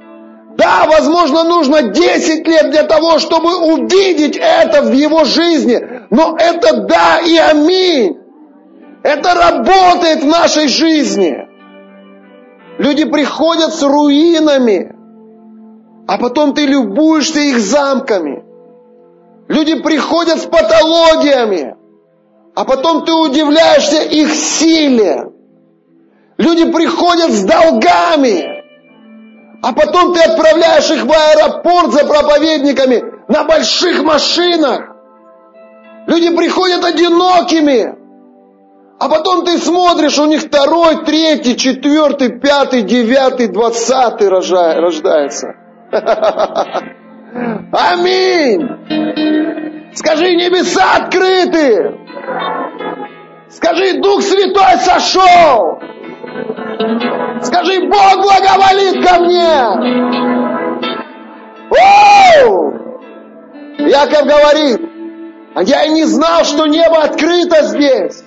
Да, 0.59 0.86
возможно, 0.88 1.44
нужно 1.44 1.82
10 1.82 2.48
лет 2.48 2.70
для 2.72 2.82
того, 2.82 3.20
чтобы 3.20 3.54
увидеть 3.74 4.36
это 4.36 4.82
в 4.82 4.92
его 4.92 5.22
жизни. 5.22 5.80
Но 6.11 6.36
это 6.36 6.80
да 6.80 7.20
и 7.20 7.36
аминь. 7.36 8.18
Это 9.04 9.34
работает 9.34 10.24
в 10.24 10.26
нашей 10.26 10.66
жизни. 10.66 11.46
Люди 12.78 13.04
приходят 13.04 13.72
с 13.72 13.82
руинами, 13.84 14.96
а 16.09 16.18
потом 16.18 16.54
ты 16.54 16.66
любуешься 16.66 17.38
их 17.38 17.61
замками. 17.61 18.42
Люди 19.46 19.80
приходят 19.80 20.40
с 20.40 20.46
патологиями, 20.46 21.76
а 22.56 22.64
потом 22.64 23.04
ты 23.04 23.12
удивляешься 23.12 24.02
их 24.02 24.34
силе. 24.34 25.30
Люди 26.36 26.68
приходят 26.72 27.30
с 27.30 27.44
долгами, 27.44 28.57
а 29.62 29.72
потом 29.72 30.14
ты 30.14 30.20
отправляешь 30.20 30.90
их 30.90 31.04
в 31.04 31.12
аэропорт 31.12 31.92
за 31.92 32.04
проповедниками 32.04 33.02
на 33.28 33.44
больших 33.44 34.02
машинах. 34.04 34.94
Люди 36.06 36.34
приходят 36.34 36.84
одинокими. 36.84 37.96
А 39.00 39.09
потом 39.09 39.44
ты 39.44 39.59
смотришь, 39.59 40.18
у 40.18 40.26
них 40.26 40.42
второй, 40.42 41.04
третий, 41.04 41.56
четвертый, 41.56 42.40
пятый, 42.40 42.82
девятый, 42.82 43.46
двадцатый 43.48 44.28
рождается. 44.28 45.54
Аминь! 47.72 48.68
Скажи, 49.94 50.34
небеса 50.34 50.96
открыты! 50.96 51.96
Скажи, 53.50 54.00
Дух 54.00 54.22
Святой 54.22 54.78
сошел! 54.78 55.80
Скажи, 57.43 57.81
Бог 57.87 58.16
благоволит 58.22 59.07
ко 59.07 59.18
мне. 59.20 60.29
Оу! 61.70 62.72
Яков 63.79 64.26
говорит, 64.26 64.81
я 65.62 65.85
и 65.85 65.91
не 65.91 66.05
знал, 66.05 66.45
что 66.45 66.66
небо 66.66 67.03
открыто 67.03 67.62
здесь. 67.64 68.22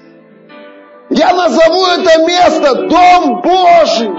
Я 1.10 1.34
назову 1.34 1.86
это 1.88 2.26
место 2.26 2.88
Дом 2.88 3.42
Божий. 3.42 4.12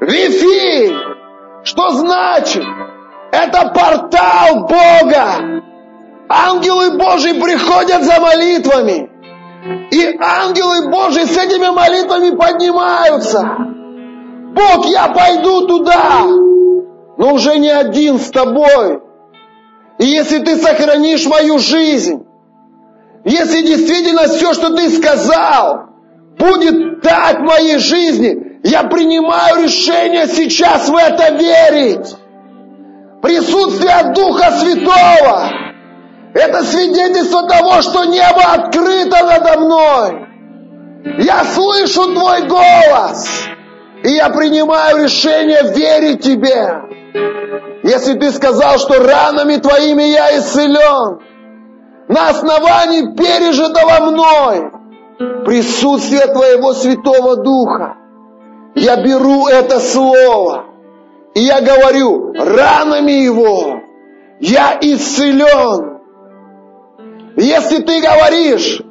Вифиль. 0.00 0.96
Что 1.64 1.90
значит? 1.92 2.64
Это 3.32 3.68
портал 3.70 4.66
Бога. 4.66 5.62
Ангелы 6.28 6.98
Божьи 6.98 7.32
приходят 7.40 8.02
за 8.02 8.20
молитвами. 8.20 9.10
И 9.90 10.16
ангелы 10.20 10.90
Божьи 10.90 11.24
с 11.24 11.36
этими 11.36 11.70
молитвами 11.70 12.36
поднимаются. 12.36 13.40
Бог, 14.54 14.86
я 14.86 15.08
пойду 15.08 15.66
туда, 15.66 16.26
но 17.16 17.32
уже 17.32 17.58
не 17.58 17.70
один 17.70 18.18
с 18.18 18.30
тобой. 18.30 19.00
И 19.98 20.04
если 20.04 20.38
ты 20.38 20.56
сохранишь 20.56 21.26
мою 21.26 21.58
жизнь, 21.58 22.26
если 23.24 23.62
действительно 23.62 24.28
все, 24.28 24.52
что 24.52 24.76
ты 24.76 24.90
сказал, 24.90 25.86
будет 26.38 27.00
так 27.00 27.38
в 27.38 27.44
моей 27.44 27.78
жизни, 27.78 28.60
я 28.64 28.82
принимаю 28.84 29.64
решение 29.64 30.26
сейчас 30.26 30.88
в 30.88 30.94
это 30.94 31.34
верить. 31.34 32.14
Присутствие 33.22 34.12
Духа 34.14 34.50
Святого 34.58 35.63
это 36.34 36.64
свидетельство 36.64 37.48
того, 37.48 37.80
что 37.80 38.04
небо 38.04 38.42
открыто 38.52 39.24
надо 39.24 39.60
мной. 39.60 40.26
Я 41.18 41.44
слышу 41.44 42.12
Твой 42.12 42.42
голос. 42.48 43.46
И 44.02 44.10
я 44.10 44.28
принимаю 44.30 45.04
решение 45.04 45.62
верить 45.72 46.22
Тебе. 46.22 46.82
Если 47.84 48.14
Ты 48.18 48.32
сказал, 48.32 48.78
что 48.78 49.00
ранами 49.00 49.56
Твоими 49.56 50.02
я 50.02 50.36
исцелен, 50.38 51.20
на 52.08 52.30
основании 52.30 53.14
пережитого 53.14 54.10
мной 54.10 54.72
присутствия 55.44 56.26
Твоего 56.26 56.74
Святого 56.74 57.36
Духа, 57.36 57.96
я 58.74 58.96
беру 58.96 59.46
это 59.46 59.78
слово, 59.78 60.64
и 61.34 61.40
я 61.40 61.60
говорю, 61.60 62.32
ранами 62.32 63.12
Его 63.12 63.80
я 64.40 64.76
исцелен. 64.80 65.93
Если 67.36 67.78
ты 67.78 68.00
говоришь, 68.00 68.82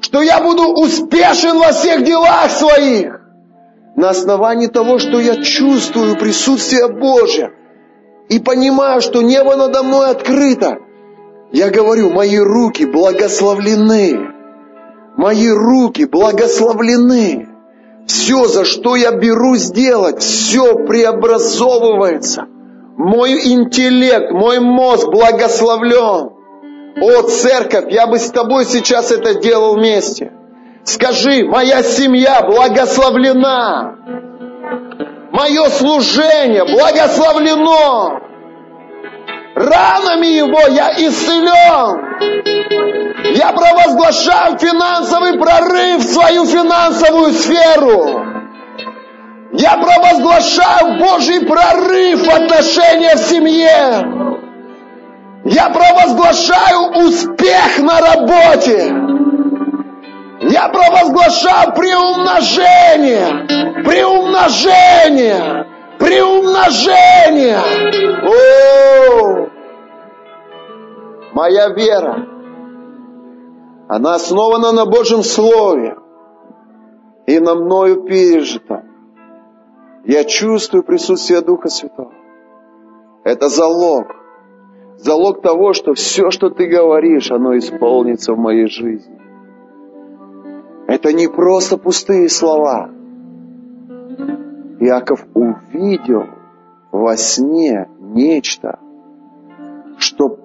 что 0.00 0.22
я 0.22 0.40
буду 0.40 0.68
успешен 0.72 1.58
во 1.58 1.72
всех 1.72 2.04
делах 2.04 2.50
своих, 2.50 3.20
на 3.96 4.10
основании 4.10 4.68
того, 4.68 4.98
что 4.98 5.20
я 5.20 5.36
чувствую 5.42 6.16
присутствие 6.16 6.88
Божье 6.88 7.52
и 8.28 8.38
понимаю, 8.38 9.00
что 9.02 9.20
небо 9.20 9.56
надо 9.56 9.82
мной 9.82 10.10
открыто, 10.10 10.78
Я 11.52 11.68
говорю, 11.68 12.10
мои 12.10 12.38
руки 12.38 12.84
благословлены. 12.84 14.18
Мои 15.16 15.48
руки 15.48 16.04
благословлены. 16.04 17.48
Все, 18.06 18.46
за 18.46 18.64
что 18.64 18.94
я 18.94 19.10
берусь 19.10 19.70
делать, 19.70 20.22
все 20.22 20.76
преобразовывается. 20.86 22.46
Мой 22.96 23.32
интеллект, 23.52 24.30
мой 24.30 24.60
мозг 24.60 25.08
благословлен. 25.08 26.39
О, 27.00 27.22
церковь, 27.22 27.86
я 27.90 28.06
бы 28.06 28.18
с 28.18 28.30
тобой 28.30 28.66
сейчас 28.66 29.10
это 29.10 29.34
делал 29.34 29.76
вместе. 29.76 30.32
Скажи, 30.84 31.44
моя 31.44 31.82
семья 31.82 32.42
благословлена. 32.42 33.96
Мое 35.32 35.68
служение 35.70 36.64
благословлено. 36.64 38.20
Ранами 39.54 40.26
его 40.26 40.60
я 40.68 40.90
исцелен. 40.92 42.10
Я 43.34 43.52
провозглашаю 43.52 44.58
финансовый 44.58 45.38
прорыв 45.38 46.04
в 46.04 46.12
свою 46.12 46.44
финансовую 46.44 47.32
сферу. 47.32 48.26
Я 49.52 49.76
провозглашаю 49.76 50.98
Божий 50.98 51.40
прорыв 51.46 52.26
в 52.26 52.30
отношениях 52.30 53.14
в 53.14 53.28
семье. 53.28 54.20
Я 55.44 55.70
провозглашаю 55.70 56.79
работе. 58.30 58.94
Я 60.42 60.68
провозглашаю 60.68 61.74
приумножение, 61.74 63.46
приумножение, 63.84 65.66
приумножение. 65.98 67.60
О, 68.22 69.48
моя 71.32 71.68
вера, 71.68 72.26
она 73.88 74.14
основана 74.14 74.72
на 74.72 74.86
Божьем 74.86 75.22
Слове 75.22 75.96
и 77.26 77.38
на 77.38 77.54
мною 77.54 78.04
пережита. 78.04 78.84
Я 80.04 80.24
чувствую 80.24 80.82
присутствие 80.82 81.42
Духа 81.42 81.68
Святого. 81.68 82.12
Это 83.24 83.48
залог. 83.50 84.19
Залог 85.02 85.40
того, 85.40 85.72
что 85.72 85.94
все, 85.94 86.30
что 86.30 86.50
ты 86.50 86.66
говоришь, 86.66 87.30
оно 87.30 87.56
исполнится 87.56 88.34
в 88.34 88.38
моей 88.38 88.66
жизни. 88.66 89.18
Это 90.86 91.14
не 91.14 91.26
просто 91.26 91.78
пустые 91.78 92.28
слова. 92.28 92.90
Иаков 94.78 95.26
увидел 95.32 96.24
во 96.92 97.16
сне 97.16 97.88
нечто, 97.98 98.78
что 99.96 100.38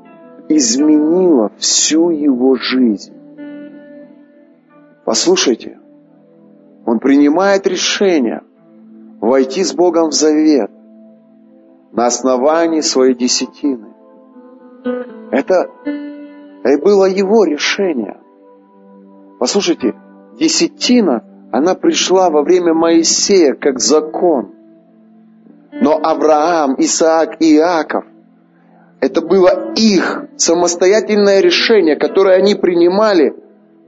изменило 0.47 1.51
всю 1.57 2.11
его 2.11 2.55
жизнь. 2.55 3.13
Послушайте, 5.03 5.79
он 6.85 6.99
принимает 6.99 7.67
решение 7.67 8.41
войти 9.19 9.65
с 9.65 9.73
Богом 9.73 10.11
в 10.11 10.13
завет 10.13 10.71
на 11.91 12.05
основании 12.05 12.79
своей 12.79 13.15
десятины. 13.15 13.84
Это, 15.36 15.69
это 16.63 16.81
было 16.81 17.03
его 17.09 17.43
решение. 17.43 18.15
Послушайте, 19.38 19.93
десятина, 20.39 21.25
она 21.51 21.75
пришла 21.75 22.29
во 22.29 22.41
время 22.41 22.73
Моисея 22.73 23.53
как 23.53 23.81
закон. 23.81 24.53
Но 25.73 25.99
Авраам, 26.01 26.75
Исаак 26.77 27.41
и 27.41 27.57
Иаков, 27.57 28.05
это 29.01 29.19
было 29.19 29.73
их 29.75 30.23
самостоятельное 30.38 31.41
решение, 31.41 31.97
которое 31.97 32.38
они 32.38 32.55
принимали 32.55 33.36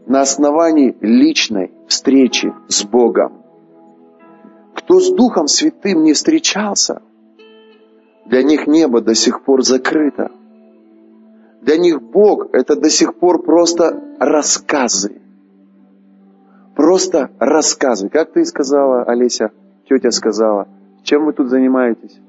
на 0.06 0.20
основании 0.20 0.98
личной 1.00 1.72
встречи 1.88 2.54
с 2.68 2.84
Богом. 2.84 3.42
Кто 4.76 5.00
с 5.00 5.10
Духом 5.14 5.48
Святым 5.48 6.04
не 6.04 6.12
встречался, 6.12 7.02
для 8.26 8.44
них 8.44 8.68
небо 8.68 9.00
до 9.00 9.16
сих 9.16 9.46
пор 9.46 9.64
закрыто. 9.64 10.32
Для 11.68 11.78
них 11.78 12.02
Бог– 12.02 12.48
это 12.54 12.78
до 12.78 12.90
сих 12.90 13.16
пор 13.16 13.44
просто 13.44 14.16
рассказы. 14.20 15.22
Просто 16.78 17.30
рассказы. 17.40 18.08
Как 18.08 18.32
ты 18.32 18.46
сказала, 18.46 19.04
Олеся, 19.04 19.52
тетя 19.84 20.12
сказала, 20.12 20.70
чем 21.04 21.26
вы 21.26 21.34
тут 21.34 21.50
занимаетесь? 21.50 22.22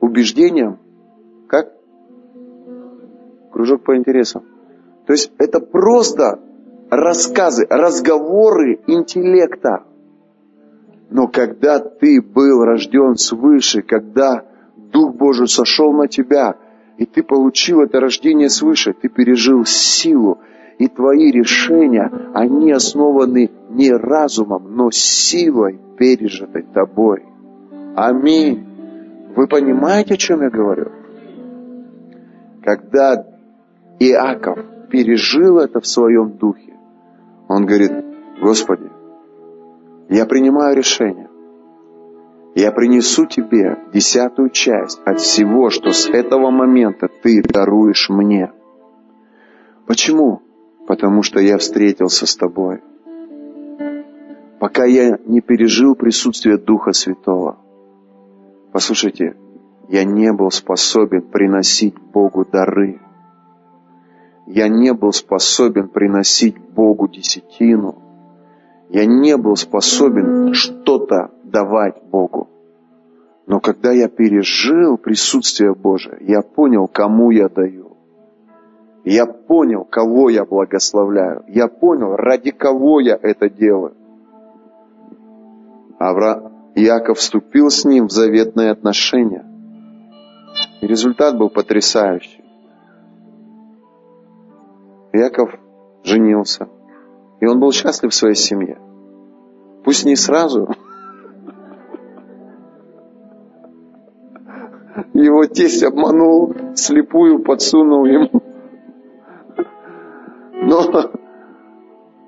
Убеждением? 0.00 0.78
Как? 1.48 1.72
Кружок 3.50 3.82
по 3.82 3.96
интересам. 3.96 4.42
То 5.06 5.14
есть 5.14 5.32
это 5.38 5.60
просто 5.60 6.38
рассказы, 6.90 7.66
разговоры 7.70 8.82
интеллекта. 8.88 9.84
Но 11.08 11.28
когда 11.28 11.78
ты 11.78 12.20
был 12.20 12.62
рожден 12.62 13.16
свыше, 13.16 13.80
когда 13.80 14.44
Дух 14.76 15.14
Божий 15.14 15.48
сошел 15.48 15.94
на 15.94 16.08
тебя, 16.08 16.58
и 17.02 17.04
ты 17.04 17.24
получил 17.24 17.80
это 17.80 17.98
рождение 17.98 18.48
свыше, 18.48 18.92
ты 18.92 19.08
пережил 19.08 19.64
силу, 19.64 20.38
и 20.78 20.86
твои 20.86 21.32
решения, 21.32 22.08
они 22.32 22.70
основаны 22.70 23.50
не 23.70 23.90
разумом, 23.90 24.76
но 24.76 24.92
силой, 24.92 25.80
пережитой 25.98 26.62
тобой. 26.62 27.24
Аминь. 27.96 28.64
Вы 29.34 29.48
понимаете, 29.48 30.14
о 30.14 30.16
чем 30.16 30.42
я 30.42 30.50
говорю? 30.50 30.92
Когда 32.62 33.26
Иаков 33.98 34.60
пережил 34.88 35.58
это 35.58 35.80
в 35.80 35.86
своем 35.88 36.36
духе, 36.36 36.74
он 37.48 37.66
говорит, 37.66 37.92
Господи, 38.40 38.88
я 40.08 40.24
принимаю 40.24 40.76
решение. 40.76 41.21
Я 42.54 42.70
принесу 42.70 43.26
тебе 43.26 43.78
десятую 43.92 44.50
часть 44.50 45.00
от 45.04 45.20
всего, 45.20 45.70
что 45.70 45.92
с 45.92 46.08
этого 46.08 46.50
момента 46.50 47.08
ты 47.22 47.42
даруешь 47.42 48.08
мне. 48.10 48.52
Почему? 49.86 50.42
потому 50.86 51.22
что 51.22 51.40
я 51.40 51.58
встретился 51.58 52.26
с 52.26 52.36
тобой. 52.36 52.82
Пока 54.58 54.84
я 54.84 55.18
не 55.26 55.40
пережил 55.40 55.94
присутствие 55.94 56.56
Духа 56.56 56.92
Святого. 56.92 57.58
Послушайте, 58.72 59.36
я 59.88 60.04
не 60.04 60.32
был 60.32 60.50
способен 60.50 61.22
приносить 61.22 61.98
Богу 61.98 62.44
дары. 62.44 63.00
Я 64.46 64.68
не 64.68 64.92
был 64.92 65.12
способен 65.12 65.88
приносить 65.88 66.58
Богу 66.58 67.08
десятину. 67.08 68.02
Я 68.92 69.06
не 69.06 69.38
был 69.38 69.56
способен 69.56 70.52
что-то 70.52 71.30
давать 71.44 72.02
Богу. 72.10 72.50
Но 73.46 73.58
когда 73.58 73.90
я 73.90 74.06
пережил 74.08 74.98
присутствие 74.98 75.74
Божие, 75.74 76.18
я 76.20 76.42
понял, 76.42 76.86
кому 76.88 77.30
я 77.30 77.48
даю. 77.48 77.96
Я 79.04 79.24
понял, 79.24 79.86
кого 79.86 80.28
я 80.28 80.44
благословляю. 80.44 81.42
Я 81.48 81.68
понял, 81.68 82.16
ради 82.16 82.50
кого 82.50 83.00
я 83.00 83.18
это 83.20 83.48
делаю. 83.48 83.94
Авра... 85.98 86.52
Иаков 86.74 87.18
вступил 87.18 87.68
с 87.68 87.84
ним 87.84 88.08
в 88.08 88.10
заветные 88.10 88.70
отношения. 88.70 89.44
И 90.80 90.86
результат 90.86 91.36
был 91.36 91.50
потрясающий. 91.50 92.42
Иаков 95.12 95.50
женился. 96.02 96.68
И 97.42 97.46
он 97.46 97.60
был 97.60 97.72
счастлив 97.72 98.10
в 98.10 98.14
своей 98.14 98.34
семье. 98.36 98.78
Пусть 99.84 100.06
не 100.06 100.16
сразу. 100.16 100.68
Его 105.12 105.44
тесть 105.46 105.82
обманул, 105.82 106.54
слепую 106.74 107.42
подсунул 107.42 108.06
ему 108.06 108.42
но, 110.72 111.10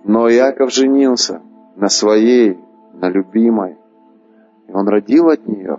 но 0.05 0.29
Яков 0.29 0.73
женился 0.73 1.41
на 1.77 1.89
своей, 1.89 2.59
на 2.93 3.09
любимой. 3.09 3.79
И 4.69 4.73
он 4.73 4.89
родил 4.89 5.29
от 5.29 5.47
нее. 5.47 5.79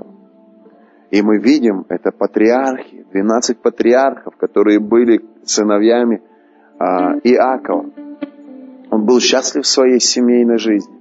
И 1.11 1.21
мы 1.21 1.38
видим, 1.38 1.86
это 1.89 2.11
патриархи, 2.11 3.05
12 3.11 3.59
патриархов, 3.59 4.36
которые 4.38 4.79
были 4.79 5.23
сыновьями 5.43 6.21
а, 6.79 7.17
Иакова. 7.23 7.86
Он 8.95 9.05
был 9.05 9.19
счастлив 9.19 9.65
в 9.65 9.67
своей 9.67 9.99
семейной 9.99 10.57
жизни. 10.57 10.95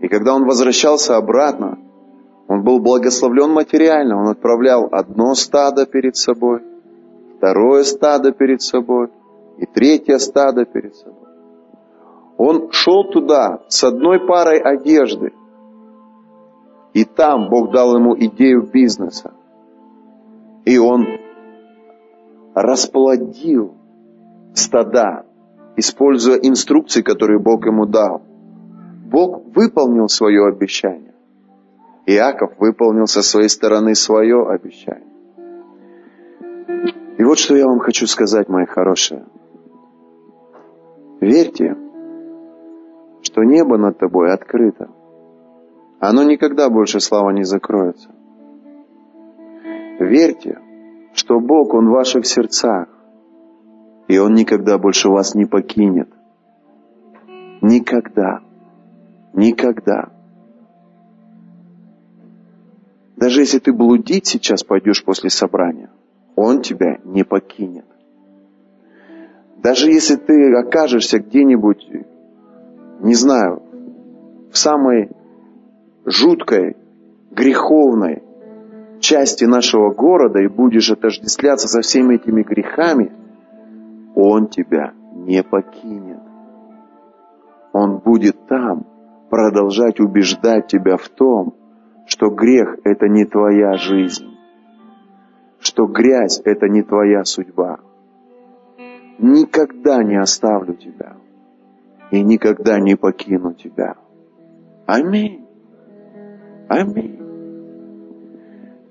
И 0.00 0.08
когда 0.08 0.34
он 0.34 0.46
возвращался 0.46 1.18
обратно, 1.18 1.78
он 2.48 2.62
был 2.62 2.80
благословлен 2.80 3.50
материально. 3.50 4.18
Он 4.18 4.28
отправлял 4.28 4.88
одно 4.90 5.34
стадо 5.34 5.84
перед 5.84 6.16
собой, 6.16 6.62
второе 7.36 7.84
стадо 7.84 8.32
перед 8.32 8.62
собой, 8.62 9.10
и 9.58 9.66
третье 9.66 10.16
стадо 10.16 10.64
перед 10.64 10.96
собой. 10.96 11.28
Он 12.38 12.72
шел 12.72 13.04
туда 13.04 13.60
с 13.68 13.84
одной 13.84 14.26
парой 14.26 14.60
одежды. 14.60 15.34
И 16.94 17.04
там 17.04 17.50
Бог 17.50 17.72
дал 17.72 17.94
ему 17.94 18.16
идею 18.16 18.62
бизнеса. 18.72 19.34
И 20.64 20.78
он 20.78 21.06
расплодил 22.54 23.74
стада, 24.54 25.27
используя 25.78 26.36
инструкции, 26.38 27.02
которые 27.02 27.38
Бог 27.38 27.64
ему 27.64 27.86
дал. 27.86 28.22
Бог 29.06 29.44
выполнил 29.54 30.08
свое 30.08 30.46
обещание. 30.48 31.14
Иаков 32.06 32.58
выполнил 32.58 33.06
со 33.06 33.22
своей 33.22 33.48
стороны 33.48 33.94
свое 33.94 34.48
обещание. 34.48 35.06
И 37.18 37.24
вот 37.24 37.38
что 37.38 37.56
я 37.56 37.66
вам 37.66 37.78
хочу 37.78 38.06
сказать, 38.06 38.48
мои 38.48 38.66
хорошие. 38.66 39.24
Верьте, 41.20 41.76
что 43.22 43.44
небо 43.44 43.76
над 43.78 43.98
тобой 43.98 44.32
открыто. 44.32 44.88
Оно 46.00 46.24
никогда 46.24 46.68
больше, 46.70 47.00
слава, 47.00 47.30
не 47.30 47.44
закроется. 47.44 48.10
Верьте, 50.00 50.58
что 51.12 51.40
Бог, 51.40 51.74
Он 51.74 51.88
в 51.88 51.92
ваших 51.92 52.26
сердцах, 52.26 52.88
и 54.08 54.18
Он 54.18 54.34
никогда 54.34 54.78
больше 54.78 55.08
вас 55.10 55.34
не 55.34 55.44
покинет. 55.44 56.08
Никогда. 57.60 58.40
Никогда. 59.34 60.08
Даже 63.16 63.40
если 63.40 63.58
ты 63.58 63.72
блудить 63.72 64.26
сейчас 64.26 64.64
пойдешь 64.64 65.04
после 65.04 65.28
собрания, 65.28 65.90
Он 66.36 66.62
тебя 66.62 66.98
не 67.04 67.22
покинет. 67.22 67.84
Даже 69.58 69.90
если 69.90 70.16
ты 70.16 70.54
окажешься 70.54 71.18
где-нибудь, 71.18 71.86
не 73.00 73.14
знаю, 73.14 73.62
в 74.50 74.56
самой 74.56 75.10
жуткой, 76.06 76.76
греховной 77.30 78.22
части 79.00 79.44
нашего 79.44 79.92
города 79.92 80.38
и 80.38 80.48
будешь 80.48 80.90
отождествляться 80.90 81.68
со 81.68 81.82
всеми 81.82 82.14
этими 82.14 82.42
грехами, 82.42 83.12
Он 84.20 84.48
тебя 84.48 84.94
не 85.14 85.44
покинет. 85.44 86.18
Он 87.72 87.98
будет 87.98 88.48
там 88.48 88.84
продолжать 89.30 90.00
убеждать 90.00 90.66
тебя 90.66 90.96
в 90.96 91.08
том, 91.08 91.54
что 92.04 92.28
грех– 92.28 92.78
это 92.84 93.06
не 93.06 93.26
твоя 93.26 93.76
жизнь, 93.76 94.36
что 95.60 95.86
грязь– 95.86 96.42
это 96.44 96.68
не 96.68 96.82
твоя 96.82 97.22
судьба. 97.22 97.78
Никогда 99.20 100.02
не 100.02 100.16
оставлю 100.16 100.74
тебя 100.74 101.14
и 102.10 102.20
никогда 102.20 102.80
не 102.80 102.96
покину 102.96 103.54
тебя. 103.54 103.94
Аминь. 104.86 105.46
Аминь. 106.68 107.20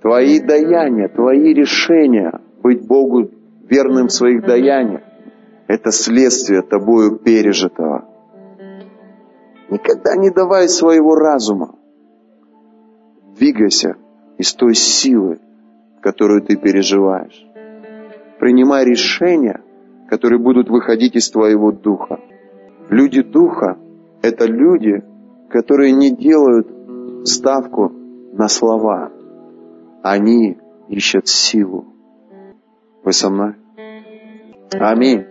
Твои 0.01 0.39
даяния, 0.39 1.09
твои 1.09 1.53
решения 1.53 2.39
быть 2.63 2.87
Богу 2.87 3.29
верным 3.67 4.07
в 4.07 4.13
своих 4.13 4.45
даяниях– 4.45 5.01
это 5.67 5.91
следствие 5.91 6.61
тобою 6.61 7.17
пережитого. 7.17 8.05
Никогда 9.69 10.15
не 10.15 10.29
давай 10.29 10.69
своего 10.69 11.15
разума 11.15 11.77
Двигайся 13.37 13.97
из 14.39 14.53
той 14.53 14.73
силы, 14.73 15.39
которую 16.01 16.41
ты 16.41 16.55
переживаешь. 16.55 17.45
Принимай 18.39 18.83
решения, 18.83 19.61
которые 20.09 20.39
будут 20.39 20.69
выходить 20.69 21.15
из 21.15 21.29
твоего 21.29 21.71
духа. 21.71 22.19
Люди 22.89 23.21
духа– 23.21 23.77
это 24.23 24.45
люди, 24.45 25.03
которые 25.49 25.91
не 25.91 26.09
делают 26.09 27.27
ставку 27.27 27.91
на 28.33 28.47
слова. 28.47 29.11
Они 30.01 30.57
ищут 30.87 31.27
силу. 31.27 31.85
Вы 33.03 33.13
со 33.13 33.29
мной? 33.29 33.55
Аминь. 34.73 35.25